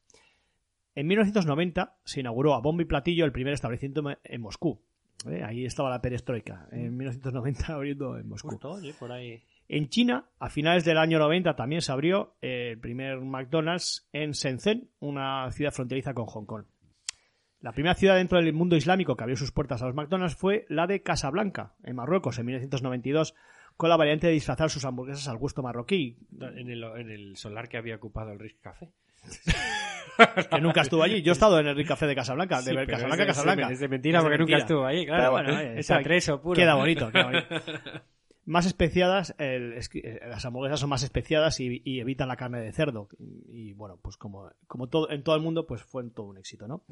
En 0.94 1.06
1990 1.08 1.96
se 2.04 2.20
inauguró 2.20 2.54
a 2.54 2.60
bombo 2.60 2.82
y 2.82 2.84
platillo 2.84 3.24
el 3.24 3.32
primer 3.32 3.52
establecimiento 3.54 4.02
en 4.22 4.40
Moscú. 4.40 4.80
Eh, 5.28 5.42
Ahí 5.44 5.64
estaba 5.64 5.90
la 5.90 6.00
perestroika, 6.00 6.68
en 6.72 6.96
1990 6.96 7.66
abriendo 7.74 8.16
en 8.18 8.28
Moscú. 8.28 8.50
Justo, 8.50 8.78
por 8.98 9.10
ahí. 9.12 9.42
En 9.74 9.88
China, 9.88 10.26
a 10.38 10.50
finales 10.50 10.84
del 10.84 10.98
año 10.98 11.18
90, 11.18 11.56
también 11.56 11.80
se 11.80 11.90
abrió 11.92 12.36
eh, 12.42 12.72
el 12.72 12.78
primer 12.78 13.20
McDonald's 13.22 14.06
en 14.12 14.32
Shenzhen, 14.32 14.90
una 15.00 15.50
ciudad 15.50 15.72
fronteriza 15.72 16.12
con 16.12 16.26
Hong 16.26 16.44
Kong. 16.44 16.64
La 17.60 17.72
primera 17.72 17.94
ciudad 17.94 18.16
dentro 18.16 18.36
del 18.38 18.52
mundo 18.52 18.76
islámico 18.76 19.16
que 19.16 19.24
abrió 19.24 19.34
sus 19.34 19.50
puertas 19.50 19.80
a 19.80 19.86
los 19.86 19.94
McDonald's 19.94 20.36
fue 20.36 20.66
la 20.68 20.86
de 20.86 21.02
Casablanca, 21.02 21.72
en 21.84 21.96
Marruecos, 21.96 22.38
en 22.38 22.44
1992, 22.44 23.34
con 23.78 23.88
la 23.88 23.96
variante 23.96 24.26
de 24.26 24.34
disfrazar 24.34 24.68
sus 24.68 24.84
hamburguesas 24.84 25.26
al 25.28 25.38
gusto 25.38 25.62
marroquí, 25.62 26.18
En 26.38 26.68
el, 26.70 26.84
en 26.84 27.10
el 27.10 27.36
solar 27.36 27.70
que 27.70 27.78
había 27.78 27.96
ocupado 27.96 28.30
el 28.32 28.40
Risk 28.40 28.60
Café. 28.60 28.90
que 30.50 30.60
nunca 30.60 30.82
estuvo 30.82 31.02
allí. 31.02 31.22
Yo 31.22 31.32
he 31.32 31.34
estado 31.34 31.58
en 31.58 31.66
el 31.68 31.76
Rick 31.76 31.88
Café 31.88 32.06
de 32.06 32.14
Casablanca, 32.14 32.60
de 32.60 32.72
Sí, 32.72 32.76
Casablanca, 32.86 33.14
es 33.14 33.18
de- 33.18 33.26
Casablanca. 33.26 33.70
Es 33.72 33.80
de 33.80 33.88
mentira 33.88 34.18
Es 34.18 34.24
de 34.24 34.28
porque 34.28 34.38
nunca 34.38 34.56
estuvo 34.58 34.84
ahí, 34.84 35.06
claro. 35.06 35.34
Pero 35.34 35.54
bueno, 35.54 35.60
es 35.78 35.90
atreso 35.90 36.42
puro. 36.42 36.56
Queda 36.60 36.74
bonito, 36.74 37.10
queda 37.10 37.24
bonito. 37.24 37.46
Más 38.44 38.66
especiadas, 38.66 39.34
el- 39.38 39.74
eh, 39.94 40.20
las 40.28 40.44
hamburguesas 40.44 40.80
son 40.80 40.90
más 40.90 41.02
especiadas 41.02 41.60
y, 41.60 41.80
y 41.84 42.00
evitan 42.00 42.28
la 42.28 42.36
carne 42.36 42.60
de 42.60 42.72
cerdo. 42.72 43.08
Y 43.48 43.72
bueno, 43.74 43.98
pues 44.02 44.16
como, 44.16 44.50
como 44.66 44.88
todo, 44.88 45.10
en 45.10 45.22
todo 45.22 45.36
el 45.36 45.42
mundo, 45.42 45.66
pues 45.66 45.82
fue 45.82 46.02
todo 46.10 46.26
un 46.26 46.38
éxito, 46.38 46.66
¿no? 46.66 46.84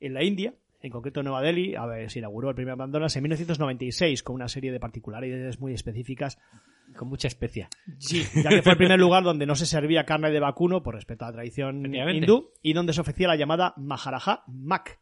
En 0.00 0.14
la 0.14 0.24
India, 0.24 0.54
en 0.80 0.90
concreto 0.90 1.20
en 1.20 1.24
Nueva 1.26 1.42
Delhi, 1.42 1.74
a 1.76 1.86
ver, 1.86 2.10
se 2.10 2.18
inauguró 2.18 2.48
el 2.50 2.54
primer 2.56 2.76
McDonald's 2.76 3.16
en 3.16 3.22
1996 3.24 4.22
con 4.22 4.34
una 4.36 4.48
serie 4.48 4.72
de 4.72 4.80
particularidades 4.80 5.60
muy 5.60 5.72
específicas 5.72 6.38
Con 6.96 7.08
mucha 7.08 7.28
especia. 7.28 7.68
Sí, 7.98 8.24
ya 8.42 8.50
que 8.50 8.62
fue 8.62 8.72
el 8.72 8.78
primer 8.78 8.98
lugar 8.98 9.22
donde 9.22 9.44
no 9.46 9.54
se 9.54 9.66
servía 9.66 10.04
carne 10.04 10.30
de 10.30 10.40
vacuno 10.40 10.82
por 10.82 10.94
respeto 10.94 11.24
a 11.24 11.28
la 11.28 11.34
tradición 11.34 11.84
hindú 12.16 12.50
y 12.62 12.72
donde 12.72 12.92
se 12.92 13.00
ofrecía 13.00 13.28
la 13.28 13.36
llamada 13.36 13.74
Maharaja 13.76 14.42
Mac, 14.48 14.98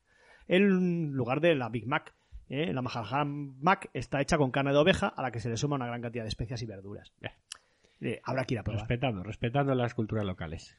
en 0.49 1.12
lugar 1.12 1.40
de 1.40 1.55
la 1.55 1.68
Big 1.68 1.86
Mac. 1.86 2.14
¿Eh? 2.49 2.72
La 2.72 2.82
Maharaja 2.82 3.24
Mac 3.24 3.90
está 3.92 4.20
hecha 4.20 4.38
con 4.38 4.51
carne 4.51 4.72
de 4.72 4.78
oveja 4.78 5.09
a 5.09 5.22
la 5.22 5.30
que 5.30 5.40
se 5.40 5.49
le 5.49 5.57
suma 5.57 5.76
una 5.76 5.86
gran 5.86 6.03
cantidad 6.03 6.24
de 6.24 6.28
especias 6.28 6.62
y 6.62 6.66
verduras. 6.66 7.12
Eh, 8.01 8.20
habrá 8.24 8.44
que 8.44 8.55
ir 8.55 8.61
a 8.61 8.62
probar. 8.62 8.80
Respetando, 8.80 9.22
respetando 9.22 9.74
las 9.74 9.94
culturas 9.94 10.24
locales. 10.24 10.76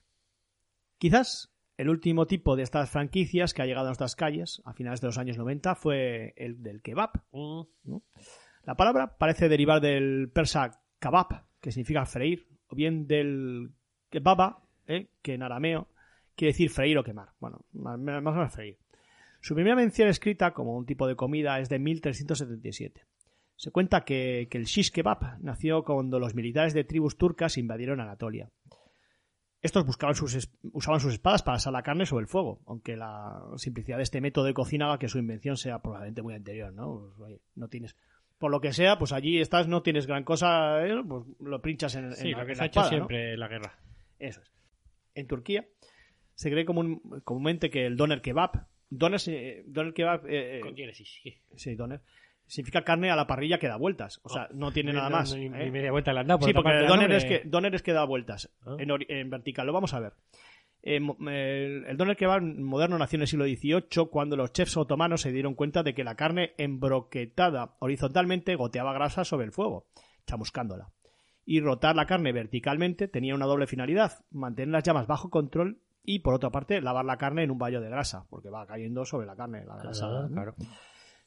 Quizás 0.97 1.53
el 1.77 1.89
último 1.89 2.25
tipo 2.25 2.55
de 2.55 2.63
estas 2.63 2.89
franquicias 2.89 3.53
que 3.53 3.61
ha 3.61 3.65
llegado 3.65 3.85
a 3.85 3.89
nuestras 3.89 4.15
calles 4.15 4.61
a 4.65 4.73
finales 4.73 4.99
de 5.01 5.07
los 5.07 5.17
años 5.17 5.37
90 5.37 5.75
fue 5.75 6.33
el 6.35 6.61
del 6.63 6.81
kebab. 6.81 7.11
Mm, 7.31 7.61
La 8.63 8.75
palabra 8.75 9.17
parece 9.17 9.47
derivar 9.47 9.79
del 9.79 10.29
persa 10.33 10.81
kabab, 10.99 11.45
que 11.61 11.71
significa 11.71 12.05
freír, 12.05 12.47
o 12.67 12.75
bien 12.75 13.07
del 13.07 13.71
kebaba, 14.09 14.63
¿eh? 14.87 15.09
que 15.21 15.35
en 15.35 15.43
arameo 15.43 15.87
quiere 16.35 16.53
decir 16.53 16.69
freír 16.69 16.97
o 16.97 17.03
quemar. 17.03 17.29
Bueno, 17.39 17.65
más 17.73 17.95
o 17.95 18.31
menos 18.31 18.53
freír. 18.53 18.77
Su 19.41 19.55
primera 19.55 19.75
mención 19.75 20.07
escrita 20.09 20.53
como 20.53 20.75
un 20.75 20.85
tipo 20.85 21.07
de 21.07 21.15
comida 21.15 21.59
es 21.59 21.69
de 21.69 21.79
1377. 21.79 23.05
Se 23.55 23.71
cuenta 23.71 24.03
que, 24.05 24.47
que 24.51 24.57
el 24.57 24.65
shish 24.65 24.91
kebab 24.91 25.39
nació 25.41 25.83
cuando 25.83 26.19
los 26.19 26.35
militares 26.35 26.73
de 26.73 26.83
tribus 26.83 27.17
turcas 27.17 27.57
invadieron 27.57 27.99
Anatolia. 28.01 28.51
Estos 29.61 29.85
buscaban 29.85 30.15
sus, 30.15 30.35
es- 30.35 30.51
usaban 30.73 30.99
sus 30.99 31.13
espadas 31.13 31.41
para 31.41 31.57
asar 31.57 31.73
la 31.73 31.81
carne 31.81 32.05
sobre 32.05 32.21
el 32.23 32.27
fuego, 32.27 32.61
aunque 32.67 32.95
la 32.95 33.41
simplicidad 33.57 33.97
de 33.97 34.03
este 34.03 34.21
método 34.21 34.45
de 34.45 34.53
cocina 34.53 34.85
haga 34.85 34.99
que 34.99 35.09
su 35.09 35.17
invención 35.17 35.57
sea 35.57 35.79
probablemente 35.81 36.21
muy 36.21 36.35
anterior, 36.35 36.71
¿no? 36.73 36.99
Pues, 37.17 37.19
oye, 37.29 37.41
no 37.55 37.67
tienes, 37.67 37.95
por 38.37 38.51
lo 38.51 38.61
que 38.61 38.71
sea, 38.71 38.99
pues 38.99 39.11
allí 39.13 39.39
estás, 39.39 39.67
no 39.67 39.81
tienes 39.81 40.05
gran 40.05 40.23
cosa, 40.23 40.85
¿eh? 40.85 40.93
pues 41.07 41.23
lo 41.39 41.59
pinchas 41.61 41.95
en, 41.95 42.13
Sí, 42.13 42.27
en 42.27 42.31
la, 42.33 42.41
lo 42.41 42.45
que 42.47 42.55
se 42.55 42.61
ha 42.61 42.65
hecho 42.67 42.83
siempre 42.83 43.33
en 43.33 43.39
la 43.39 43.47
guerra. 43.47 43.79
Eso 44.19 44.41
es. 44.41 44.51
En 45.15 45.25
Turquía 45.25 45.65
se 46.35 46.51
cree 46.51 46.65
común- 46.65 47.01
comúnmente 47.23 47.71
que 47.71 47.87
el 47.87 47.97
doner 47.97 48.21
kebab, 48.21 48.67
doner, 48.89 49.19
se- 49.19 49.63
doner 49.67 49.93
kebab, 49.93 50.25
eh, 50.27 50.57
eh, 50.57 50.61
Con 50.61 50.75
diéresis, 50.75 51.19
sí. 51.23 51.35
sí, 51.55 51.75
doner, 51.75 52.01
significa 52.45 52.83
carne 52.83 53.09
a 53.11 53.15
la 53.15 53.27
parrilla 53.27 53.57
que 53.59 53.67
da 53.67 53.75
vueltas, 53.77 54.19
o 54.23 54.29
sea, 54.29 54.47
no 54.53 54.71
tiene 54.71 54.93
nada 54.93 55.09
más. 55.09 55.35
Ni, 55.35 55.45
¿eh? 55.47 55.49
ni 55.49 55.71
media 55.71 55.91
vuelta 55.91 56.13
le 56.13 56.19
han 56.21 56.27
dado. 56.27 56.39
por 56.39 56.47
Sí, 56.49 56.53
porque 56.53 56.71
el 56.79 56.87
doner 56.87 57.11
es, 57.11 57.25
que, 57.25 57.41
doner 57.45 57.75
es 57.75 57.83
que 57.83 57.93
da 57.93 58.05
vueltas 58.05 58.49
Ah. 58.65 58.75
en, 58.79 59.29
vertical. 59.29 59.67
Lo 59.67 59.73
vamos 59.73 59.93
a 59.93 59.99
ver. 59.99 60.13
Eh, 60.83 60.97
el, 60.97 61.85
el 61.85 61.97
doner 61.97 62.15
kebab 62.15 62.41
moderno 62.41 62.97
nació 62.97 63.17
en 63.17 63.21
el 63.23 63.27
siglo 63.27 63.45
XVIII 63.45 64.07
cuando 64.09 64.37
los 64.37 64.53
chefs 64.53 64.77
otomanos 64.77 65.21
se 65.21 65.31
dieron 65.33 65.55
cuenta 65.55 65.83
de 65.83 65.93
que 65.93 66.03
la 66.05 66.15
carne 66.15 66.53
embroquetada 66.57 67.75
horizontalmente 67.79 68.55
goteaba 68.55 68.93
grasa 68.93 69.25
sobre 69.25 69.45
el 69.45 69.51
fuego, 69.51 69.87
chamuscándola. 70.25 70.89
Y 71.45 71.59
rotar 71.61 71.95
la 71.95 72.05
carne 72.05 72.31
verticalmente 72.31 73.07
tenía 73.07 73.33
una 73.35 73.45
doble 73.45 73.67
finalidad, 73.67 74.23
mantener 74.31 74.69
las 74.69 74.83
llamas 74.83 75.07
bajo 75.07 75.29
control 75.29 75.79
y, 76.09 76.19
por 76.19 76.33
otra 76.33 76.49
parte, 76.49 76.79
lavar 76.81 77.03
la 77.05 77.17
carne 77.17 77.43
en 77.43 77.51
un 77.51 77.57
baño 77.57 77.81
de 77.81 77.89
grasa, 77.89 78.25
porque 78.29 78.49
va 78.49 78.65
cayendo 78.65 79.03
sobre 79.05 79.27
la 79.27 79.35
carne 79.35 79.65
la 79.65 79.75
grasa. 79.75 80.05
Ah, 80.07 80.27
claro. 80.31 80.55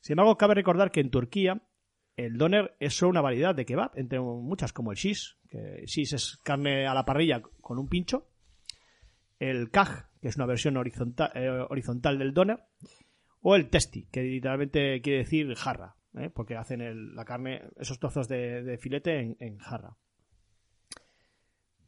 Sin 0.01 0.15
embargo, 0.15 0.37
cabe 0.39 0.55
recordar 0.55 0.91
que 0.91 1.01
en 1.01 1.11
Turquía 1.11 1.61
el 2.17 2.39
doner 2.39 2.75
es 2.81 2.97
solo 2.97 3.11
una 3.11 3.21
variedad 3.21 3.55
de 3.55 3.67
kebab, 3.67 3.93
entre 3.97 4.19
muchas 4.21 4.73
como 4.73 4.91
el 4.91 4.97
shish, 4.97 5.37
que 5.49 5.85
shish 5.87 6.15
es 6.15 6.39
carne 6.43 6.87
a 6.87 6.95
la 6.95 7.05
parrilla 7.05 7.43
con 7.61 7.79
un 7.79 7.89
pincho, 7.89 8.27
el 9.39 9.71
kaj, 9.71 10.07
que 10.21 10.29
es 10.29 10.37
una 10.37 10.47
versión 10.47 10.77
horizontal, 10.79 11.31
eh, 11.35 11.49
horizontal 11.69 12.19
del 12.19 12.33
doner, 12.33 12.61
o 13.43 13.57
el 13.57 13.69
testi, 13.69 14.07
que 14.07 14.23
literalmente 14.23 15.01
quiere 15.03 15.19
decir 15.21 15.55
jarra, 15.57 15.97
¿eh? 16.15 16.31
porque 16.31 16.57
hacen 16.57 16.81
el- 16.81 17.15
la 17.15 17.25
carne, 17.27 17.63
esos 17.77 17.99
trozos 17.99 18.29
de, 18.29 18.63
de 18.63 18.79
filete 18.79 19.19
en, 19.21 19.37
en 19.41 19.59
jarra. 19.59 19.97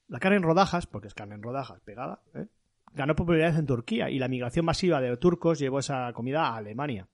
La 0.09 0.18
carne 0.18 0.36
en 0.36 0.43
rodajas, 0.43 0.86
porque 0.86 1.09
es 1.09 1.14
carne 1.14 1.34
en 1.36 1.43
rodajas 1.43 1.80
pegada, 1.80 2.22
¿eh? 2.34 2.47
Ganó 2.95 3.14
popularidad 3.14 3.59
en 3.59 3.66
Turquía 3.66 4.11
y 4.11 4.18
la 4.18 4.28
migración 4.28 4.64
masiva 4.64 5.01
de 5.01 5.16
turcos 5.16 5.59
llevó 5.59 5.78
esa 5.78 6.12
comida 6.12 6.49
a 6.49 6.57
Alemania. 6.57 7.09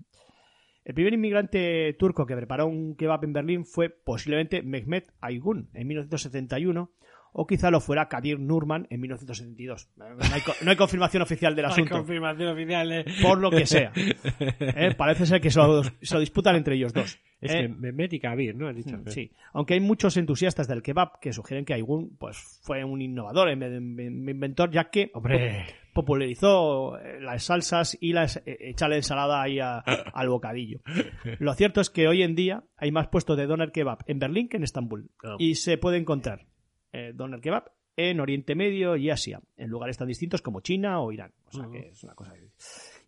El 0.85 0.95
primer 0.95 1.13
inmigrante 1.13 1.93
turco 1.99 2.25
que 2.25 2.35
preparó 2.35 2.67
un 2.67 2.97
kebab 2.97 3.23
en 3.25 3.33
Berlín 3.35 3.67
fue 3.67 3.91
posiblemente 3.91 4.63
Mehmet 4.63 5.13
Aygun 5.21 5.69
en 5.75 5.87
1971 5.87 6.91
o 7.33 7.47
quizá 7.47 7.71
lo 7.71 7.81
fuera 7.81 8.09
Kadir 8.09 8.41
Nurman 8.41 8.87
en 8.89 9.01
1972. 9.01 9.91
No 9.97 10.07
hay, 10.07 10.43
no 10.63 10.71
hay 10.71 10.77
confirmación 10.79 11.23
oficial 11.23 11.55
del 11.55 11.67
Hay 11.67 11.73
asunto, 11.73 11.95
confirmación 11.97 12.49
oficial. 12.49 12.93
eh. 12.93 13.05
por 13.23 13.39
lo 13.39 13.51
que 13.51 13.67
sea. 13.67 13.93
¿Eh? 14.41 14.95
Parece 14.97 15.27
ser 15.27 15.41
que 15.41 15.51
se 15.51 15.59
lo, 15.59 15.85
se 15.85 16.15
lo 16.15 16.21
disputan 16.21 16.57
entre 16.57 16.75
ellos 16.77 16.95
dos. 16.95 17.21
Es 17.41 17.55
¿eh? 17.55 17.71
que 17.81 18.17
y 18.17 18.21
Kabir, 18.21 18.57
¿no? 18.57 18.69
Has 18.69 18.75
dicho. 18.77 18.97
Sí, 19.07 19.31
aunque 19.53 19.75
hay 19.75 19.81
muchos 19.81 20.17
entusiastas 20.17 20.67
del 20.67 20.83
kebab 20.83 21.21
que 21.21 21.33
sugieren 21.33 21.65
que 21.65 21.73
Aygun 21.75 22.17
pues, 22.19 22.37
fue 22.63 22.83
un 22.85 23.01
innovador, 23.01 23.49
en 23.49 23.61
vez 23.61 23.71
de 23.71 23.79
un 23.79 24.29
inventor, 24.29 24.71
ya 24.73 24.91
que 24.91 25.11
Hombre. 25.15 25.67
popularizó 25.95 26.99
eh, 26.99 27.21
las 27.21 27.45
salsas 27.45 27.97
y 28.01 28.13
las 28.13 28.39
eh, 28.39 28.57
echarle 28.61 28.97
ensalada 28.97 29.41
ahí 29.43 29.61
a- 29.61 29.79
al 29.79 30.29
bocadillo. 30.29 30.81
Lo 31.39 31.55
cierto 31.55 31.81
es 31.81 31.91
que 31.91 32.09
hoy 32.09 32.23
en 32.23 32.35
día 32.35 32.65
hay 32.77 32.91
más 32.91 33.09
puestos 33.09 33.37
de 33.37 33.47
doner 33.47 33.71
kebab 33.71 33.99
en 34.07 34.19
Berlín 34.19 34.49
que 34.49 34.57
en 34.57 34.65
Estambul 34.65 35.11
Ah. 35.23 35.37
y 35.39 35.55
se 35.55 35.79
puede 35.79 35.99
encontrar 35.99 36.47
eh, 36.93 37.13
doner 37.15 37.41
kebab 37.41 37.71
en 37.97 38.21
Oriente 38.21 38.55
Medio 38.55 38.97
y 38.97 39.11
Asia, 39.11 39.41
en 39.57 39.71
lugares 39.71 39.97
tan 39.99 40.07
distintos 40.09 40.41
como 40.41 40.61
China 40.61 41.01
o 41.01 41.11
Irán. 41.13 41.33
O 41.47 41.51
sea 41.53 41.63
Ujú. 41.65 41.73
que 41.73 41.89
es 41.89 42.03
una 42.05 42.15
cosa. 42.15 42.33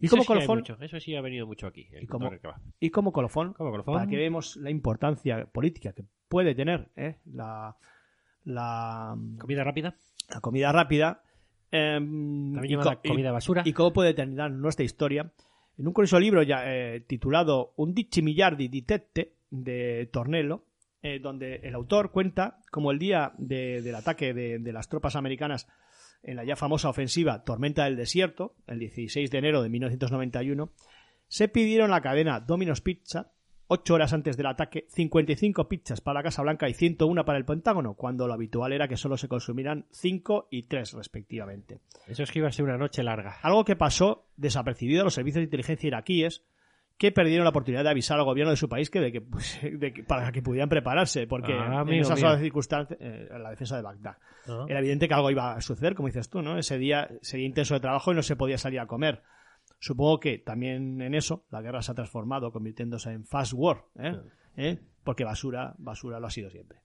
Y 0.01 0.07
Eso 0.07 0.15
como 0.17 0.23
sí 0.23 0.27
colofón, 0.29 0.59
mucho, 0.59 0.77
Eso 0.81 0.99
sí 0.99 1.15
ha 1.15 1.21
venido 1.21 1.47
mucho 1.47 1.67
aquí. 1.67 1.87
Y 2.01 2.07
como- 2.07 2.31
y 2.81 2.91
como 2.91 3.13
colofón, 3.13 3.53
Como 3.53 3.71
colofón. 3.71 3.95
para 3.95 4.07
que 4.07 4.17
veamos 4.17 4.57
la 4.57 4.71
importancia 4.71 5.45
política 5.47 5.93
que 5.93 6.05
puede 6.29 6.55
tener 6.55 6.89
eh, 6.97 7.17
la, 7.27 7.77
la, 8.45 9.17
Comida 9.39 9.65
rápida. 9.65 9.95
la 10.29 10.41
comida 10.41 10.73
rápida 10.73 11.23
em, 11.71 12.53
También 12.55 12.79
llamada 12.81 12.97
comida 13.01 13.33
basura. 13.33 13.63
y 13.65 13.73
cómo 13.73 13.93
puede 13.93 14.15
terminar 14.15 14.51
nuestra 14.51 14.85
historia. 14.85 15.31
En 15.79 15.87
un 15.87 15.93
curioso 15.93 16.19
libro 16.19 16.43
ya, 16.43 16.63
eh, 16.67 17.01
titulado 17.07 17.73
Undici 17.77 18.23
miliardi 18.23 18.69
di 18.69 18.83
tette 18.83 19.35
de 19.51 20.09
Tornello, 20.13 20.65
eh, 21.03 21.19
donde 21.21 21.57
el 21.63 21.75
autor 21.75 22.11
cuenta 22.13 22.59
cómo 22.71 22.91
el 22.91 22.99
día 22.99 23.33
de- 23.39 23.83
del 23.83 23.95
ataque 23.95 24.35
de, 24.35 24.59
de 24.59 24.73
las 24.73 24.89
tropas 24.89 25.17
americanas 25.17 25.67
en 26.23 26.37
la 26.37 26.45
ya 26.45 26.57
famosa 26.57 26.89
ofensiva 26.91 27.45
Tormenta 27.45 27.85
del 27.85 27.97
Desierto, 27.97 28.55
el 28.67 28.79
16 28.79 29.31
de 29.31 29.39
enero 29.39 29.63
de 29.63 29.71
1991, 29.71 30.71
se 31.29 31.49
pidieron 31.49 31.91
la 31.91 32.03
cadena 32.03 32.41
Domino's 32.41 32.81
Pizza, 32.83 33.33
ocho 33.69 33.95
horas 33.95 34.13
antes 34.13 34.37
del 34.37 34.47
ataque, 34.47 34.85
55 34.91 35.69
pizzas 35.69 36.01
para 36.01 36.19
la 36.19 36.25
Casa 36.25 36.43
Blanca 36.43 36.69
y 36.69 36.75
101 36.75 37.25
para 37.25 37.39
el 37.39 37.45
Pentágono, 37.45 37.95
cuando 37.95 38.27
lo 38.27 38.35
habitual 38.35 38.73
era 38.73 38.89
que 38.89 38.97
solo 38.97 39.17
se 39.17 39.29
consumieran 39.29 39.87
5 39.93 40.49
y 40.51 40.65
3 40.65 40.93
respectivamente. 40.95 41.79
Eso 42.09 42.25
es 42.25 42.31
que 42.33 42.41
iba 42.41 42.49
a 42.49 42.53
ser 42.53 42.65
una 42.65 42.77
noche 42.77 43.03
larga. 43.05 43.37
Algo 43.43 43.65
que 43.65 43.77
pasó 43.77 44.27
desapercibido 44.37 45.03
a 45.03 45.05
los 45.05 45.15
servicios 45.15 45.41
de 45.41 45.45
inteligencia 45.45 45.87
iraquíes 45.87 46.45
que 47.01 47.13
perdieron 47.13 47.45
la 47.45 47.51
oportunidad 47.51 47.83
de 47.83 47.89
avisar 47.89 48.19
al 48.19 48.27
gobierno 48.27 48.51
de 48.51 48.59
su 48.59 48.69
país 48.69 48.91
que, 48.91 49.01
de 49.01 49.11
que, 49.11 49.23
pues, 49.23 49.59
de 49.63 49.91
que- 49.91 50.05
para 50.05 50.31
que 50.31 50.43
pudieran 50.43 50.69
prepararse, 50.69 51.27
porque 51.27 51.55
Ah, 51.55 51.83
en 51.89 51.95
esas 51.95 52.21
circunstancias, 52.39 52.99
eh, 53.01 53.27
la 53.39 53.49
defensa 53.49 53.75
de 53.77 53.83
Bagdad. 53.83 54.19
¿no? 54.47 54.69
Era 54.69 54.81
evidente 54.81 55.09
que 55.09 55.15
algo 55.15 55.31
iba 55.31 55.55
a 55.55 55.61
suceder, 55.63 55.95
como 55.95 56.09
dices 56.09 56.29
tú, 56.29 56.43
¿no? 56.43 56.59
Ese 56.59 56.77
día 56.77 57.09
sería 57.23 57.47
intenso 57.47 57.73
de 57.73 57.81
trabajo 57.81 58.13
y 58.13 58.17
no 58.17 58.23
se 58.23 58.37
podía 58.37 58.59
salir 58.59 58.81
a 58.81 58.87
comer. 58.87 59.23
Supongo 59.79 60.21
que 60.21 60.37
también 60.37 61.01
en 61.01 61.15
eso 61.15 61.47
la 61.51 61.63
guerra 61.63 61.81
se 61.81 61.93
ha 61.93 61.95
transformado, 61.95 62.53
convirtiéndose 62.53 63.13
en 63.13 63.25
fast 63.25 63.55
war, 63.57 63.87
¿eh? 63.99 64.21
¿Eh? 64.59 64.79
Porque 65.03 65.25
basura, 65.25 65.75
basura 65.79 66.21
lo 66.21 66.27
ha 66.27 66.31
sido 66.31 66.51
siempre. 66.51 66.81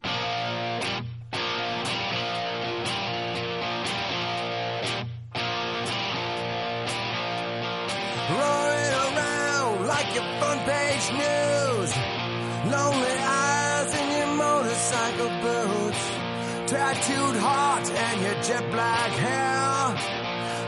Like 8.27 8.64
your 10.15 10.23
front 10.39 10.61
page 10.61 11.07
news. 11.11 11.91
Lonely 12.71 13.17
eyes 13.19 13.91
in 13.99 14.07
your 14.17 14.31
motorcycle 14.45 15.33
boots. 15.43 16.03
Tattooed 16.71 17.35
heart 17.35 17.87
and 17.91 18.21
your 18.21 18.37
jet 18.41 18.65
black 18.71 19.11
hair. 19.11 19.75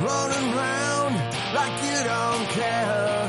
Rolling 0.07 0.49
round 0.53 1.15
like 1.55 1.75
you 1.87 1.97
don't 2.11 2.45
care. 2.59 3.26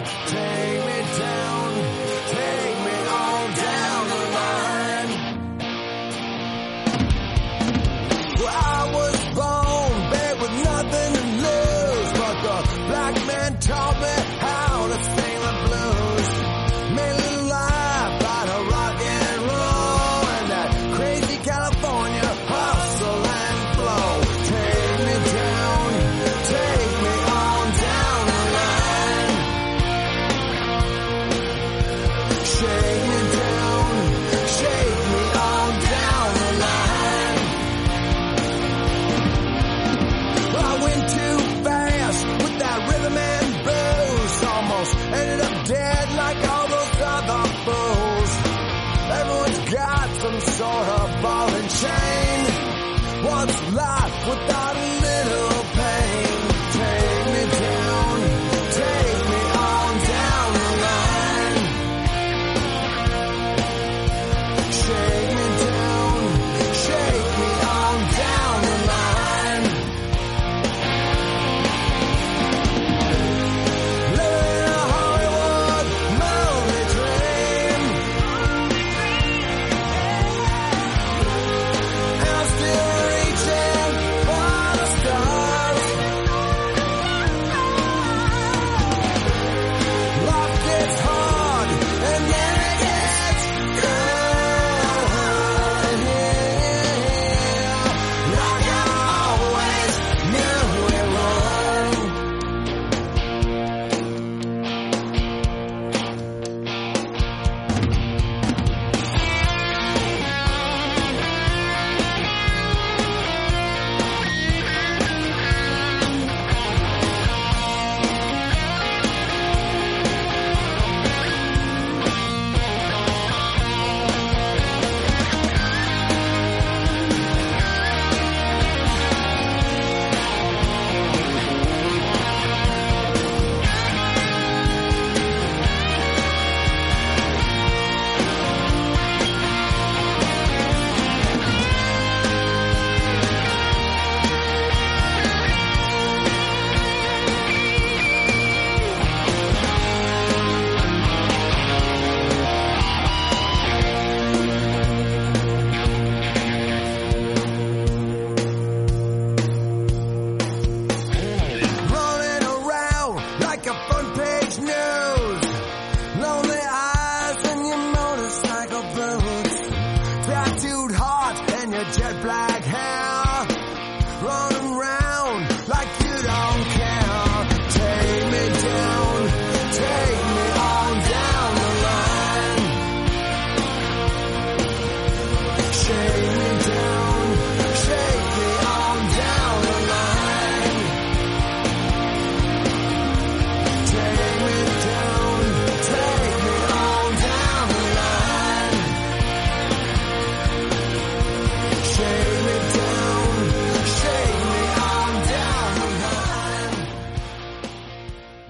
Without 54.29 54.68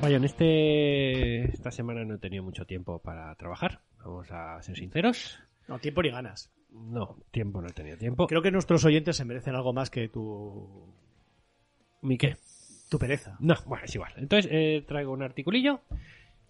Vaya, 0.08 0.16
en 0.16 0.24
este 0.24 1.44
esta 1.52 1.70
semana 1.70 2.02
no 2.02 2.14
he 2.14 2.18
tenido 2.18 2.42
mucho 2.42 2.64
tiempo 2.64 2.98
para 2.98 3.34
trabajar. 3.34 3.80
Vamos 4.02 4.30
a 4.30 4.60
ser 4.62 4.74
sinceros. 4.76 5.38
No, 5.68 5.78
tiempo 5.78 6.02
ni 6.02 6.08
ganas. 6.10 6.50
No, 6.70 7.18
tiempo 7.30 7.60
no 7.60 7.68
he 7.68 7.72
tenido 7.72 7.98
tiempo. 7.98 8.26
Creo 8.26 8.40
que 8.40 8.50
nuestros 8.50 8.82
oyentes 8.86 9.16
se 9.16 9.26
merecen 9.26 9.54
algo 9.54 9.74
más 9.74 9.90
que 9.90 10.08
tu, 10.08 10.94
¿Mi 12.00 12.16
qué? 12.16 12.36
tu 12.88 12.98
pereza. 12.98 13.36
No, 13.40 13.54
bueno, 13.66 13.84
es 13.84 13.94
igual. 13.94 14.12
Entonces 14.16 14.50
eh, 14.50 14.82
traigo 14.88 15.12
un 15.12 15.22
articulillo 15.22 15.82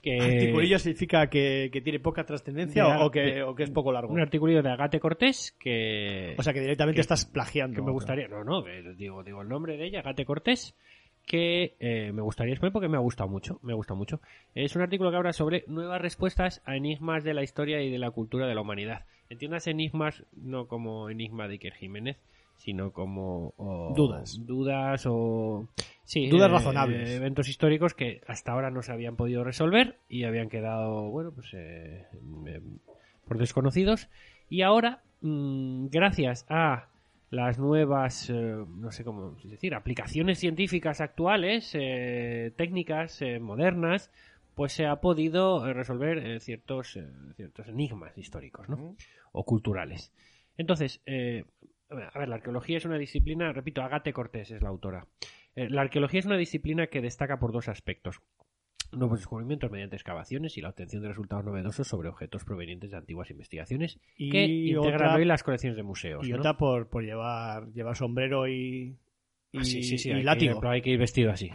que... 0.02 0.20
¿Articulillo 0.20 0.78
significa 0.78 1.28
que, 1.28 1.68
que 1.72 1.80
tiene 1.80 1.98
poca 1.98 2.24
trascendencia 2.24 2.84
de- 2.84 3.02
o, 3.02 3.10
que, 3.10 3.20
de- 3.22 3.42
o 3.42 3.56
que 3.56 3.64
es 3.64 3.70
poco 3.70 3.90
largo? 3.90 4.12
Un 4.12 4.20
articulillo 4.20 4.62
de 4.62 4.70
Agate 4.70 5.00
Cortés 5.00 5.56
que... 5.58 6.36
O 6.38 6.42
sea, 6.44 6.52
que 6.52 6.60
directamente 6.60 6.98
que- 6.98 7.00
estás 7.00 7.24
plagiando. 7.26 7.74
que 7.74 7.82
me 7.82 7.90
gustaría... 7.90 8.28
No, 8.28 8.44
no, 8.44 8.62
digo, 8.94 9.24
digo 9.24 9.42
el 9.42 9.48
nombre 9.48 9.76
de 9.76 9.86
ella, 9.86 9.98
Agate 9.98 10.24
Cortés, 10.24 10.76
que 11.28 11.76
eh, 11.78 12.10
me 12.12 12.22
gustaría 12.22 12.54
exponer 12.54 12.72
porque 12.72 12.88
me 12.88 12.96
ha 12.96 13.00
gustado 13.00 13.28
mucho. 13.28 13.60
Me 13.62 13.72
ha 13.72 13.76
gustado 13.76 13.96
mucho. 13.96 14.20
Es 14.54 14.74
un 14.74 14.82
artículo 14.82 15.10
que 15.10 15.16
habla 15.18 15.32
sobre 15.32 15.64
nuevas 15.68 16.00
respuestas 16.02 16.62
a 16.64 16.74
enigmas 16.76 17.22
de 17.22 17.34
la 17.34 17.42
historia 17.44 17.80
y 17.82 17.90
de 17.90 17.98
la 17.98 18.10
cultura 18.10 18.46
de 18.48 18.54
la 18.56 18.62
humanidad. 18.62 19.04
Entiendas 19.30 19.66
enigmas 19.66 20.24
no 20.36 20.66
como 20.66 21.10
enigma 21.10 21.46
de 21.46 21.54
Iker 21.54 21.74
Jiménez, 21.74 22.16
sino 22.56 22.92
como 22.92 23.54
Dudas. 23.94 24.44
dudas 24.44 25.04
o 25.06 25.68
sí, 26.04 26.28
Dudas 26.28 26.48
eh, 26.50 26.52
razonables. 26.54 27.10
eventos 27.10 27.48
históricos 27.48 27.94
que 27.94 28.20
hasta 28.26 28.52
ahora 28.52 28.70
no 28.70 28.82
se 28.82 28.90
habían 28.90 29.14
podido 29.16 29.44
resolver 29.44 29.98
y 30.08 30.24
habían 30.24 30.48
quedado 30.48 31.08
bueno 31.10 31.30
pues 31.32 31.48
eh, 31.52 32.06
eh, 32.46 32.60
por 33.28 33.38
desconocidos 33.38 34.08
y 34.48 34.62
ahora 34.62 35.02
mm, 35.20 35.86
gracias 35.88 36.46
a 36.48 36.88
las 37.30 37.58
nuevas 37.58 38.30
eh, 38.30 38.34
no 38.34 38.90
sé 38.90 39.04
cómo 39.04 39.36
decir 39.44 39.74
aplicaciones 39.74 40.38
científicas 40.38 41.00
actuales 41.00 41.70
eh, 41.74 42.52
técnicas 42.56 43.20
eh, 43.22 43.38
modernas 43.38 44.10
pues 44.54 44.72
se 44.72 44.86
ha 44.86 45.00
podido 45.00 45.72
resolver 45.72 46.40
ciertos 46.40 46.98
ciertos 47.36 47.68
enigmas 47.68 48.16
históricos 48.16 48.68
¿no? 48.68 48.96
o 49.32 49.44
culturales 49.44 50.12
entonces 50.56 51.02
a 51.06 52.18
ver, 52.18 52.28
la 52.28 52.34
arqueología 52.34 52.76
es 52.76 52.84
una 52.84 52.98
disciplina, 52.98 53.50
repito, 53.52 53.80
Agate 53.80 54.12
Cortés 54.12 54.50
es 54.50 54.60
la 54.60 54.68
autora. 54.68 55.06
La 55.54 55.80
arqueología 55.80 56.20
es 56.20 56.26
una 56.26 56.36
disciplina 56.36 56.88
que 56.88 57.00
destaca 57.00 57.38
por 57.38 57.50
dos 57.50 57.68
aspectos. 57.68 58.20
Nuevos 58.90 59.18
descubrimientos 59.20 59.70
mediante 59.70 59.96
excavaciones 59.96 60.56
y 60.56 60.62
la 60.62 60.70
obtención 60.70 61.02
de 61.02 61.08
resultados 61.08 61.44
novedosos 61.44 61.86
sobre 61.86 62.08
objetos 62.08 62.44
provenientes 62.44 62.90
de 62.90 62.96
antiguas 62.96 63.30
investigaciones 63.30 63.98
Y 64.16 64.30
que 64.30 64.44
integran 64.44 64.94
otra- 64.94 65.14
hoy 65.16 65.24
las 65.26 65.42
colecciones 65.42 65.76
de 65.76 65.82
museos. 65.82 66.26
Y 66.26 66.30
¿no? 66.32 66.38
otra 66.38 66.56
por, 66.56 66.88
por 66.88 67.04
llevar, 67.04 67.68
llevar 67.74 67.96
sombrero 67.96 68.48
y, 68.48 68.96
y, 69.52 69.58
Ah, 69.58 69.64
sí, 69.64 69.82
sí, 69.82 69.98
sí, 69.98 70.08
y 70.08 70.12
hay 70.12 70.18
que- 70.20 70.24
látigo. 70.24 70.60
pero 70.60 70.70
hay 70.72 70.80
que 70.82 70.90
ir 70.90 70.98
vestido 70.98 71.30
así. 71.30 71.50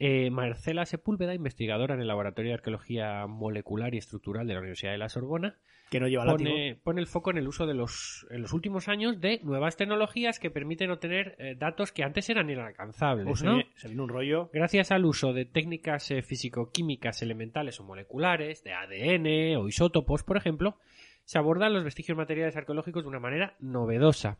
Eh, 0.00 0.30
Marcela 0.30 0.86
Sepúlveda, 0.86 1.34
investigadora 1.34 1.94
en 1.94 2.00
el 2.00 2.06
Laboratorio 2.06 2.50
de 2.50 2.54
Arqueología 2.54 3.26
Molecular 3.26 3.94
y 3.94 3.98
Estructural 3.98 4.46
de 4.46 4.54
la 4.54 4.60
Universidad 4.60 4.92
de 4.92 4.98
la 4.98 5.08
Sorbona, 5.08 5.56
Que 5.90 6.00
no 6.00 6.08
lleva 6.08 6.24
pone, 6.26 6.78
pone 6.82 7.00
el 7.00 7.06
foco 7.06 7.30
en 7.30 7.38
el 7.38 7.48
uso 7.48 7.66
de 7.66 7.74
los, 7.74 8.26
en 8.30 8.42
los 8.42 8.52
últimos 8.52 8.88
años 8.88 9.20
de 9.20 9.40
nuevas 9.42 9.76
tecnologías 9.76 10.38
que 10.38 10.50
permiten 10.50 10.90
obtener 10.90 11.34
eh, 11.38 11.54
datos 11.58 11.92
que 11.92 12.04
antes 12.04 12.28
eran 12.28 12.50
inalcanzables. 12.50 13.38
Se, 13.38 13.44
¿no? 13.46 13.62
se 13.74 13.88
viene 13.88 14.02
un 14.02 14.08
rollo. 14.08 14.50
Gracias 14.52 14.90
al 14.90 15.04
uso 15.04 15.32
de 15.32 15.44
técnicas 15.44 16.10
eh, 16.10 16.22
físico-químicas 16.22 17.22
elementales 17.22 17.80
o 17.80 17.84
moleculares, 17.84 18.62
de 18.64 18.72
ADN 18.72 19.56
o 19.56 19.68
isótopos, 19.68 20.24
por 20.24 20.36
ejemplo, 20.36 20.76
se 21.24 21.38
abordan 21.38 21.74
los 21.74 21.84
vestigios 21.84 22.16
materiales 22.16 22.56
arqueológicos 22.56 23.02
de 23.02 23.08
una 23.08 23.20
manera 23.20 23.54
novedosa. 23.58 24.38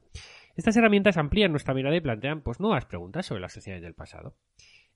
Estas 0.57 0.77
herramientas 0.77 1.17
amplían 1.17 1.51
nuestra 1.51 1.75
mirada 1.75 1.95
y 1.95 2.01
plantean 2.01 2.41
pues, 2.41 2.61
nuevas 2.61 2.87
preguntas 2.87 3.27
sobre 3.27 3.43
las 3.43 3.53
sociedades 3.53 3.83
del 3.83 3.95
pasado. 3.95 4.35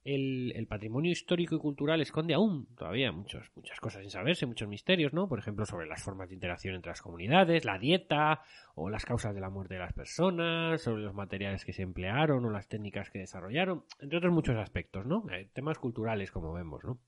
El, 0.05 0.53
el 0.57 0.67
patrimonio 0.67 1.13
histórico 1.13 1.55
y 1.55 1.59
cultural 1.59 2.01
esconde 2.01 2.35
aún 2.35 2.67
todavía 2.77 3.13
muchos, 3.13 3.51
muchas 3.55 3.79
cosas 3.79 4.03
sin 4.03 4.11
saberse, 4.11 4.47
muchos 4.47 4.69
misterios, 4.69 5.13
¿no? 5.13 5.29
Por 5.29 5.39
ejemplo, 5.39 5.65
sobre 5.65 5.87
las 5.87 6.03
formas 6.03 6.29
de 6.29 6.35
interacción 6.35 6.75
entre 6.75 6.91
las 6.91 7.03
comunidades, 7.03 7.65
la 7.65 7.79
dieta 7.79 8.43
o 8.75 8.91
las 8.91 9.05
causas 9.05 9.35
de 9.35 9.41
la 9.41 9.51
muerte 9.51 9.75
de 9.75 9.81
las 9.81 9.93
personas, 9.93 10.83
sobre 10.83 11.03
los 11.03 11.15
materiales 11.15 11.65
que 11.65 11.73
se 11.73 11.83
emplearon 11.83 12.45
o 12.45 12.51
las 12.51 12.69
técnicas 12.69 13.11
que 13.11 13.21
desarrollaron, 13.21 13.85
entre 14.01 14.19
otros 14.19 14.33
muchos 14.33 14.57
aspectos, 14.57 15.07
¿no? 15.07 15.25
Eh, 15.31 15.49
temas 15.53 15.79
culturales, 15.79 16.33
como 16.33 16.53
vemos, 16.53 16.83
¿no? 16.83 16.99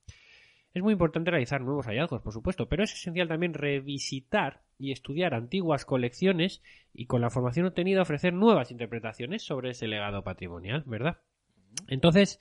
Es 0.75 0.83
muy 0.83 0.93
importante 0.93 1.31
realizar 1.31 1.61
nuevos 1.61 1.87
hallazgos, 1.87 2.21
por 2.21 2.33
supuesto, 2.33 2.69
pero 2.69 2.83
es 2.83 2.93
esencial 2.93 3.29
también 3.29 3.55
revisitar 3.55 4.63
y 4.77 4.91
estudiar 4.91 5.33
antiguas 5.33 5.85
colecciones 5.85 6.63
y 6.93 7.07
con 7.07 7.21
la 7.21 7.31
formación 7.31 7.67
obtenida 7.67 8.03
ofrecer 8.03 8.33
nuevas 8.33 8.73
interpretaciones 8.73 9.43
sobre 9.43 9.71
ese 9.71 9.87
legado 9.87 10.25
patrimonial, 10.25 10.83
¿verdad? 10.85 11.19
Entonces, 11.87 12.41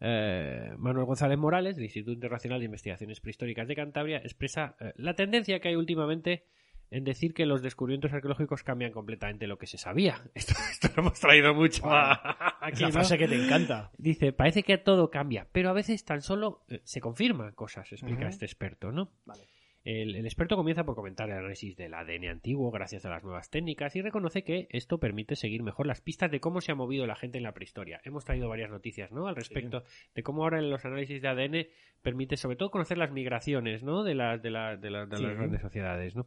eh, 0.00 0.72
Manuel 0.78 1.06
González 1.06 1.38
Morales, 1.38 1.76
del 1.76 1.84
Instituto 1.86 2.12
Internacional 2.12 2.58
de 2.60 2.66
Investigaciones 2.66 3.20
Prehistóricas 3.20 3.68
de 3.68 3.76
Cantabria, 3.76 4.18
expresa 4.18 4.76
eh, 4.80 4.92
la 4.96 5.14
tendencia 5.14 5.60
que 5.60 5.68
hay 5.68 5.76
últimamente 5.76 6.44
en 6.90 7.02
decir 7.02 7.32
que 7.34 7.46
los 7.46 7.62
descubrimientos 7.62 8.12
arqueológicos 8.12 8.62
cambian 8.62 8.92
completamente 8.92 9.46
lo 9.46 9.58
que 9.58 9.66
se 9.66 9.78
sabía. 9.78 10.22
Esto, 10.34 10.52
esto 10.70 10.88
lo 10.94 11.02
hemos 11.04 11.18
traído 11.18 11.52
mucho 11.54 11.82
a- 11.90 12.58
aquí, 12.60 12.84
¿no? 12.84 12.92
frase 12.92 13.18
que 13.18 13.26
te 13.26 13.34
encanta. 13.42 13.90
Dice, 13.98 14.32
parece 14.32 14.62
que 14.62 14.78
todo 14.78 15.10
cambia, 15.10 15.48
pero 15.50 15.70
a 15.70 15.72
veces 15.72 16.04
tan 16.04 16.20
solo 16.22 16.64
eh, 16.68 16.80
se 16.84 17.00
confirman 17.00 17.52
cosas, 17.54 17.90
explica 17.92 18.28
este 18.28 18.44
experto, 18.44 18.92
¿no? 18.92 19.10
Vale. 19.24 19.48
El, 19.84 20.16
el 20.16 20.24
experto 20.24 20.56
comienza 20.56 20.84
por 20.84 20.94
comentar 20.94 21.28
el 21.28 21.36
análisis 21.36 21.76
del 21.76 21.92
ADN 21.92 22.28
antiguo 22.28 22.70
gracias 22.70 23.04
a 23.04 23.10
las 23.10 23.22
nuevas 23.22 23.50
técnicas 23.50 23.94
y 23.96 24.00
reconoce 24.02 24.42
que 24.42 24.66
esto 24.70 24.98
permite 24.98 25.36
seguir 25.36 25.62
mejor 25.62 25.86
las 25.86 26.00
pistas 26.00 26.30
de 26.30 26.40
cómo 26.40 26.62
se 26.62 26.72
ha 26.72 26.74
movido 26.74 27.06
la 27.06 27.16
gente 27.16 27.36
en 27.36 27.44
la 27.44 27.52
prehistoria. 27.52 28.00
Hemos 28.02 28.24
traído 28.24 28.48
varias 28.48 28.70
noticias, 28.70 29.12
¿no? 29.12 29.26
Al 29.28 29.36
respecto 29.36 29.82
de 30.14 30.22
cómo 30.22 30.42
ahora 30.44 30.58
en 30.58 30.70
los 30.70 30.84
análisis 30.86 31.20
de 31.20 31.28
ADN 31.28 31.66
permite 32.00 32.38
sobre 32.38 32.56
todo 32.56 32.70
conocer 32.70 32.96
las 32.96 33.12
migraciones, 33.12 33.82
¿no? 33.82 34.04
De 34.04 34.14
las 34.14 34.40
de, 34.42 34.50
la- 34.50 34.76
de 34.78 34.90
la- 34.90 35.04
de 35.06 35.16
Sí. 35.18 35.22
las 35.22 35.36
grandes 35.36 35.60
sociedades, 35.60 36.16
¿no? 36.16 36.26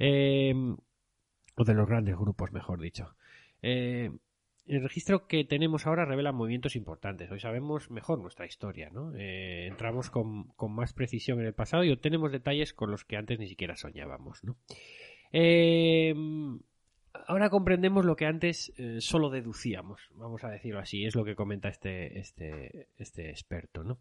Eh, 0.00 0.52
o 1.54 1.64
de 1.64 1.74
los 1.74 1.86
grandes 1.88 2.16
grupos, 2.16 2.50
mejor 2.52 2.80
dicho. 2.80 3.14
Eh, 3.62 4.10
el 4.68 4.82
registro 4.82 5.26
que 5.26 5.44
tenemos 5.44 5.86
ahora 5.86 6.04
revela 6.04 6.32
movimientos 6.32 6.76
importantes. 6.76 7.30
Hoy 7.30 7.40
sabemos 7.40 7.90
mejor 7.90 8.20
nuestra 8.20 8.46
historia, 8.46 8.90
¿no? 8.90 9.14
Eh, 9.16 9.66
entramos 9.66 10.10
con, 10.10 10.48
con 10.56 10.72
más 10.72 10.92
precisión 10.92 11.40
en 11.40 11.46
el 11.46 11.54
pasado 11.54 11.84
y 11.84 11.90
obtenemos 11.90 12.30
detalles 12.30 12.74
con 12.74 12.90
los 12.90 13.04
que 13.04 13.16
antes 13.16 13.38
ni 13.38 13.48
siquiera 13.48 13.76
soñábamos, 13.76 14.44
¿no? 14.44 14.56
Eh, 15.32 16.14
ahora 17.26 17.50
comprendemos 17.50 18.04
lo 18.04 18.16
que 18.16 18.26
antes 18.26 18.72
eh, 18.76 19.00
solo 19.00 19.30
deducíamos, 19.30 20.00
vamos 20.14 20.44
a 20.44 20.48
decirlo 20.48 20.80
así, 20.80 21.04
es 21.04 21.14
lo 21.16 21.24
que 21.24 21.34
comenta 21.34 21.68
este, 21.68 22.18
este, 22.18 22.88
este 22.96 23.30
experto, 23.30 23.84
¿no? 23.84 23.98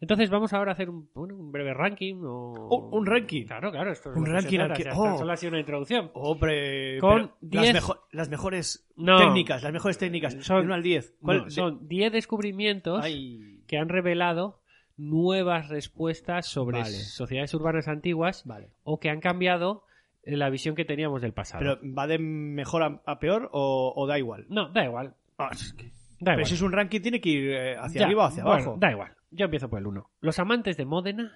Entonces 0.00 0.30
vamos 0.30 0.52
ahora 0.52 0.72
a 0.72 0.74
hacer 0.74 0.90
un, 0.90 1.08
bueno, 1.14 1.36
un 1.36 1.52
breve 1.52 1.72
ranking 1.74 2.16
o... 2.24 2.52
Oh, 2.68 2.96
¿un 2.96 3.06
ranking? 3.06 3.44
Claro, 3.44 3.70
claro, 3.70 3.92
esto 3.92 4.10
es 4.10 4.16
Un 4.16 4.24
que 4.24 4.30
ranking 4.32 4.58
o 4.60 4.66
sea, 4.66 4.74
esta 4.76 4.92
oh. 4.98 5.18
solo 5.18 5.32
ha 5.32 5.36
sido 5.36 5.50
una 5.50 5.60
introducción. 5.60 6.10
Hombre, 6.14 6.98
Con 7.00 7.10
pero 7.40 7.62
las, 7.62 7.62
10 7.62 7.74
mejo- 7.74 8.06
las 8.12 8.28
mejores 8.28 8.88
No. 8.96 9.18
técnicas, 9.18 9.62
las 9.62 9.72
mejores 9.72 9.98
técnicas. 9.98 10.34
Son- 10.40 10.58
de 10.60 10.64
1 10.66 10.74
al 10.74 10.82
10. 10.82 11.14
¿Cuál- 11.20 11.38
No, 11.38 11.44
de- 11.44 11.50
son 11.50 11.88
10 11.88 12.12
descubrimientos 12.12 13.04
Ay, 13.04 13.62
que 13.66 13.78
han 13.78 13.88
revelado 13.88 14.60
nuevas 14.96 15.68
respuestas 15.68 16.46
sobre 16.46 16.78
Vale. 16.78 16.90
sociedades 16.94 17.52
urbanas 17.54 17.88
antiguas 17.88 18.44
Vale. 18.46 18.70
o 18.82 18.98
que 18.98 19.10
han 19.10 19.20
cambiado 19.20 19.82
la 20.26 20.50
visión 20.50 20.74
que 20.74 20.84
teníamos 20.84 21.22
del 21.22 21.32
pasado. 21.32 21.60
Pero 21.60 21.94
¿va 21.94 22.06
de 22.06 22.18
mejor 22.18 22.82
a, 22.82 23.00
a 23.06 23.18
peor 23.18 23.48
o, 23.52 23.92
o 23.94 24.06
da 24.06 24.18
igual? 24.18 24.46
No, 24.48 24.70
da 24.72 24.84
igual. 24.84 25.14
Ah, 25.38 25.50
es 25.52 25.72
que- 25.72 25.84
Da 26.18 26.32
Pero 26.32 26.38
igual. 26.38 26.46
si 26.46 26.54
es 26.54 26.62
un 26.62 26.72
ranking 26.72 27.00
tiene 27.02 27.20
que 27.20 27.28
ir 27.28 27.50
eh, 27.52 27.76
hacia 27.78 28.00
Ya, 28.00 28.06
arriba 28.06 28.24
o 28.24 28.26
hacia 28.28 28.42
bueno, 28.42 28.62
abajo. 28.62 28.76
Da 28.80 28.90
igual. 28.90 29.12
Yo 29.30 29.44
empiezo 29.44 29.68
por 29.68 29.78
el 29.78 29.86
1. 29.86 30.10
Los 30.20 30.38
amantes 30.38 30.76
de 30.78 30.84
Módena 30.86 31.30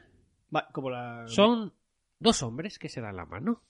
Va, 0.55 0.69
como 0.73 0.89
la... 0.91 1.25
son 1.27 1.75
dos 2.19 2.43
hombres 2.43 2.79
que 2.79 2.89
se 2.89 3.01
dan 3.03 3.17
la 3.17 3.27
mano. 3.27 3.63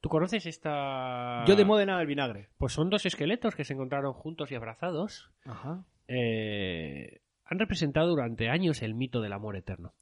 ¿Tú 0.00 0.08
conoces 0.10 0.44
esta...? 0.46 1.44
Yo 1.46 1.56
de 1.56 1.64
Módena 1.64 1.96
al 1.98 2.06
vinagre. 2.06 2.50
Pues 2.58 2.72
son 2.74 2.90
dos 2.90 3.06
esqueletos 3.06 3.54
que 3.54 3.64
se 3.64 3.72
encontraron 3.72 4.12
juntos 4.12 4.50
y 4.52 4.54
abrazados. 4.54 5.30
Ajá. 5.46 5.84
eh, 6.08 7.20
han 7.46 7.58
representado 7.58 8.08
durante 8.08 8.48
años 8.48 8.82
el 8.82 8.94
mito 8.94 9.20
del 9.20 9.32
amor 9.32 9.56
eterno. 9.56 9.92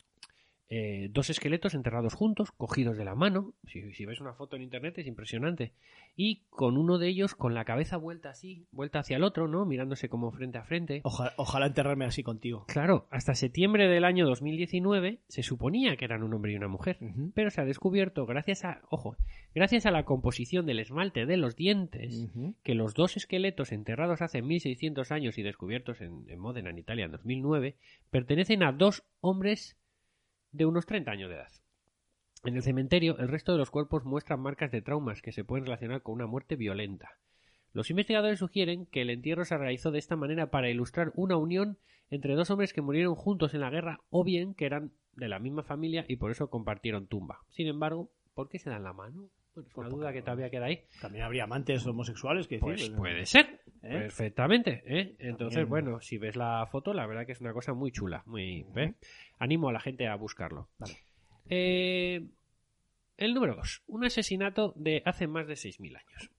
Eh, 0.75 1.11
dos 1.13 1.29
esqueletos 1.29 1.75
enterrados 1.75 2.15
juntos, 2.15 2.51
cogidos 2.51 2.97
de 2.97 3.05
la 3.05 3.15
mano. 3.15 3.53
Si, 3.67 3.93
si 3.93 4.07
ves 4.07 4.23
una 4.23 4.33
foto 4.33 4.57
en 4.57 4.63
internet 4.63 4.97
es 4.97 5.07
impresionante. 5.07 5.75
Y 6.17 6.45
con 6.49 6.79
uno 6.79 6.97
de 6.97 7.09
ellos 7.09 7.35
con 7.35 7.53
la 7.53 7.67
cabeza 7.67 7.99
vuelta 7.99 8.31
así, 8.31 8.65
vuelta 8.73 9.01
hacia 9.01 9.19
el 9.19 9.23
otro, 9.23 9.49
¿no? 9.49 9.67
Mirándose 9.67 10.09
como 10.09 10.33
frente 10.33 10.57
a 10.57 10.65
frente. 10.65 11.03
Ojalá, 11.05 11.35
ojalá 11.37 11.67
enterrarme 11.67 12.07
así 12.07 12.23
contigo. 12.23 12.65
Claro, 12.69 13.07
hasta 13.11 13.35
septiembre 13.35 13.87
del 13.87 14.05
año 14.05 14.25
2019 14.25 15.21
se 15.29 15.43
suponía 15.43 15.99
que 15.99 16.07
eran 16.07 16.23
un 16.23 16.33
hombre 16.33 16.53
y 16.53 16.57
una 16.57 16.69
mujer, 16.69 16.97
pero 17.35 17.51
se 17.51 17.61
ha 17.61 17.67
descubierto 17.67 18.25
gracias 18.25 18.65
a, 18.65 18.81
ojo, 18.89 19.19
gracias 19.55 19.85
a 19.85 19.91
la 19.91 20.07
composición 20.07 20.65
del 20.65 20.79
esmalte 20.79 21.27
de 21.27 21.37
los 21.37 21.55
dientes, 21.55 22.31
que 22.63 22.75
los 22.75 22.95
dos 22.95 23.19
esqueletos 23.19 23.73
enterrados 23.73 24.23
hace 24.23 24.41
1600 24.41 25.13
años 25.13 25.37
y 25.37 25.43
descubiertos 25.43 26.01
en, 26.01 26.25
en 26.31 26.39
Módena, 26.39 26.71
en 26.71 26.79
Italia, 26.79 27.05
en 27.05 27.13
2009, 27.13 27.77
pertenecen 28.11 28.63
a 28.63 28.73
dos 28.73 29.05
hombres 29.21 29.77
de 30.53 30.67
unos 30.67 30.87
30 30.87 31.11
años 31.11 31.29
de 31.29 31.37
edad. 31.37 31.51
En 32.45 32.57
el 32.57 32.63
cementerio, 32.63 33.19
el 33.19 33.29
resto 33.29 33.53
de 33.53 33.59
los 33.59 33.71
cuerpos 33.71 34.05
muestran 34.05 34.41
marcas 34.41 34.71
de 34.71 34.83
traumas 34.83 35.23
que 35.23 35.33
se 35.33 35.45
pueden 35.45 35.65
relacionar 35.65 36.03
con 36.03 36.15
una 36.15 36.27
muerte 36.27 36.57
violenta. 36.57 37.19
Los 37.73 37.89
investigadores 37.91 38.39
sugieren 38.39 38.87
que 38.87 39.03
el 39.03 39.11
entierro 39.11 39.45
se 39.45 39.57
realizó 39.57 39.91
de 39.91 39.99
esta 39.99 40.17
manera 40.17 40.51
para 40.51 40.69
ilustrar 40.69 41.13
una 41.15 41.37
unión 41.37 41.79
entre 42.11 42.35
dos 42.35 42.51
hombres 42.51 42.73
que 42.73 42.83
murieron 42.83 43.15
juntos 43.15 43.55
en 43.55 43.61
la 43.61 43.71
guerra 43.71 44.01
o 44.11 44.25
bien 44.25 44.55
que 44.55 44.67
eran 44.67 44.93
de 45.15 45.29
la 45.29 45.39
misma 45.39 45.63
familia 45.63 46.05
y 46.09 46.17
por 46.17 46.31
eso 46.31 46.51
compartieron 46.51 47.07
tumba. 47.07 47.41
Sin 47.49 47.67
embargo, 47.69 48.11
¿por 48.35 48.49
qué 48.49 48.59
se 48.59 48.71
dan 48.71 48.83
la 48.83 48.93
mano? 48.93 49.31
Bueno, 49.55 49.69
es 49.69 49.75
una 49.77 49.89
Pues 49.89 49.91
duda 49.91 50.13
que 50.13 50.23
todavía 50.23 50.51
queda 50.51 50.67
ahí. 50.67 50.81
También 51.01 51.25
habría 51.25 51.45
amantes 51.45 51.87
homosexuales 51.87 52.49
que 52.49 52.59
Pues 52.59 52.81
decir. 52.81 52.97
puede 52.97 53.27
ser, 53.27 53.61
¿Eh? 53.83 53.99
perfectamente. 53.99 54.83
¿eh? 54.87 55.15
Entonces, 55.19 55.61
También. 55.61 55.69
bueno, 55.69 56.01
si 56.01 56.17
ves 56.19 56.37
la 56.37 56.67
foto, 56.71 56.95
la 56.95 57.07
verdad 57.07 57.27
que 57.27 57.33
es 57.33 57.41
una 57.41 57.53
cosa 57.53 57.75
muy 57.75 57.93
chula. 57.93 58.23
Muy, 58.27 58.65
¿eh? 58.77 58.95
Animo 59.39 59.69
a 59.69 59.73
la 59.73 59.81
gente 59.81 60.09
a 60.09 60.15
buscarlo. 60.17 60.69
Vale. 60.79 60.95
Eh, 61.51 62.23
el 63.19 63.35
número 63.35 63.55
2. 63.57 63.83
Un 63.89 64.05
asesinato 64.05 64.73
de 64.77 65.03
hace 65.05 65.27
más 65.27 65.47
de 65.47 65.55
6.000 65.55 65.97
años. 65.97 66.31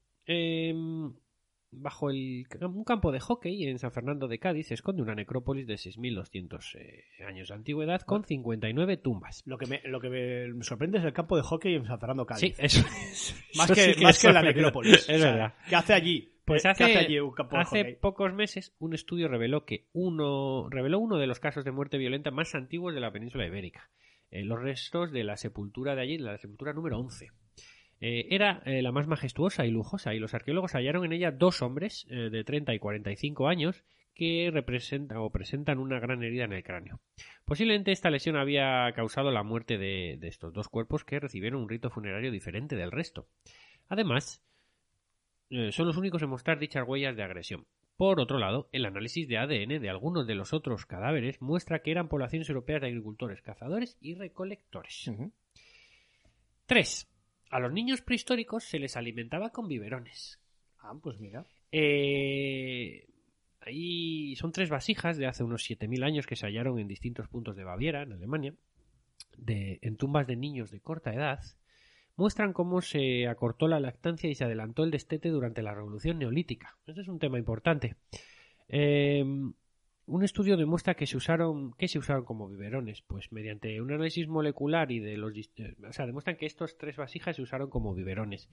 Bajo 1.76 2.10
el, 2.10 2.46
un 2.62 2.84
campo 2.84 3.12
de 3.12 3.20
hockey 3.20 3.66
en 3.66 3.80
San 3.80 3.92
Fernando 3.92 4.28
de 4.28 4.40
Cádiz 4.40 4.68
se 4.68 4.74
esconde 4.74 5.02
una 5.02 5.16
necrópolis 5.16 5.68
de 5.68 5.76
6.200 5.76 6.76
eh, 6.76 7.26
años 7.26 7.50
de 7.50 7.56
antigüedad 7.56 8.02
con 8.02 8.24
59 8.24 8.98
tumbas. 8.98 9.44
Lo 9.46 9.58
que, 9.58 9.66
me, 9.66 9.82
lo 9.86 10.00
que 10.00 10.10
me, 10.10 10.64
sorprende 10.64 11.00
es 11.00 11.04
el 11.04 11.14
campo 11.14 11.36
de 11.36 11.44
hockey 11.44 11.76
en 11.76 11.86
San 11.86 12.00
Fernando 12.00 12.26
Cádiz. 12.26 12.56
Sí, 12.56 12.64
eso 12.64 12.86
es. 12.88 13.36
más 13.56 13.70
eso 13.70 13.76
que, 13.76 13.94
sí 13.94 14.04
más 14.04 14.16
es 14.16 14.22
que 14.22 14.28
en 14.28 14.34
la 14.34 14.42
necrópolis. 14.42 14.94
Es 14.94 15.10
O 15.10 15.20
sea, 15.20 15.32
verdad. 15.32 15.54
¿Qué 15.70 15.76
hace 15.76 15.94
allí? 15.94 16.30
Pues 16.46 16.64
¿Qué 16.64 16.70
hace, 16.70 17.84
de 17.84 17.98
pocos 18.02 18.34
meses 18.34 18.76
un 18.80 18.94
estudio 18.94 19.30
reveló 19.30 19.66
que 19.66 19.88
uno 19.94 20.68
reveló 20.70 21.00
uno 21.00 21.18
de 21.18 21.28
los 21.28 21.40
casos 21.40 21.64
de 21.64 21.72
muerte 21.72 21.98
violenta 21.98 22.32
más 22.32 22.54
antiguos 22.54 22.94
de 22.94 23.00
la 23.00 23.12
península 23.12 23.48
ibérica. 23.48 23.90
Eh, 24.30 24.44
los 24.44 24.62
restos 24.62 25.12
de 25.12 25.24
la 25.24 25.38
sepultura 25.38 25.96
de 25.96 26.02
allí, 26.02 26.18
la 26.18 26.38
sepultura 26.38 26.74
número 26.74 27.00
11. 27.00 27.30
Eh, 28.06 28.36
era 28.36 28.62
eh, 28.66 28.82
la 28.82 28.92
más 28.92 29.08
majestuosa 29.08 29.66
y 29.66 29.72
lujosa 29.72 30.14
y 30.14 30.20
los 30.20 30.34
arqueólogos 30.34 30.74
hallaron 30.74 31.06
en 31.06 31.14
ella 31.14 31.32
dos 31.32 31.62
hombres 31.62 32.06
eh, 32.10 32.30
de 32.30 32.44
30 32.44 32.74
y 32.74 32.80
45 32.80 33.48
años 33.48 33.86
que 34.14 34.50
representan 34.52 35.20
o 35.20 35.30
presentan 35.30 35.80
una 35.80 36.02
gran 36.02 36.22
herida 36.22 36.44
en 36.44 36.52
el 36.52 36.66
cráneo. 36.66 37.00
Posiblemente 37.46 37.94
esta 37.94 38.10
lesión 38.10 38.36
había 38.36 38.92
causado 38.94 39.32
la 39.32 39.44
muerte 39.44 39.78
de, 39.78 40.18
de 40.20 40.28
estos 40.28 40.52
dos 40.52 40.68
cuerpos 40.68 41.06
que 41.06 41.22
recibieron 41.22 41.62
un 41.62 41.70
rito 41.70 41.90
funerario 41.90 42.30
diferente 42.30 42.76
del 42.76 42.92
resto. 42.92 43.30
Además, 43.88 44.44
son 45.72 45.88
los 45.88 45.96
únicos 45.96 46.22
en 46.24 46.30
mostrar 46.30 46.60
dichas 46.60 46.86
huellas 46.86 47.16
de 47.16 47.24
agresión. 47.24 47.66
Por 47.96 48.20
otro 48.20 48.38
lado, 48.38 48.68
el 48.74 48.86
análisis 48.86 49.30
de 49.30 49.38
ADN 49.38 49.82
de 49.82 49.90
algunos 49.90 50.28
de 50.28 50.36
los 50.36 50.52
otros 50.52 50.86
cadáveres 50.86 51.42
muestra 51.42 51.80
que 51.80 51.92
eran 51.92 52.10
poblaciones 52.10 52.50
europeas 52.50 52.82
de 52.82 52.88
agricultores, 52.88 53.42
cazadores 53.42 53.98
y 54.02 54.16
recolectores. 54.16 55.08
Ujú. 55.08 55.32
3. 56.66 57.13
A 57.54 57.60
los 57.60 57.72
niños 57.72 58.02
prehistóricos 58.02 58.64
se 58.64 58.80
les 58.80 58.98
alimentaba 58.98 59.52
con 59.52 59.68
biberones. 59.68 60.40
Ah, 60.80 60.96
pues 61.00 61.20
mira. 61.20 61.46
Eh, 61.72 63.08
ahí 63.60 64.36
son 64.38 64.52
tres 64.52 64.72
vasijas 64.72 65.18
de 65.18 65.28
hace 65.28 65.44
unos 65.44 65.70
7.000 65.70 66.04
años 66.04 66.26
que 66.26 66.36
se 66.36 66.48
hallaron 66.48 66.80
en 66.80 66.88
distintos 66.88 67.28
puntos 67.28 67.56
de 67.56 67.64
Baviera, 67.64 68.02
en 68.02 68.14
Alemania, 68.14 68.56
de, 69.38 69.78
en 69.84 69.98
tumbas 69.98 70.26
de 70.26 70.36
niños 70.36 70.72
de 70.72 70.80
corta 70.80 71.14
edad. 71.14 71.42
Muestran 72.16 72.54
cómo 72.54 72.82
se 72.82 73.28
acortó 73.28 73.68
la 73.68 73.80
lactancia 73.80 74.32
y 74.32 74.34
se 74.34 74.46
adelantó 74.46 74.84
el 74.84 74.90
destete 74.90 75.30
durante 75.30 75.62
la 75.62 75.76
revolución 75.76 76.18
neolítica. 76.18 76.80
Este 76.88 77.02
es 77.02 77.08
un 77.08 77.20
tema 77.20 77.38
importante. 77.38 77.98
Eh, 78.68 79.24
un 80.06 80.24
estudio 80.24 80.58
demuestra 80.58 80.96
que 80.96 81.08
se 81.08 81.16
usaron 81.16 81.74
que 81.74 81.88
se 81.88 81.98
usaron 81.98 82.26
como 82.26 82.50
biberones, 82.50 83.02
pues 83.04 83.32
mediante 83.32 83.80
un 83.82 83.92
análisis 83.92 84.28
molecular 84.28 84.92
y 84.92 85.00
de 85.00 85.18
los 85.18 85.34
eh, 85.38 85.76
o 85.88 85.94
sea, 85.94 86.06
demuestran 86.06 86.36
que 86.36 86.46
estos 86.46 86.78
tres 86.78 86.98
vasijas 86.98 87.38
se 87.38 87.42
usaron 87.42 87.70
como 87.70 87.94
biberones, 87.94 88.50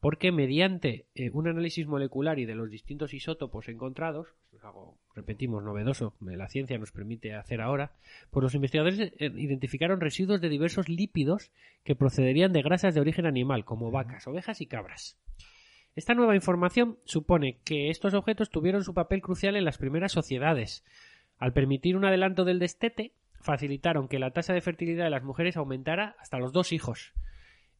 porque 0.00 0.32
mediante 0.32 1.06
eh, 1.14 1.30
un 1.32 1.48
análisis 1.48 1.86
molecular 1.86 2.38
y 2.38 2.46
de 2.46 2.54
los 2.54 2.70
distintos 2.70 3.14
isótopos 3.14 3.68
encontrados, 3.68 4.28
es 4.52 4.64
algo 4.64 4.98
repetimos 5.14 5.62
novedoso 5.62 6.14
la 6.20 6.48
ciencia 6.48 6.78
nos 6.78 6.92
permite 6.92 7.34
hacer 7.34 7.60
ahora, 7.60 7.92
pues 8.30 8.42
los 8.42 8.54
investigadores 8.54 8.98
eh, 9.00 9.32
identificaron 9.36 10.00
residuos 10.00 10.40
de 10.40 10.48
diversos 10.48 10.88
lípidos 10.88 11.52
que 11.84 11.96
procederían 11.96 12.52
de 12.52 12.62
grasas 12.62 12.94
de 12.94 13.00
origen 13.00 13.26
animal, 13.26 13.64
como 13.64 13.90
vacas, 13.90 14.26
ovejas 14.26 14.60
y 14.60 14.66
cabras. 14.66 15.16
Esta 15.98 16.14
nueva 16.14 16.36
información 16.36 16.96
supone 17.06 17.58
que 17.64 17.90
estos 17.90 18.14
objetos 18.14 18.50
tuvieron 18.50 18.84
su 18.84 18.94
papel 18.94 19.20
crucial 19.20 19.56
en 19.56 19.64
las 19.64 19.78
primeras 19.78 20.12
sociedades. 20.12 20.84
Al 21.38 21.52
permitir 21.52 21.96
un 21.96 22.04
adelanto 22.04 22.44
del 22.44 22.60
destete, 22.60 23.14
facilitaron 23.40 24.06
que 24.06 24.20
la 24.20 24.30
tasa 24.30 24.52
de 24.52 24.60
fertilidad 24.60 25.02
de 25.02 25.10
las 25.10 25.24
mujeres 25.24 25.56
aumentara 25.56 26.14
hasta 26.20 26.38
los 26.38 26.52
dos 26.52 26.70
hijos. 26.70 27.14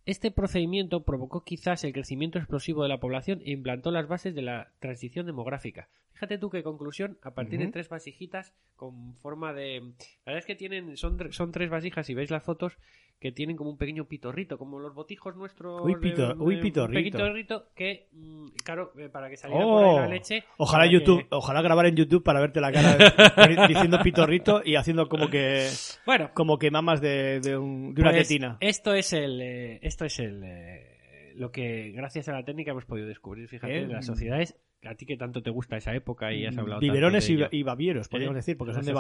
Este 0.05 0.33
procedimiento 0.33 1.05
provocó 1.05 1.45
quizás 1.45 1.85
el 1.85 1.93
crecimiento 1.93 2.41
explosivo 2.41 2.83
de 2.83 2.89
la 2.89 2.99
población 2.99 3.41
e 3.45 3.53
implantó 3.53 3.93
las 3.93 4.09
bases 4.09 4.35
de 4.35 4.43
la 4.43 4.73
transición 4.81 5.25
demográfica. 5.25 5.89
Fíjate 6.15 6.39
tú 6.39 6.51
qué 6.51 6.65
conclusión, 6.65 7.19
a 7.23 7.35
partir 7.35 7.61
de 7.61 7.69
tres 7.69 7.89
vasijitas 7.89 8.53
con 8.75 9.15
forma 9.15 9.53
de... 9.53 9.79
La 10.27 10.33
verdad 10.33 10.41
es 10.41 10.47
que 10.47 10.57
tienen, 10.57 10.97
son, 10.97 11.33
son 11.33 11.53
tres 11.53 11.71
vasijas, 11.71 12.05
si 12.05 12.15
veis 12.15 12.33
las 12.33 12.43
fotos, 12.43 12.79
que 13.21 13.33
tienen 13.33 13.57
como 13.57 13.71
un 13.71 13.77
pequeño 13.79 14.05
pitorrito, 14.07 14.59
como 14.59 14.79
los 14.79 14.95
botijos 14.95 15.35
nuestros. 15.37 15.83
Uy, 15.85 15.95
pito- 15.97 16.35
de- 16.37 16.43
uy, 16.43 16.57
pitorrito. 16.61 16.99
Un 16.99 17.05
pitorrito 17.05 17.69
que, 17.75 18.07
mm, 18.13 18.47
claro, 18.65 18.93
eh, 18.97 19.09
para 19.09 19.29
que 19.29 19.37
saliera 19.37 19.65
por 19.65 19.85
ahí 19.85 19.91
Oh, 19.91 20.01
la 20.01 20.07
leche. 20.09 20.45
ojalá 20.57 20.87
YouTube, 20.87 21.23
que- 21.23 21.27
ojalá 21.31 21.61
grabar 21.63 21.87
en 21.87 21.97
YouTube 21.97 22.23
para 22.23 22.41
verte 22.41 22.61
la 22.61 22.71
cara 22.71 22.97
de- 22.97 23.07
diciendo 23.69 23.99
pitorrito 24.05 24.63
y 24.65 24.77
haciendo 24.77 25.09
como 25.09 25.29
que 25.31 25.69
Bueno, 26.07 26.31
como 26.35 26.59
que 26.59 26.71
mamas 26.71 27.01
de, 27.01 27.41
de, 27.41 27.57
un- 27.57 27.93
de 27.95 28.03
una 28.03 28.11
Pues, 28.13 28.29
tetina. 28.29 28.57
Esto 28.61 28.95
es 28.95 29.13
el. 29.13 29.41
eh, 29.43 29.81
esto 29.83 30.05
es 30.05 30.19
el. 30.21 30.43
eh, 30.45 31.33
lo 31.35 31.51
que 31.53 31.91
gracias 31.93 32.29
a 32.29 32.33
la 32.33 32.45
técnica 32.45 32.71
hemos 32.73 32.85
podido 32.85 33.07
descubrir, 33.09 33.49
fíjate, 33.49 33.79
en 33.83 33.93
las 33.93 34.07
sociedades. 34.07 34.57
A 34.85 34.95
ti 34.95 35.07
que 35.07 35.17
tanto 35.17 35.43
te 35.43 35.51
gusta 35.51 35.77
esa 35.77 35.93
época 35.93 36.33
y 36.33 36.47
has 36.47 36.57
hablado. 36.57 36.81
Biberones 36.81 37.25
tanto 37.27 37.33
y, 37.33 37.37
de 37.37 37.43
ello. 37.43 37.49
y 37.51 37.63
babieros, 37.65 38.09
podríamos 38.09 38.37
decir, 38.37 38.57
porque 38.57 38.73
la 38.73 38.75
son 38.79 38.85
de 38.87 38.93
eh, 38.93 38.95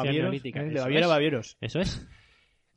de 0.70 0.80
baviera 0.80 1.06
babieros. 1.06 1.56
Eso 1.60 1.78
es. 1.80 2.04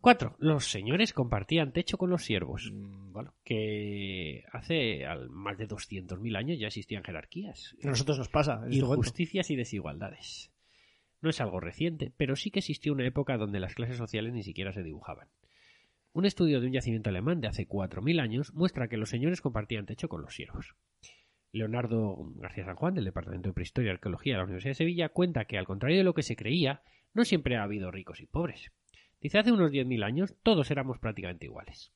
Cuatro. 0.02 0.36
Los 0.40 0.66
señores 0.72 1.14
compartían 1.14 1.72
techo 1.74 1.98
con 1.98 2.10
los 2.10 2.24
siervos. 2.24 2.72
Mm, 2.74 3.12
Bueno, 3.14 3.34
Que 3.44 4.46
hace 4.54 5.06
al- 5.06 5.30
más 5.30 5.58
de 5.58 5.68
200.000 5.68 6.36
años 6.38 6.58
ya 6.60 6.68
existían 6.68 7.04
jerarquías. 7.04 7.76
a 7.84 7.88
nosotros 7.88 8.18
nos 8.18 8.30
pasa. 8.30 8.62
Injusticias 8.70 9.52
y 9.52 9.56
desigualdades. 9.58 10.52
No 11.22 11.30
es 11.30 11.40
algo 11.42 11.60
reciente, 11.60 12.12
pero 12.18 12.36
sí 12.36 12.50
que 12.52 12.60
existió 12.60 12.94
una 12.94 13.06
época 13.06 13.38
donde 13.38 13.60
las 13.60 13.76
clases 13.76 13.98
sociales 13.98 14.34
ni 14.34 14.44
siquiera 14.44 14.72
se 14.74 14.82
dibujaban. 14.82 15.28
Un 16.14 16.26
estudio 16.26 16.60
de 16.62 16.68
un 16.68 16.74
yacimiento 16.74 17.10
alemán 17.10 17.42
de 17.42 17.48
hace 17.50 17.68
4.000 17.68 18.20
años 18.22 18.54
muestra 18.54 18.88
que 18.88 18.98
los 18.98 19.10
señores 19.10 19.40
compartían 19.42 19.86
techo 19.86 20.08
con 20.10 20.22
los 20.22 20.34
siervos. 20.34 20.76
Leonardo 21.52 22.16
García 22.38 22.66
San 22.66 22.76
Juan, 22.76 22.96
del 22.96 23.06
Departamento 23.06 23.50
de 23.50 23.54
Prehistoria 23.54 23.90
y 23.92 23.94
Arqueología 23.96 24.34
de 24.34 24.38
la 24.38 24.44
Universidad 24.46 24.72
de 24.72 24.76
Sevilla, 24.76 25.10
cuenta 25.10 25.46
que, 25.46 25.58
al 25.58 25.66
contrario 25.66 25.98
de 25.98 26.04
lo 26.06 26.14
que 26.14 26.24
se 26.24 26.36
creía, 26.38 26.82
no 27.14 27.26
siempre 27.26 27.58
ha 27.58 27.64
habido 27.64 27.92
ricos 27.92 28.22
y 28.22 28.26
pobres. 28.26 28.72
Dice, 29.22 29.38
hace 29.40 29.52
unos 29.52 29.72
10.000 29.72 30.04
años 30.04 30.34
todos 30.44 30.70
éramos 30.72 31.00
prácticamente 31.00 31.46
iguales. 31.46 31.92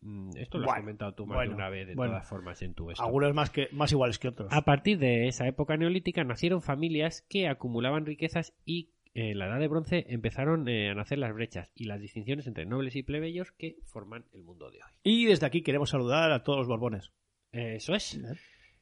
Mm, 0.00 0.30
Esto 0.36 0.58
lo 0.58 0.64
has 0.64 0.66
Bueno, 0.68 0.82
comentado 0.82 1.14
tú 1.14 1.26
más 1.26 1.36
bueno, 1.36 1.50
de 1.50 1.54
una 1.56 1.68
vez, 1.68 1.88
de 1.88 1.94
bueno. 1.96 2.12
todas 2.12 2.28
formas, 2.28 2.62
en 2.62 2.74
tu 2.74 2.90
esto. 2.90 3.02
Algunos 3.02 3.34
más 3.34 3.50
que 3.50 3.68
más 3.72 3.90
iguales 3.90 4.18
que 4.20 4.28
otros. 4.28 4.52
A 4.52 4.62
partir 4.62 4.98
de 4.98 5.26
esa 5.26 5.46
época 5.48 5.76
neolítica 5.76 6.22
nacieron 6.22 6.62
familias 6.62 7.22
que 7.28 7.48
acumulaban 7.48 8.06
riquezas 8.06 8.54
y 8.64 8.90
eh, 9.14 9.32
en 9.32 9.38
la 9.40 9.46
edad 9.48 9.58
de 9.58 9.66
bronce 9.66 10.06
empezaron 10.08 10.68
eh, 10.68 10.90
a 10.90 10.94
nacer 10.94 11.18
las 11.18 11.34
brechas 11.34 11.72
y 11.74 11.84
las 11.84 12.00
distinciones 12.00 12.46
entre 12.46 12.64
nobles 12.64 12.94
y 12.94 13.02
plebeyos 13.02 13.50
que 13.50 13.76
forman 13.86 14.26
el 14.32 14.44
mundo 14.44 14.70
de 14.70 14.76
hoy. 14.78 14.90
Y 15.02 15.24
desde 15.26 15.46
aquí 15.46 15.62
queremos 15.62 15.90
saludar 15.90 16.30
a 16.30 16.44
todos 16.44 16.60
los 16.60 16.68
borbones. 16.68 17.10
Eso 17.50 17.94
es. 17.96 18.20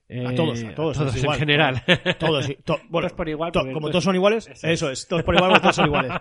Eh, 0.09 0.35
todos, 0.37 0.63
a 0.63 0.75
todos, 0.75 0.97
es 1.01 1.15
en 1.17 1.23
igual. 1.25 1.39
general. 1.39 1.83
Todos, 2.19 2.47
to- 2.65 2.79
bueno, 2.89 3.09
Todos 3.09 3.13
por 3.15 3.29
igual, 3.29 3.51
to- 3.53 3.73
como 3.73 3.89
todos 3.91 4.05
son 4.05 4.15
iguales, 4.15 4.49
Eso 4.63 4.91
es. 4.91 5.09
todos 5.09 5.25
por 5.25 5.35
igual, 5.35 5.61
todos 5.61 5.75
son 5.75 5.87
iguales. 5.87 6.13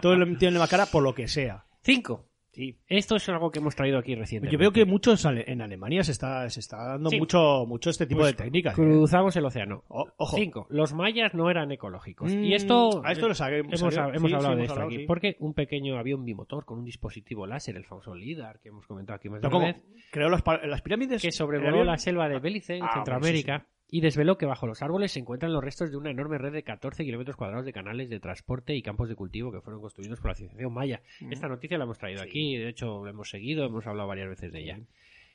Todos 0.00 0.18
tienen 0.38 0.58
la 0.60 0.68
cara 0.68 0.86
por 0.86 1.02
lo 1.02 1.12
que 1.14 1.26
sea. 1.26 1.64
Cinco. 1.82 2.26
Sí. 2.52 2.76
Esto 2.86 3.16
es 3.16 3.26
algo 3.30 3.50
que 3.50 3.60
hemos 3.60 3.74
traído 3.74 3.98
aquí 3.98 4.14
recientemente. 4.14 4.52
Yo 4.52 4.58
veo 4.58 4.72
que 4.72 4.84
muchos 4.84 5.24
ale- 5.24 5.44
en 5.46 5.62
Alemania 5.62 6.04
se 6.04 6.12
está, 6.12 6.48
se 6.50 6.60
está 6.60 6.76
dando 6.86 7.08
Sí. 7.08 7.18
mucho, 7.18 7.64
mucho 7.66 7.88
este 7.88 8.06
tipo 8.06 8.20
Pues 8.20 8.36
de 8.36 8.44
técnicas. 8.44 8.74
¿eh? 8.74 8.76
Cruzamos 8.76 9.34
el 9.36 9.44
océano. 9.46 9.84
O- 9.88 10.06
ojo. 10.18 10.36
Cinco. 10.36 10.66
Los 10.68 10.92
mayas 10.92 11.32
no 11.34 11.48
eran 11.50 11.72
ecológicos. 11.72 12.30
Mm, 12.32 12.44
y 12.44 12.54
esto. 12.54 13.02
a 13.04 13.12
esto 13.12 13.26
lo 13.28 13.32
Hemos, 13.34 13.40
hemos 13.40 13.82
hablado 13.82 14.08
sí, 14.08 14.12
de 14.12 14.16
hemos 14.16 14.30
esto 14.62 14.72
hablado, 14.74 14.86
aquí. 14.88 15.06
Porque 15.06 15.36
un 15.40 15.54
pequeño 15.54 15.96
avión 15.98 16.24
bimotor 16.24 16.64
con 16.66 16.78
un 16.80 16.84
dispositivo 16.84 17.46
láser, 17.46 17.76
el 17.76 17.84
famoso 17.86 18.14
LIDAR, 18.14 18.60
que 18.60 18.68
hemos 18.68 18.86
comentado 18.86 19.16
aquí 19.16 19.30
más 19.30 19.40
de 19.40 19.48
una 19.48 19.58
vez, 19.58 19.76
creó 20.10 20.28
las, 20.28 20.42
las 20.64 20.82
pirámides. 20.82 21.22
que 21.22 21.32
sobrevoló 21.32 21.84
la 21.84 21.96
selva 21.96 22.28
de 22.28 22.38
Belice, 22.38 22.76
en 22.76 22.84
Ah, 22.84 22.90
Centroamérica, 22.94 23.66
y 23.94 24.00
desveló 24.00 24.38
que 24.38 24.46
bajo 24.46 24.66
los 24.66 24.80
árboles 24.80 25.12
se 25.12 25.20
encuentran 25.20 25.52
los 25.52 25.62
restos 25.62 25.90
de 25.90 25.98
una 25.98 26.10
enorme 26.10 26.38
red 26.38 26.50
de 26.50 26.62
14 26.62 27.04
kilómetros 27.04 27.36
cuadrados 27.36 27.66
de 27.66 27.74
canales 27.74 28.08
de 28.08 28.20
transporte 28.20 28.74
y 28.74 28.80
campos 28.80 29.06
de 29.10 29.16
cultivo 29.16 29.52
que 29.52 29.60
fueron 29.60 29.82
construidos 29.82 30.18
por 30.18 30.30
la 30.30 30.34
civilización 30.34 30.72
maya. 30.72 31.02
Esta 31.30 31.46
noticia 31.46 31.76
la 31.76 31.84
hemos 31.84 31.98
traído 31.98 32.22
aquí, 32.22 32.56
de 32.56 32.70
hecho 32.70 33.04
la 33.04 33.10
hemos 33.10 33.28
seguido, 33.28 33.66
hemos 33.66 33.86
hablado 33.86 34.08
varias 34.08 34.30
veces 34.30 34.50
de 34.50 34.60
ella. 34.60 34.80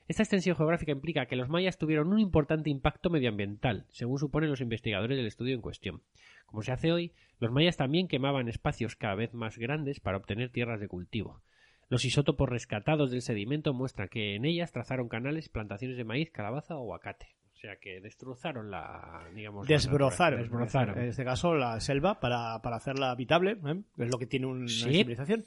Esta 0.08 0.24
extensión 0.24 0.56
geográfica 0.56 0.92
implica 0.92 1.28
que 1.28 1.36
los 1.36 1.50
mayas 1.50 1.78
tuvieron 1.78 2.12
un 2.12 2.18
importante 2.18 2.72
impacto 2.72 3.12
medioambiental, 3.12 3.86
según 3.90 4.18
suponen 4.18 4.50
los 4.50 4.62
investigadores 4.62 5.18
del 5.18 5.28
estudio 5.28 5.54
en 5.54 5.62
cuestión. 5.62 6.02
Como 6.48 6.64
se 6.64 6.72
hace 6.72 6.92
hoy, 6.92 7.14
los 7.40 7.52
mayas 7.52 7.78
también 7.78 8.08
quemaban 8.08 8.48
espacios 8.48 8.96
cada 8.96 9.14
vez 9.14 9.36
más 9.36 9.60
grandes 9.60 10.00
para 10.00 10.18
obtener 10.18 10.50
tierras 10.50 10.80
de 10.80 10.88
cultivo. 10.88 11.44
Los 11.90 12.06
isótopos 12.06 12.50
rescatados 12.50 13.12
del 13.12 13.22
sedimento 13.22 13.76
muestran 13.76 14.08
que 14.08 14.34
en 14.34 14.46
ellas 14.46 14.72
trazaron 14.72 15.10
canales, 15.10 15.48
plantaciones 15.48 15.96
de 15.96 16.06
maíz, 16.06 16.32
calabaza 16.32 16.76
o 16.76 16.80
aguacate. 16.80 17.37
O 17.58 17.60
sea 17.60 17.76
que 17.78 18.00
destrozaron 18.00 18.70
la, 18.70 19.28
digamos, 19.34 19.68
la 19.68 19.76
Desbrozaron, 19.76 20.42
naturaleza. 20.42 20.80
Desbrozaron. 20.80 21.00
en 21.04 21.10
este 21.10 21.26
caso 21.26 21.56
la 21.56 21.80
selva 21.80 22.20
para, 22.20 22.62
para 22.62 22.76
hacerla 22.76 23.10
habitable, 23.10 23.54
¿eh? 23.66 23.82
es 23.98 24.12
lo 24.12 24.20
que 24.20 24.28
tiene 24.28 24.46
una 24.46 24.68
Sí. 24.68 24.84
civilización. 24.84 25.44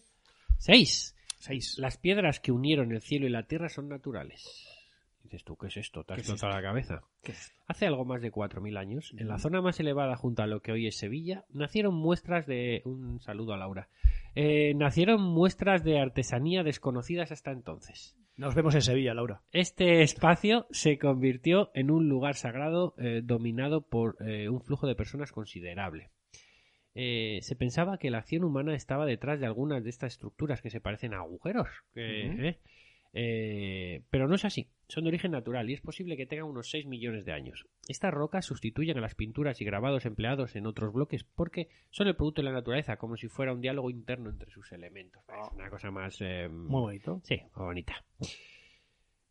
Seis. 0.58 1.14
Seis. 1.38 1.78
Las 1.78 1.98
piedras 1.98 2.40
que 2.40 2.50
unieron 2.50 2.90
el 2.90 3.00
cielo 3.00 3.26
y 3.26 3.30
la 3.30 3.44
tierra 3.44 3.68
son 3.68 3.88
naturales. 3.88 4.66
Dices 5.22 5.44
tú, 5.44 5.56
¿qué 5.56 5.68
es 5.68 5.76
esto? 5.76 6.02
Te 6.02 6.14
has 6.14 6.22
¿Qué 6.26 6.32
es 6.32 6.42
la 6.42 6.60
cabeza. 6.60 7.02
Hace 7.68 7.86
algo 7.86 8.04
más 8.04 8.20
de 8.22 8.32
4.000 8.32 8.76
años, 8.76 9.14
en 9.16 9.28
la 9.28 9.38
zona 9.38 9.62
más 9.62 9.78
elevada 9.78 10.16
junto 10.16 10.42
a 10.42 10.48
lo 10.48 10.60
que 10.60 10.72
hoy 10.72 10.88
es 10.88 10.98
Sevilla, 10.98 11.44
nacieron 11.50 11.94
muestras 11.94 12.44
de... 12.46 12.82
Un 12.84 13.20
saludo 13.20 13.54
a 13.54 13.56
Laura. 13.56 13.88
Eh, 14.34 14.74
nacieron 14.74 15.22
muestras 15.22 15.84
de 15.84 16.00
artesanía 16.00 16.64
desconocidas 16.64 17.30
hasta 17.30 17.52
entonces. 17.52 18.16
Nos 18.36 18.54
vemos 18.54 18.74
en 18.74 18.82
Sevilla, 18.82 19.14
Laura. 19.14 19.42
Este 19.52 20.02
espacio 20.02 20.66
se 20.70 20.98
convirtió 20.98 21.70
en 21.74 21.90
un 21.90 22.08
lugar 22.08 22.36
sagrado 22.36 22.94
eh, 22.98 23.20
dominado 23.22 23.82
por 23.82 24.16
eh, 24.20 24.48
un 24.48 24.62
flujo 24.62 24.86
de 24.86 24.94
personas 24.94 25.32
considerable. 25.32 26.10
Eh, 26.94 27.40
se 27.42 27.54
pensaba 27.54 27.98
que 27.98 28.10
la 28.10 28.18
acción 28.18 28.44
humana 28.44 28.74
estaba 28.74 29.06
detrás 29.06 29.40
de 29.40 29.46
algunas 29.46 29.84
de 29.84 29.90
estas 29.90 30.14
estructuras 30.14 30.62
que 30.62 30.70
se 30.70 30.80
parecen 30.80 31.14
a 31.14 31.18
agujeros. 31.18 31.68
pero 31.92 32.56
no 34.28 34.34
es 34.34 34.44
así. 34.44 34.68
Son 34.90 35.04
de 35.04 35.08
origen 35.08 35.30
natural 35.30 35.70
y 35.70 35.74
es 35.74 35.80
posible 35.80 36.16
que 36.16 36.26
tengan 36.26 36.46
unos 36.46 36.68
6 36.70 36.86
millones 36.86 37.24
de 37.24 37.32
años. 37.32 37.66
Estas 37.88 38.12
rocas 38.12 38.44
sustituyen 38.44 38.98
a 38.98 39.00
las 39.00 39.14
pinturas 39.14 39.60
y 39.60 39.64
grabados 39.64 40.04
empleados 40.04 40.56
en 40.56 40.66
otros 40.66 40.92
bloques 40.92 41.22
porque 41.24 41.68
son 41.90 42.08
el 42.08 42.16
producto 42.16 42.42
de 42.42 42.46
la 42.46 42.52
naturaleza, 42.52 42.96
como 42.96 43.16
si 43.16 43.28
fuera 43.28 43.52
un 43.52 43.60
diálogo 43.60 43.88
interno 43.90 44.30
entre 44.30 44.50
sus 44.50 44.72
elementos. 44.72 45.22
Es 45.28 45.52
una 45.54 45.70
cosa 45.70 45.90
más... 45.90 46.16
eh, 46.20 46.48
Muy 46.48 46.80
bonito. 46.80 47.20
Sí, 47.24 47.40
muy 47.56 47.64
bonita. 47.66 48.04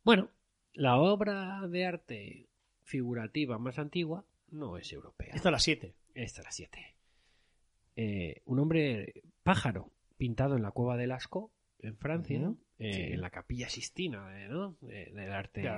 Bueno, 0.04 0.30
la 0.74 0.98
obra 0.98 1.68
de 1.68 1.86
arte 1.86 2.48
figurativa 2.84 3.58
más 3.60 3.78
antigua 3.80 4.26
no 4.50 4.78
es 4.78 4.92
europea. 4.94 5.32
Esta 5.34 5.50
es 5.50 5.54
la 5.54 5.60
siete. 5.60 5.96
Esta 6.16 6.42
es 6.42 6.46
la 6.46 6.52
7. 6.52 8.42
un 8.46 8.60
hombre 8.60 9.22
pájaro 9.44 9.92
pintado 10.18 10.56
en 10.56 10.64
la 10.64 10.72
cueva 10.72 10.98
de 10.98 11.08
Lascaux, 11.08 11.52
en 11.80 11.98
Francia, 11.98 12.40
Ujú, 12.40 12.60
eh, 12.80 12.94
sí. 12.94 13.02
en 13.14 13.22
la 13.22 13.30
capilla 13.30 13.70
Sistina 13.70 14.28
de- 14.30 14.48
¿no? 14.48 14.76
de- 14.82 15.12
del 15.14 15.32
arte 15.32 15.70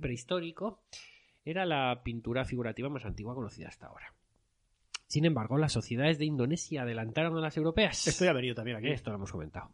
prehistórico, 0.00 0.82
era 1.44 1.64
la 1.66 2.02
pintura 2.04 2.44
figurativa 2.44 2.88
más 2.88 3.04
antigua 3.04 3.34
conocida 3.34 3.68
hasta 3.68 3.86
ahora. 3.86 4.14
Sin 5.06 5.24
embargo, 5.24 5.58
las 5.58 5.72
sociedades 5.72 6.18
de 6.18 6.24
Indonesia 6.24 6.82
adelantaron 6.82 7.36
a 7.36 7.40
las 7.40 7.56
europeas. 7.56 8.06
Esto 8.08 8.24
ya 8.24 8.30
ha 8.30 8.34
venido 8.34 8.54
también 8.54 8.76
aquí. 8.78 8.88
Esto 8.88 9.10
lo 9.10 9.16
hemos 9.16 9.30
comentado. 9.32 9.70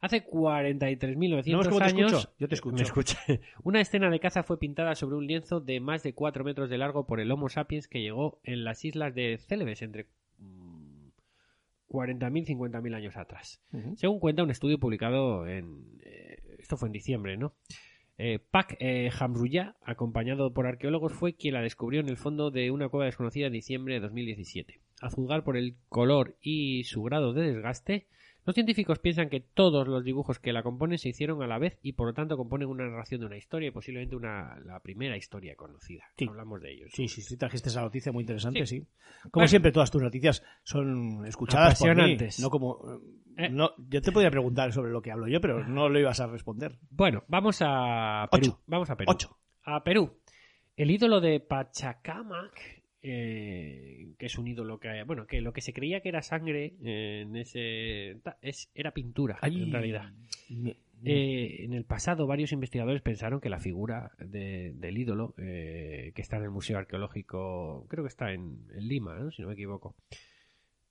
Hace 0.00 0.26
43.900 0.26 1.50
¿No 1.52 1.62
cómo 1.70 1.78
te 1.78 1.84
años... 1.84 2.12
escucho? 2.12 2.34
Yo 2.38 2.48
te 2.48 2.54
escucho. 2.54 2.76
Me 2.76 2.82
escucha. 2.82 3.18
Una 3.64 3.80
escena 3.80 4.10
de 4.10 4.20
caza 4.20 4.42
fue 4.42 4.58
pintada 4.58 4.94
sobre 4.94 5.16
un 5.16 5.26
lienzo 5.26 5.60
de 5.60 5.80
más 5.80 6.02
de 6.02 6.12
4 6.14 6.44
metros 6.44 6.68
de 6.68 6.76
largo 6.76 7.06
por 7.06 7.20
el 7.20 7.30
Homo 7.32 7.48
sapiens 7.48 7.88
que 7.88 8.02
llegó 8.02 8.38
en 8.44 8.64
las 8.64 8.84
islas 8.84 9.14
de 9.14 9.38
Celebes 9.38 9.80
entre 9.80 10.06
mm, 10.38 10.75
40.000 11.88 12.42
y 12.42 12.54
50.000 12.54 12.94
años 12.94 13.16
atrás. 13.16 13.60
Según 13.96 14.18
cuenta 14.18 14.42
un 14.42 14.50
estudio 14.50 14.78
publicado 14.78 15.46
en... 15.46 15.98
eh, 16.02 16.36
esto 16.58 16.76
fue 16.76 16.88
en 16.88 16.92
diciembre, 16.92 17.36
¿no? 17.36 17.54
Eh, 18.18 18.38
Pak 18.50 18.76
eh, 18.80 19.10
Hamruya, 19.18 19.76
acompañado 19.82 20.52
por 20.52 20.66
arqueólogos, 20.66 21.12
fue 21.12 21.34
quien 21.34 21.54
la 21.54 21.60
descubrió 21.60 22.00
en 22.00 22.08
el 22.08 22.16
fondo 22.16 22.50
de 22.50 22.70
una 22.70 22.88
cueva 22.88 23.04
desconocida 23.04 23.46
en 23.46 23.52
diciembre 23.52 23.94
de 23.94 24.00
2017. 24.00 24.80
A 25.02 25.10
juzgar 25.10 25.44
por 25.44 25.56
el 25.56 25.76
color 25.88 26.36
y 26.40 26.84
su 26.84 27.02
grado 27.02 27.34
de 27.34 27.52
desgaste, 27.52 28.06
los 28.46 28.54
científicos 28.54 28.98
piensan 29.00 29.28
que 29.28 29.40
todos 29.40 29.86
los 29.88 30.04
dibujos 30.04 30.38
que 30.38 30.52
la 30.52 30.62
componen 30.62 30.98
se 30.98 31.08
hicieron 31.10 31.42
a 31.42 31.46
la 31.46 31.58
vez 31.58 31.78
y 31.82 31.92
por 31.92 32.06
lo 32.06 32.14
tanto 32.14 32.36
componen 32.36 32.68
una 32.68 32.84
narración 32.88 33.20
de 33.20 33.26
una 33.26 33.36
historia 33.36 33.68
y 33.68 33.72
posiblemente 33.72 34.16
una, 34.16 34.58
la 34.64 34.80
primera 34.80 35.16
historia 35.16 35.56
conocida. 35.56 36.04
Sí. 36.16 36.26
Hablamos 36.28 36.62
de 36.62 36.72
ellos. 36.72 36.90
Sí, 36.94 37.08
sí, 37.08 37.20
sí, 37.22 37.36
trajiste 37.36 37.68
esa 37.68 37.82
noticia 37.82 38.12
muy 38.12 38.22
interesante, 38.22 38.64
Sí. 38.64 38.78
sí. 38.80 38.86
Como 39.24 39.30
Bueno. 39.42 39.48
siempre, 39.48 39.72
todas 39.72 39.90
tus 39.90 40.00
noticias 40.00 40.42
son 40.62 41.26
escuchadas 41.26 41.78
por 41.78 41.94
mí. 41.96 42.16
No 42.40 42.48
como... 42.48 43.00
Eh. 43.36 43.50
No, 43.50 43.72
yo 43.76 44.00
te 44.00 44.12
podía 44.12 44.30
preguntar 44.30 44.72
sobre 44.72 44.90
lo 44.92 45.02
que 45.02 45.10
hablo 45.10 45.28
yo, 45.28 45.40
pero 45.42 45.66
no 45.68 45.88
lo 45.90 45.98
ibas 45.98 46.20
a 46.20 46.26
responder. 46.26 46.78
Bueno, 46.88 47.24
vamos 47.28 47.58
a 47.60 48.26
Perú. 48.30 48.46
Ocho. 48.52 48.62
Vamos 48.66 48.88
a 48.90 48.96
Perú. 48.96 49.10
Ocho. 49.10 49.36
A 49.64 49.82
Perú. 49.84 50.20
El 50.76 50.90
ídolo 50.90 51.20
de 51.20 51.40
Pachacamac 51.40 52.75
eh, 53.06 54.08
que 54.18 54.26
es 54.26 54.36
un 54.38 54.48
ídolo 54.48 54.78
que 54.78 55.02
bueno 55.04 55.26
que 55.26 55.40
lo 55.40 55.52
que 55.52 55.60
se 55.60 55.72
creía 55.72 56.00
que 56.00 56.08
era 56.10 56.22
sangre 56.22 56.74
eh, 56.84 57.22
en 57.26 57.36
ese 57.36 58.18
es 58.42 58.70
era 58.74 58.90
pintura 58.92 59.38
en 59.66 59.72
realidad 59.72 60.12
Eh, 61.04 61.62
en 61.64 61.74
el 61.74 61.84
pasado 61.84 62.26
varios 62.26 62.52
investigadores 62.52 63.02
pensaron 63.02 63.38
que 63.40 63.50
la 63.50 63.58
figura 63.60 64.12
de- 64.18 64.72
del 64.76 64.96
ídolo 64.96 65.34
eh, 65.38 66.10
que 66.14 66.22
está 66.22 66.38
en 66.38 66.44
el 66.44 66.50
museo 66.50 66.78
arqueológico 66.78 67.86
creo 67.88 68.02
que 68.02 68.08
está 68.08 68.32
en, 68.32 68.66
en 68.74 68.88
Lima 68.88 69.14
¿no? 69.18 69.30
si 69.30 69.42
no 69.42 69.48
me 69.48 69.54
equivoco 69.54 69.94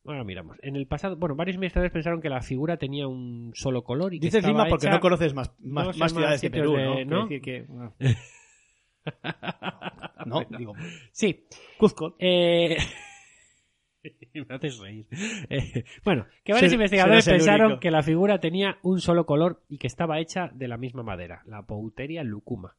ahora 0.06 0.24
miramos 0.24 0.58
en 0.62 0.76
el 0.76 0.86
pasado 0.86 1.18
bueno 1.18 1.36
varios 1.36 1.56
investigadores 1.56 1.92
pensaron 1.92 2.22
que 2.22 2.30
la 2.30 2.42
figura 2.44 2.78
tenía 2.78 3.08
un 3.08 3.52
solo 3.56 3.84
color 3.84 4.14
y 4.14 4.20
que 4.20 4.28
Dices 4.28 4.40
estaba 4.46 4.60
Lima 4.60 4.70
porque 4.70 4.86
hecha- 4.86 4.94
no 4.96 5.02
conoces 5.02 5.34
más, 5.34 5.52
más, 5.60 5.88
No 5.88 5.94
más 5.98 6.14
ciudades 6.14 6.42
de 6.42 6.50
Perú, 6.52 6.74
de- 6.76 7.06
¿no? 7.06 7.06
¿no? 7.06 7.22
decir 7.28 7.42
que... 7.42 7.66
No, 10.26 10.44
digo, 10.58 10.74
sí 11.12 11.46
Cuzco. 11.78 12.16
Eh... 12.20 12.78
Me 14.34 14.56
haces 14.56 14.78
reír. 14.80 15.08
Eh, 15.50 15.84
bueno, 16.04 16.28
que 16.44 16.54
varios 16.54 16.74
investigadores 16.74 17.26
pensaron 17.28 17.80
que 17.80 17.92
la 17.92 18.04
figura 18.04 18.40
tenía 18.40 18.78
un 18.84 19.02
solo 19.02 19.26
color 19.26 19.64
y 19.68 19.78
que 19.78 19.88
estaba 19.88 20.20
hecha 20.20 20.52
de 20.54 20.68
la 20.68 20.78
misma 20.78 21.04
madera, 21.04 21.42
la 21.46 21.64
Pouteria 21.64 22.24
lucuma. 22.24 22.76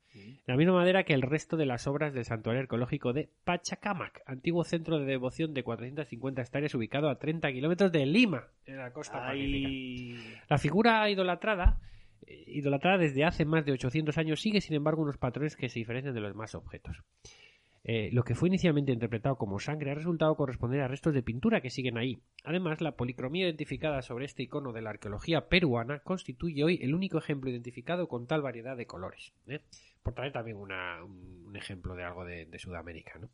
La 0.46 0.56
misma 0.56 0.72
madera 0.72 1.04
que 1.04 1.12
el 1.12 1.22
resto 1.22 1.58
de 1.58 1.66
las 1.66 1.86
obras 1.86 2.14
del 2.14 2.24
santuario 2.24 2.62
arqueológico 2.62 3.12
de 3.12 3.28
Pachacamac, 3.44 4.22
antiguo 4.26 4.64
centro 4.64 4.98
de 4.98 5.04
devoción 5.04 5.52
de 5.52 5.62
450 5.62 6.40
hectáreas 6.40 6.74
ubicado 6.74 7.10
a 7.10 7.18
30 7.18 7.52
kilómetros 7.52 7.92
de 7.92 8.06
Lima, 8.06 8.44
en 8.64 8.78
la 8.78 8.92
costa 8.92 9.20
pacífica. 9.20 10.40
La 10.48 10.56
figura 10.56 11.10
idolatrada, 11.10 11.80
idolatrada 12.26 12.98
desde 12.98 13.24
hace 13.24 13.44
más 13.44 13.64
de 13.64 13.72
800 13.72 14.18
años, 14.18 14.40
sigue 14.40 14.60
sin 14.60 14.74
embargo 14.74 15.02
unos 15.02 15.18
patrones 15.18 15.56
que 15.56 15.68
se 15.68 15.78
diferencian 15.78 16.14
de 16.14 16.20
los 16.20 16.30
demás 16.30 16.54
objetos. 16.54 17.02
Eh, 17.88 18.10
lo 18.12 18.24
que 18.24 18.34
fue 18.34 18.48
inicialmente 18.48 18.90
interpretado 18.90 19.36
como 19.36 19.60
sangre 19.60 19.92
ha 19.92 19.94
resultado 19.94 20.34
corresponder 20.34 20.80
a 20.80 20.88
restos 20.88 21.14
de 21.14 21.22
pintura 21.22 21.60
que 21.60 21.70
siguen 21.70 21.98
ahí. 21.98 22.18
Además, 22.42 22.80
la 22.80 22.96
policromía 22.96 23.46
identificada 23.46 24.02
sobre 24.02 24.24
este 24.24 24.42
icono 24.42 24.72
de 24.72 24.82
la 24.82 24.90
arqueología 24.90 25.48
peruana 25.48 26.00
constituye 26.00 26.64
hoy 26.64 26.80
el 26.82 26.96
único 26.96 27.18
ejemplo 27.18 27.48
identificado 27.48 28.08
con 28.08 28.26
tal 28.26 28.42
variedad 28.42 28.76
de 28.76 28.86
colores. 28.86 29.32
¿eh? 29.46 29.60
Por 30.02 30.14
traer 30.14 30.32
también 30.32 30.56
un 30.56 31.54
ejemplo 31.54 31.94
de 31.94 32.02
algo 32.02 32.24
de, 32.24 32.46
de 32.46 32.58
Sudamérica. 32.58 33.20
¿no? 33.20 33.30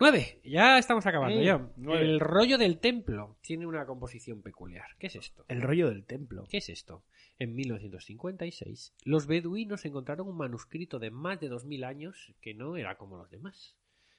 9. 0.00 0.40
Ya 0.44 0.78
estamos 0.78 1.06
acabando. 1.06 1.38
Mm, 1.38 1.42
ya. 1.42 1.68
nueve. 1.76 2.04
El 2.04 2.20
rollo 2.20 2.58
del 2.58 2.78
templo 2.78 3.36
tiene 3.40 3.66
una 3.66 3.86
composición 3.86 4.42
peculiar. 4.42 4.86
¿Qué 4.98 5.06
es 5.06 5.16
esto? 5.16 5.44
El 5.48 5.62
rollo 5.62 5.88
del 5.88 6.04
templo. 6.04 6.46
¿Qué 6.48 6.58
es 6.58 6.68
esto? 6.68 7.04
En 7.38 7.54
1956, 7.54 8.94
los 9.04 9.26
beduinos 9.26 9.84
encontraron 9.84 10.28
un 10.28 10.36
manuscrito 10.36 11.00
de 11.00 11.10
más 11.10 11.40
de 11.40 11.48
2000 11.48 11.84
años 11.84 12.32
que 12.40 12.54
no 12.54 12.76
era 12.76 12.96
como 12.96 13.16
los 13.16 13.30
demás. 13.30 13.76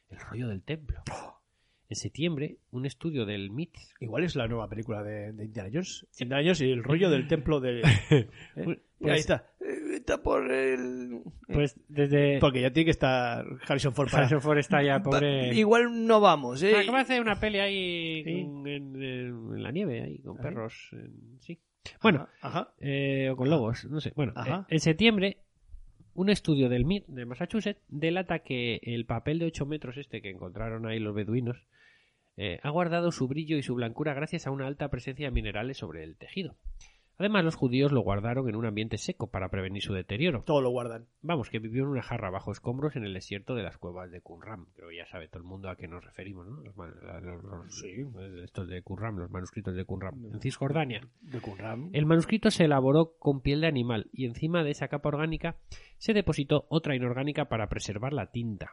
El 0.10 0.20
rollo 0.20 0.48
del 0.48 0.64
templo. 0.64 1.02
En 1.88 1.98
septiembre, 1.98 2.58
un 2.72 2.88
estudio 2.88 3.28
del 3.28 3.52
MIT. 3.52 3.78
Igual 4.00 4.24
es 4.24 4.36
la 4.36 4.48
nueva 4.48 4.68
película 4.68 5.04
de, 5.04 5.34
de 5.34 5.46
Indiana 5.46 5.70
Jones. 5.72 6.08
Indiana 6.18 6.42
Jones 6.42 6.62
y 6.62 6.72
el 6.72 6.84
rollo 6.84 7.12
del 7.12 7.28
templo 7.28 7.60
de... 7.60 7.82
¿Eh? 8.56 8.80
Pues- 9.00 9.14
Ahí 9.14 9.20
está. 9.20 9.46
Eh, 9.62 9.96
Está 9.96 10.22
por 10.22 10.52
el... 10.52 11.22
Pues 11.48 11.80
desde. 11.88 12.38
Porque 12.40 12.62
ya 12.62 12.72
tiene 12.72 12.86
que 12.86 12.92
estar 12.92 13.44
Harrison 13.68 13.94
Ford 13.96 14.10
para... 14.12 14.20
Harrison 14.24 14.42
Ford 14.42 14.58
está 14.60 14.84
ya, 14.84 15.02
pobre. 15.02 15.54
Igual 15.56 16.06
no 16.06 16.20
vamos, 16.20 16.62
¿eh? 16.62 16.76
Acaba 16.78 17.00
de 17.00 17.04
hacer 17.04 17.22
una 17.22 17.40
peli 17.40 17.60
ahí 17.60 18.24
Sí. 18.24 18.44
con- 18.46 18.68
en, 18.68 19.64
la 19.64 19.72
nieve, 19.72 20.02
ahí, 20.04 20.20
con 20.20 20.38
Ahí. 20.38 20.44
perros. 20.44 20.90
en- 20.92 21.40
sí. 21.42 21.60
Bueno, 22.04 22.28
Ajá. 22.42 22.74
eh, 22.80 23.30
o 23.32 23.36
con 23.38 23.50
lobos, 23.50 23.86
no 23.86 24.00
sé. 24.02 24.12
Bueno, 24.16 24.34
Ajá. 24.36 24.66
eh, 24.70 24.76
en 24.76 24.80
septiembre, 24.80 25.38
un 26.14 26.30
estudio 26.30 26.70
del 26.70 26.86
MIT 26.86 27.06
de 27.08 27.26
Massachusetts 27.26 27.82
delata 27.88 28.40
que 28.40 28.80
el 28.84 29.06
papel 29.06 29.40
de 29.40 29.46
8 29.46 29.66
metros 29.66 29.98
este 29.98 30.22
que 30.22 30.30
encontraron 30.30 30.86
ahí 30.86 31.00
los 31.00 31.16
beduinos 31.16 31.58
eh, 32.38 32.60
ha 32.64 32.70
guardado 32.70 33.12
su 33.12 33.28
brillo 33.28 33.58
y 33.58 33.64
su 33.64 33.76
blancura 33.76 34.14
gracias 34.14 34.46
a 34.46 34.52
una 34.52 34.68
alta 34.68 34.90
presencia 34.90 35.28
de 35.28 35.32
minerales 35.32 35.78
sobre 35.78 36.04
el 36.04 36.16
tejido. 36.18 36.56
Además, 37.18 37.46
los 37.46 37.56
judíos 37.56 37.92
lo 37.92 38.02
guardaron 38.02 38.50
en 38.50 38.56
un 38.56 38.66
ambiente 38.66 38.98
seco 38.98 39.28
para 39.30 39.50
prevenir 39.50 39.82
su 39.82 39.94
deterioro. 39.94 40.44
Todo 40.44 40.62
lo 40.62 40.70
guardan. 40.70 41.06
Vamos, 41.22 41.50
que 41.50 41.60
vivió 41.60 41.84
en 41.84 41.90
una 41.90 42.02
jarra 42.02 42.30
bajo 42.30 42.52
escombros 42.52 42.96
en 42.96 43.06
el 43.06 43.14
desierto 43.14 43.56
de 43.56 43.64
las 43.64 43.78
cuevas 43.78 44.12
de 44.12 44.22
Qumran. 44.22 44.66
Creo 44.76 44.90
que 44.90 44.98
ya 44.98 45.06
sabe 45.06 45.28
todo 45.30 45.40
el 45.42 45.48
mundo 45.48 45.70
a 45.70 45.76
qué 45.78 45.88
nos 45.88 46.04
referimos, 46.04 46.46
¿no? 46.48 46.62
Los, 46.62 47.44
los- 47.44 47.84
estos 48.44 48.68
de 48.68 48.82
Qumran, 48.82 49.16
los 49.18 49.32
manuscritos 49.32 49.76
de 49.76 49.86
Qumran. 49.86 50.14
En 50.34 50.42
Cisjordania. 50.42 51.08
De 51.22 51.40
Qumran. 51.40 51.90
El 51.94 52.06
manuscrito 52.06 52.52
se 52.52 52.66
elaboró 52.66 53.16
con 53.18 53.42
piel 53.42 53.62
de 53.62 53.68
animal 53.68 54.10
y 54.12 54.26
encima 54.26 54.64
de 54.64 54.72
esa 54.72 54.88
capa 54.90 55.10
orgánica 55.10 55.56
se 55.98 56.14
depositó 56.14 56.66
otra 56.70 56.96
inorgánica 56.96 57.46
para 57.46 57.68
preservar 57.70 58.12
la 58.14 58.32
tinta. 58.32 58.72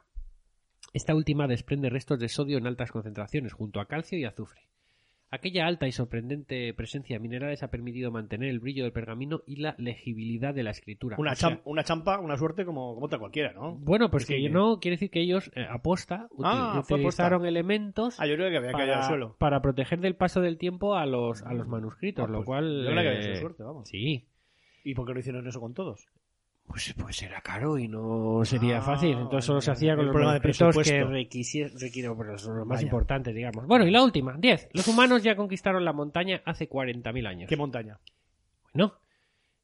Esta 0.92 1.14
última 1.14 1.46
desprende 1.46 1.90
restos 1.90 2.18
de 2.18 2.28
sodio 2.28 2.58
en 2.58 2.66
altas 2.66 2.90
concentraciones 2.90 3.52
junto 3.52 3.80
a 3.80 3.86
calcio 3.86 4.18
y 4.18 4.24
azufre. 4.24 4.62
Aquella 5.34 5.66
alta 5.66 5.88
y 5.88 5.92
sorprendente 5.92 6.74
presencia 6.74 7.16
de 7.16 7.20
minerales 7.20 7.62
ha 7.62 7.70
permitido 7.70 8.10
mantener 8.10 8.50
el 8.50 8.60
brillo 8.60 8.82
del 8.84 8.92
pergamino 8.92 9.40
y 9.46 9.56
la 9.56 9.74
legibilidad 9.78 10.52
de 10.52 10.62
la 10.62 10.70
escritura. 10.72 11.16
Una, 11.18 11.32
O 11.32 11.34
sea, 11.34 11.48
cham- 11.48 11.60
una 11.64 11.82
champa, 11.84 12.20
una 12.20 12.36
suerte 12.36 12.66
como, 12.66 12.92
como 12.94 13.06
otra 13.06 13.18
cualquiera, 13.18 13.54
¿no? 13.54 13.74
bueno, 13.76 14.10
pues 14.10 14.26
que 14.26 14.36
que- 14.36 14.50
no 14.50 14.78
quiere 14.78 14.96
decir 14.96 15.08
que 15.10 15.20
ellos 15.22 15.50
eh, 15.54 15.64
aposta 15.70 16.28
Ah, 16.44 16.82
utilizaron 16.84 17.32
aposta. 17.40 17.48
elementos 17.48 18.20
Ah, 18.20 18.26
yo 18.26 18.34
creo 18.34 18.50
que 18.50 18.58
había 18.58 18.72
caído 18.72 18.92
al 18.92 18.98
para, 18.98 19.08
suelo. 19.08 19.36
para 19.38 19.62
proteger 19.62 20.00
del 20.00 20.16
paso 20.16 20.42
del 20.42 20.58
tiempo 20.58 20.96
a 20.96 21.06
los 21.06 21.42
a 21.42 21.54
los 21.54 21.66
manuscritos, 21.66 22.26
Ah, 22.26 22.30
lo 22.30 22.38
pues, 22.40 22.46
cual 22.46 22.84
yo 22.84 22.90
creo 22.90 23.02
que 23.02 23.08
había 23.08 23.32
eh, 23.32 23.36
suerte, 23.36 23.62
vamos. 23.62 23.88
Sí, 23.88 24.28
¿Y 24.84 24.94
por 24.94 25.06
qué 25.06 25.14
no 25.14 25.20
hicieron 25.20 25.46
eso 25.46 25.60
con 25.60 25.72
todos? 25.72 26.08
Pues, 26.66 26.94
pues 26.98 27.22
era 27.22 27.40
caro 27.40 27.78
y 27.78 27.88
no 27.88 28.44
sería 28.44 28.78
Ah, 28.78 28.82
fácil. 28.82 29.12
Entonces 29.18 29.44
solo 29.44 29.60
se 29.60 29.70
hacía 29.70 29.92
con 29.92 30.00
el 30.00 30.06
los 30.06 30.12
problema 30.14 30.34
de 30.34 30.40
que 30.40 31.04
requirieron, 31.74 32.16
pero 32.16 32.38
son 32.38 32.56
los 32.58 32.66
más 32.66 32.78
Vaya. 32.78 32.86
importantes, 32.86 33.34
digamos. 33.34 33.66
Bueno, 33.66 33.86
y 33.86 33.90
la 33.90 34.02
última, 34.02 34.36
10. 34.38 34.68
Los 34.72 34.88
humanos 34.88 35.22
ya 35.22 35.36
conquistaron 35.36 35.84
la 35.84 35.92
montaña 35.92 36.40
hace 36.44 36.68
40.000 36.68 37.26
años. 37.26 37.48
¿Qué 37.48 37.56
montaña? 37.56 37.98
Bueno, 38.72 38.94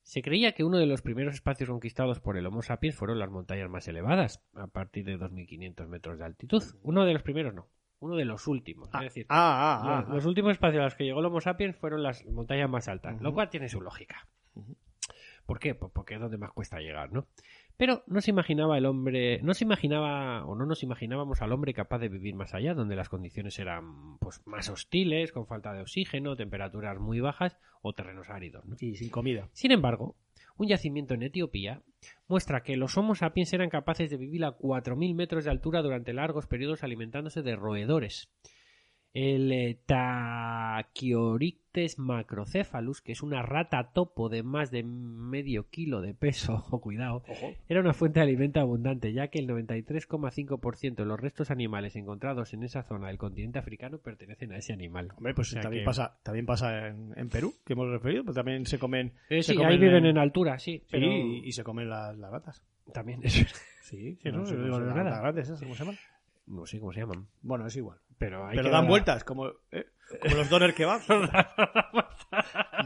se 0.02 0.22
creía 0.22 0.52
que 0.52 0.64
uno 0.64 0.78
de 0.78 0.86
los 0.86 1.00
primeros 1.02 1.34
espacios 1.34 1.70
conquistados 1.70 2.20
por 2.20 2.36
el 2.36 2.46
Homo 2.46 2.62
sapiens 2.62 2.94
fueron 2.96 3.18
las 3.18 3.30
montañas 3.30 3.70
más 3.70 3.88
elevadas, 3.88 4.42
a 4.54 4.66
partir 4.66 5.04
de 5.04 5.18
2.500 5.18 5.86
metros 5.86 6.18
de 6.18 6.24
altitud. 6.24 6.62
Uno 6.82 7.04
de 7.06 7.14
los 7.14 7.22
primeros 7.22 7.54
no, 7.54 7.68
uno 8.00 8.16
de 8.16 8.24
los 8.26 8.46
últimos. 8.46 8.88
Ah, 8.92 8.98
es 8.98 9.04
decir, 9.04 9.26
ah, 9.30 9.80
ah, 9.82 9.88
los, 10.00 10.08
ah, 10.10 10.14
los 10.14 10.26
últimos 10.26 10.52
espacios 10.52 10.80
a 10.80 10.84
los 10.84 10.94
que 10.94 11.04
llegó 11.04 11.20
el 11.20 11.26
Homo 11.26 11.40
sapiens 11.40 11.76
fueron 11.76 12.02
las 12.02 12.24
montañas 12.26 12.68
más 12.68 12.88
altas, 12.88 13.20
lo 13.22 13.32
cual 13.32 13.48
tiene 13.50 13.68
su 13.68 13.80
lógica. 13.80 14.28
¿Por 15.48 15.60
qué? 15.60 15.74
Pues 15.74 15.90
porque 15.94 16.12
es 16.12 16.20
donde 16.20 16.36
más 16.36 16.52
cuesta 16.52 16.78
llegar, 16.78 17.10
¿no? 17.10 17.26
Pero 17.78 18.02
no 18.06 18.20
se 18.20 18.30
imaginaba 18.30 18.76
el 18.76 18.84
hombre, 18.84 19.40
no 19.42 19.54
se 19.54 19.64
imaginaba 19.64 20.44
o 20.44 20.54
no 20.54 20.66
nos 20.66 20.82
imaginábamos 20.82 21.40
al 21.40 21.52
hombre 21.52 21.72
capaz 21.72 22.00
de 22.00 22.10
vivir 22.10 22.34
más 22.34 22.52
allá, 22.52 22.74
donde 22.74 22.96
las 22.96 23.08
condiciones 23.08 23.58
eran 23.58 24.18
pues 24.18 24.46
más 24.46 24.68
hostiles, 24.68 25.32
con 25.32 25.46
falta 25.46 25.72
de 25.72 25.80
oxígeno, 25.80 26.36
temperaturas 26.36 27.00
muy 27.00 27.20
bajas 27.20 27.56
o 27.80 27.94
terrenos 27.94 28.28
áridos, 28.28 28.66
¿no? 28.66 28.76
Y 28.78 28.96
sin 28.96 29.08
comida. 29.08 29.48
Sin 29.54 29.72
embargo, 29.72 30.16
un 30.58 30.68
yacimiento 30.68 31.14
en 31.14 31.22
Etiopía 31.22 31.80
muestra 32.26 32.62
que 32.62 32.76
los 32.76 32.98
Homo 32.98 33.14
sapiens 33.14 33.50
eran 33.54 33.70
capaces 33.70 34.10
de 34.10 34.18
vivir 34.18 34.44
a 34.44 34.58
4.000 34.58 35.14
metros 35.14 35.44
de 35.44 35.50
altura 35.50 35.80
durante 35.80 36.12
largos 36.12 36.46
periodos 36.46 36.82
alimentándose 36.82 37.40
de 37.40 37.56
roedores. 37.56 38.28
El 39.20 39.50
eh, 39.50 39.76
Tachyorictes 39.84 41.98
macrocephalus, 41.98 43.02
que 43.02 43.10
es 43.10 43.20
una 43.22 43.42
rata 43.42 43.90
topo 43.92 44.28
de 44.28 44.44
más 44.44 44.70
de 44.70 44.84
medio 44.84 45.68
kilo 45.70 46.00
de 46.00 46.14
peso, 46.14 46.54
ojo, 46.58 46.80
cuidado, 46.80 47.24
Ojo. 47.28 47.52
era 47.68 47.80
una 47.80 47.94
fuente 47.94 48.20
de 48.20 48.24
alimento 48.26 48.60
abundante, 48.60 49.12
ya 49.12 49.26
que 49.26 49.40
el 49.40 49.48
93,5% 49.48 50.94
de 50.94 51.04
los 51.04 51.18
restos 51.18 51.50
animales 51.50 51.96
encontrados 51.96 52.54
en 52.54 52.62
esa 52.62 52.84
zona 52.84 53.08
del 53.08 53.18
continente 53.18 53.58
africano 53.58 53.98
pertenecen 53.98 54.52
a 54.52 54.58
ese 54.58 54.72
animal. 54.72 55.08
Hombre, 55.16 55.34
pues 55.34 55.48
O 55.48 55.50
sea 55.52 55.62
también 55.62 55.82
que- 55.82 55.86
pasa, 55.86 56.16
también 56.22 56.46
pasa 56.46 56.86
en, 56.86 57.12
en 57.16 57.28
Perú, 57.28 57.54
que 57.66 57.72
hemos 57.72 57.88
referido, 57.90 58.22
pues 58.24 58.36
también 58.36 58.66
se 58.66 58.78
comen. 58.78 59.14
Eh, 59.30 59.42
se 59.42 59.50
sí, 59.52 59.56
comen 59.56 59.72
ahí 59.72 59.78
viven 59.78 60.06
en 60.06 60.16
altura, 60.18 60.60
sí, 60.60 60.78
Sí, 60.78 60.84
pero 60.92 61.06
y, 61.06 61.42
y 61.44 61.50
se 61.52 61.64
comen 61.64 61.90
las, 61.90 62.16
las 62.16 62.30
ratas. 62.30 62.64
también 62.92 63.18
eso 63.24 63.44
Sí, 63.82 64.16
Sí, 64.22 64.30
¿no? 64.30 64.38
No 64.38 64.46
se- 64.46 64.54
las 64.56 64.80
nada. 64.94 65.20
ratas 65.22 65.60
no 66.48 66.66
sé 66.66 66.80
cómo 66.80 66.92
se 66.92 67.00
llaman. 67.00 67.26
Bueno, 67.42 67.66
es 67.66 67.76
igual. 67.76 67.98
Pero, 68.18 68.46
hay 68.46 68.56
Pero 68.56 68.64
que 68.64 68.70
dan 68.72 68.82
dar- 68.82 68.90
vueltas, 68.90 69.22
como, 69.24 69.46
eh, 69.70 69.86
como 70.22 70.36
los 70.36 70.50
doner 70.50 70.74
que 70.74 70.84
van. 70.84 71.00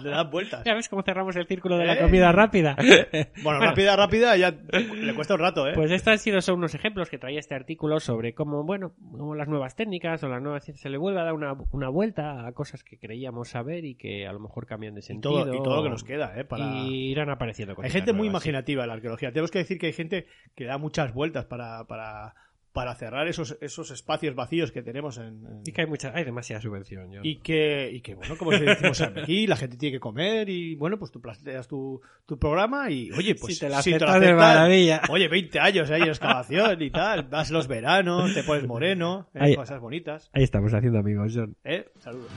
Le 0.02 0.10
dan 0.10 0.30
vueltas. 0.30 0.62
Ya 0.64 0.74
ves 0.74 0.88
cómo 0.88 1.02
cerramos 1.02 1.34
el 1.36 1.46
círculo 1.46 1.76
de 1.78 1.86
la 1.86 1.94
¿Eh? 1.94 2.00
comida 2.00 2.32
rápida. 2.32 2.76
Bueno, 3.42 3.60
rápida, 3.60 3.96
rápida, 3.96 4.36
ya 4.36 4.50
le 4.50 5.14
cuesta 5.14 5.34
un 5.34 5.40
rato, 5.40 5.66
¿eh? 5.68 5.72
Pues 5.74 5.90
estos 5.90 6.12
han 6.12 6.18
sido 6.18 6.40
son 6.40 6.58
unos 6.58 6.74
ejemplos 6.74 7.08
que 7.10 7.18
traía 7.18 7.40
este 7.40 7.54
artículo 7.54 7.98
sobre 7.98 8.34
cómo, 8.34 8.62
bueno, 8.64 8.92
cómo 9.10 9.34
las 9.34 9.48
nuevas 9.48 9.74
técnicas 9.74 10.22
o 10.22 10.28
las 10.28 10.40
nuevas 10.40 10.64
ciencias 10.64 10.82
se 10.82 10.90
le 10.90 10.98
vuelve 10.98 11.20
a 11.20 11.24
dar 11.24 11.32
una, 11.34 11.54
una 11.72 11.88
vuelta 11.88 12.46
a 12.46 12.52
cosas 12.52 12.84
que 12.84 12.98
creíamos 12.98 13.48
saber 13.48 13.84
y 13.84 13.96
que 13.96 14.26
a 14.26 14.32
lo 14.32 14.38
mejor 14.40 14.66
cambian 14.66 14.94
de 14.94 15.00
y, 15.00 15.02
sentido. 15.02 15.44
todo, 15.44 15.54
y 15.54 15.62
todo 15.62 15.76
lo 15.76 15.82
que 15.82 15.90
nos 15.90 16.04
queda, 16.04 16.38
¿eh? 16.38 16.44
Para... 16.44 16.64
Y 16.64 17.10
irán 17.10 17.30
apareciendo 17.30 17.74
Hay 17.82 17.90
gente 17.90 18.12
muy 18.12 18.28
imaginativa 18.28 18.82
en 18.82 18.88
la 18.88 18.94
arqueología. 18.94 19.30
Tenemos 19.32 19.50
que 19.50 19.58
decir 19.58 19.78
que 19.78 19.86
hay 19.86 19.92
gente 19.92 20.26
que 20.54 20.64
da 20.64 20.78
muchas 20.78 21.12
vueltas 21.12 21.46
para, 21.46 21.84
para, 21.86 22.34
para 22.72 22.94
cerrar 22.94 23.28
esos, 23.28 23.58
esos 23.60 23.90
espacios 23.90 24.34
vacíos 24.34 24.72
que 24.72 24.82
tenemos 24.82 25.18
en, 25.18 25.44
en- 25.46 25.60
Y 25.66 25.72
que 25.72 25.82
hay 25.82 25.86
mucha, 25.86 26.12
hay 26.14 26.24
demasiada 26.24 26.60
subvención. 26.62 27.08
John. 27.12 27.20
y 27.24 27.36
que, 27.36 27.90
y 27.92 28.00
que, 28.00 28.14
bueno, 28.14 28.36
como 28.38 28.50
decimos 28.52 29.00
aquí, 29.02 29.46
la 29.46 29.56
gente 29.56 29.76
tiene 29.76 29.96
que 29.96 30.00
comer 30.00 30.48
y, 30.48 30.74
bueno, 30.76 30.98
pues 30.98 31.10
tú 31.10 31.20
planteas 31.20 31.68
tu, 31.68 32.00
tu 32.26 32.38
programa 32.38 32.90
y, 32.90 33.10
oye, 33.12 33.34
pues 33.34 33.54
Si 33.54 33.60
te 33.60 33.68
la 33.68 33.78
aceptas 33.78 34.08
de 34.20 34.26
aceptan, 34.26 34.36
maravilla. 34.36 35.02
Oye, 35.10 35.28
20 35.28 35.60
años 35.60 35.90
ahí 35.90 36.02
en 36.02 36.08
excavación 36.08 36.80
y 36.82 36.90
tal, 36.90 37.24
vas 37.24 37.50
los 37.50 37.68
veranos, 37.68 38.32
te 38.34 38.42
pones 38.42 38.66
moreno, 38.66 39.28
eh, 39.34 39.38
Ahí- 39.40 39.54
cosas 39.56 39.80
bonitas, 39.80 40.30
Ahí 40.32 40.42
estamos 40.44 40.72
haciendo 40.72 40.98
amigos, 40.98 41.32
John. 41.34 41.54
¿eh? 41.64 41.86
Saludos. 41.98 42.30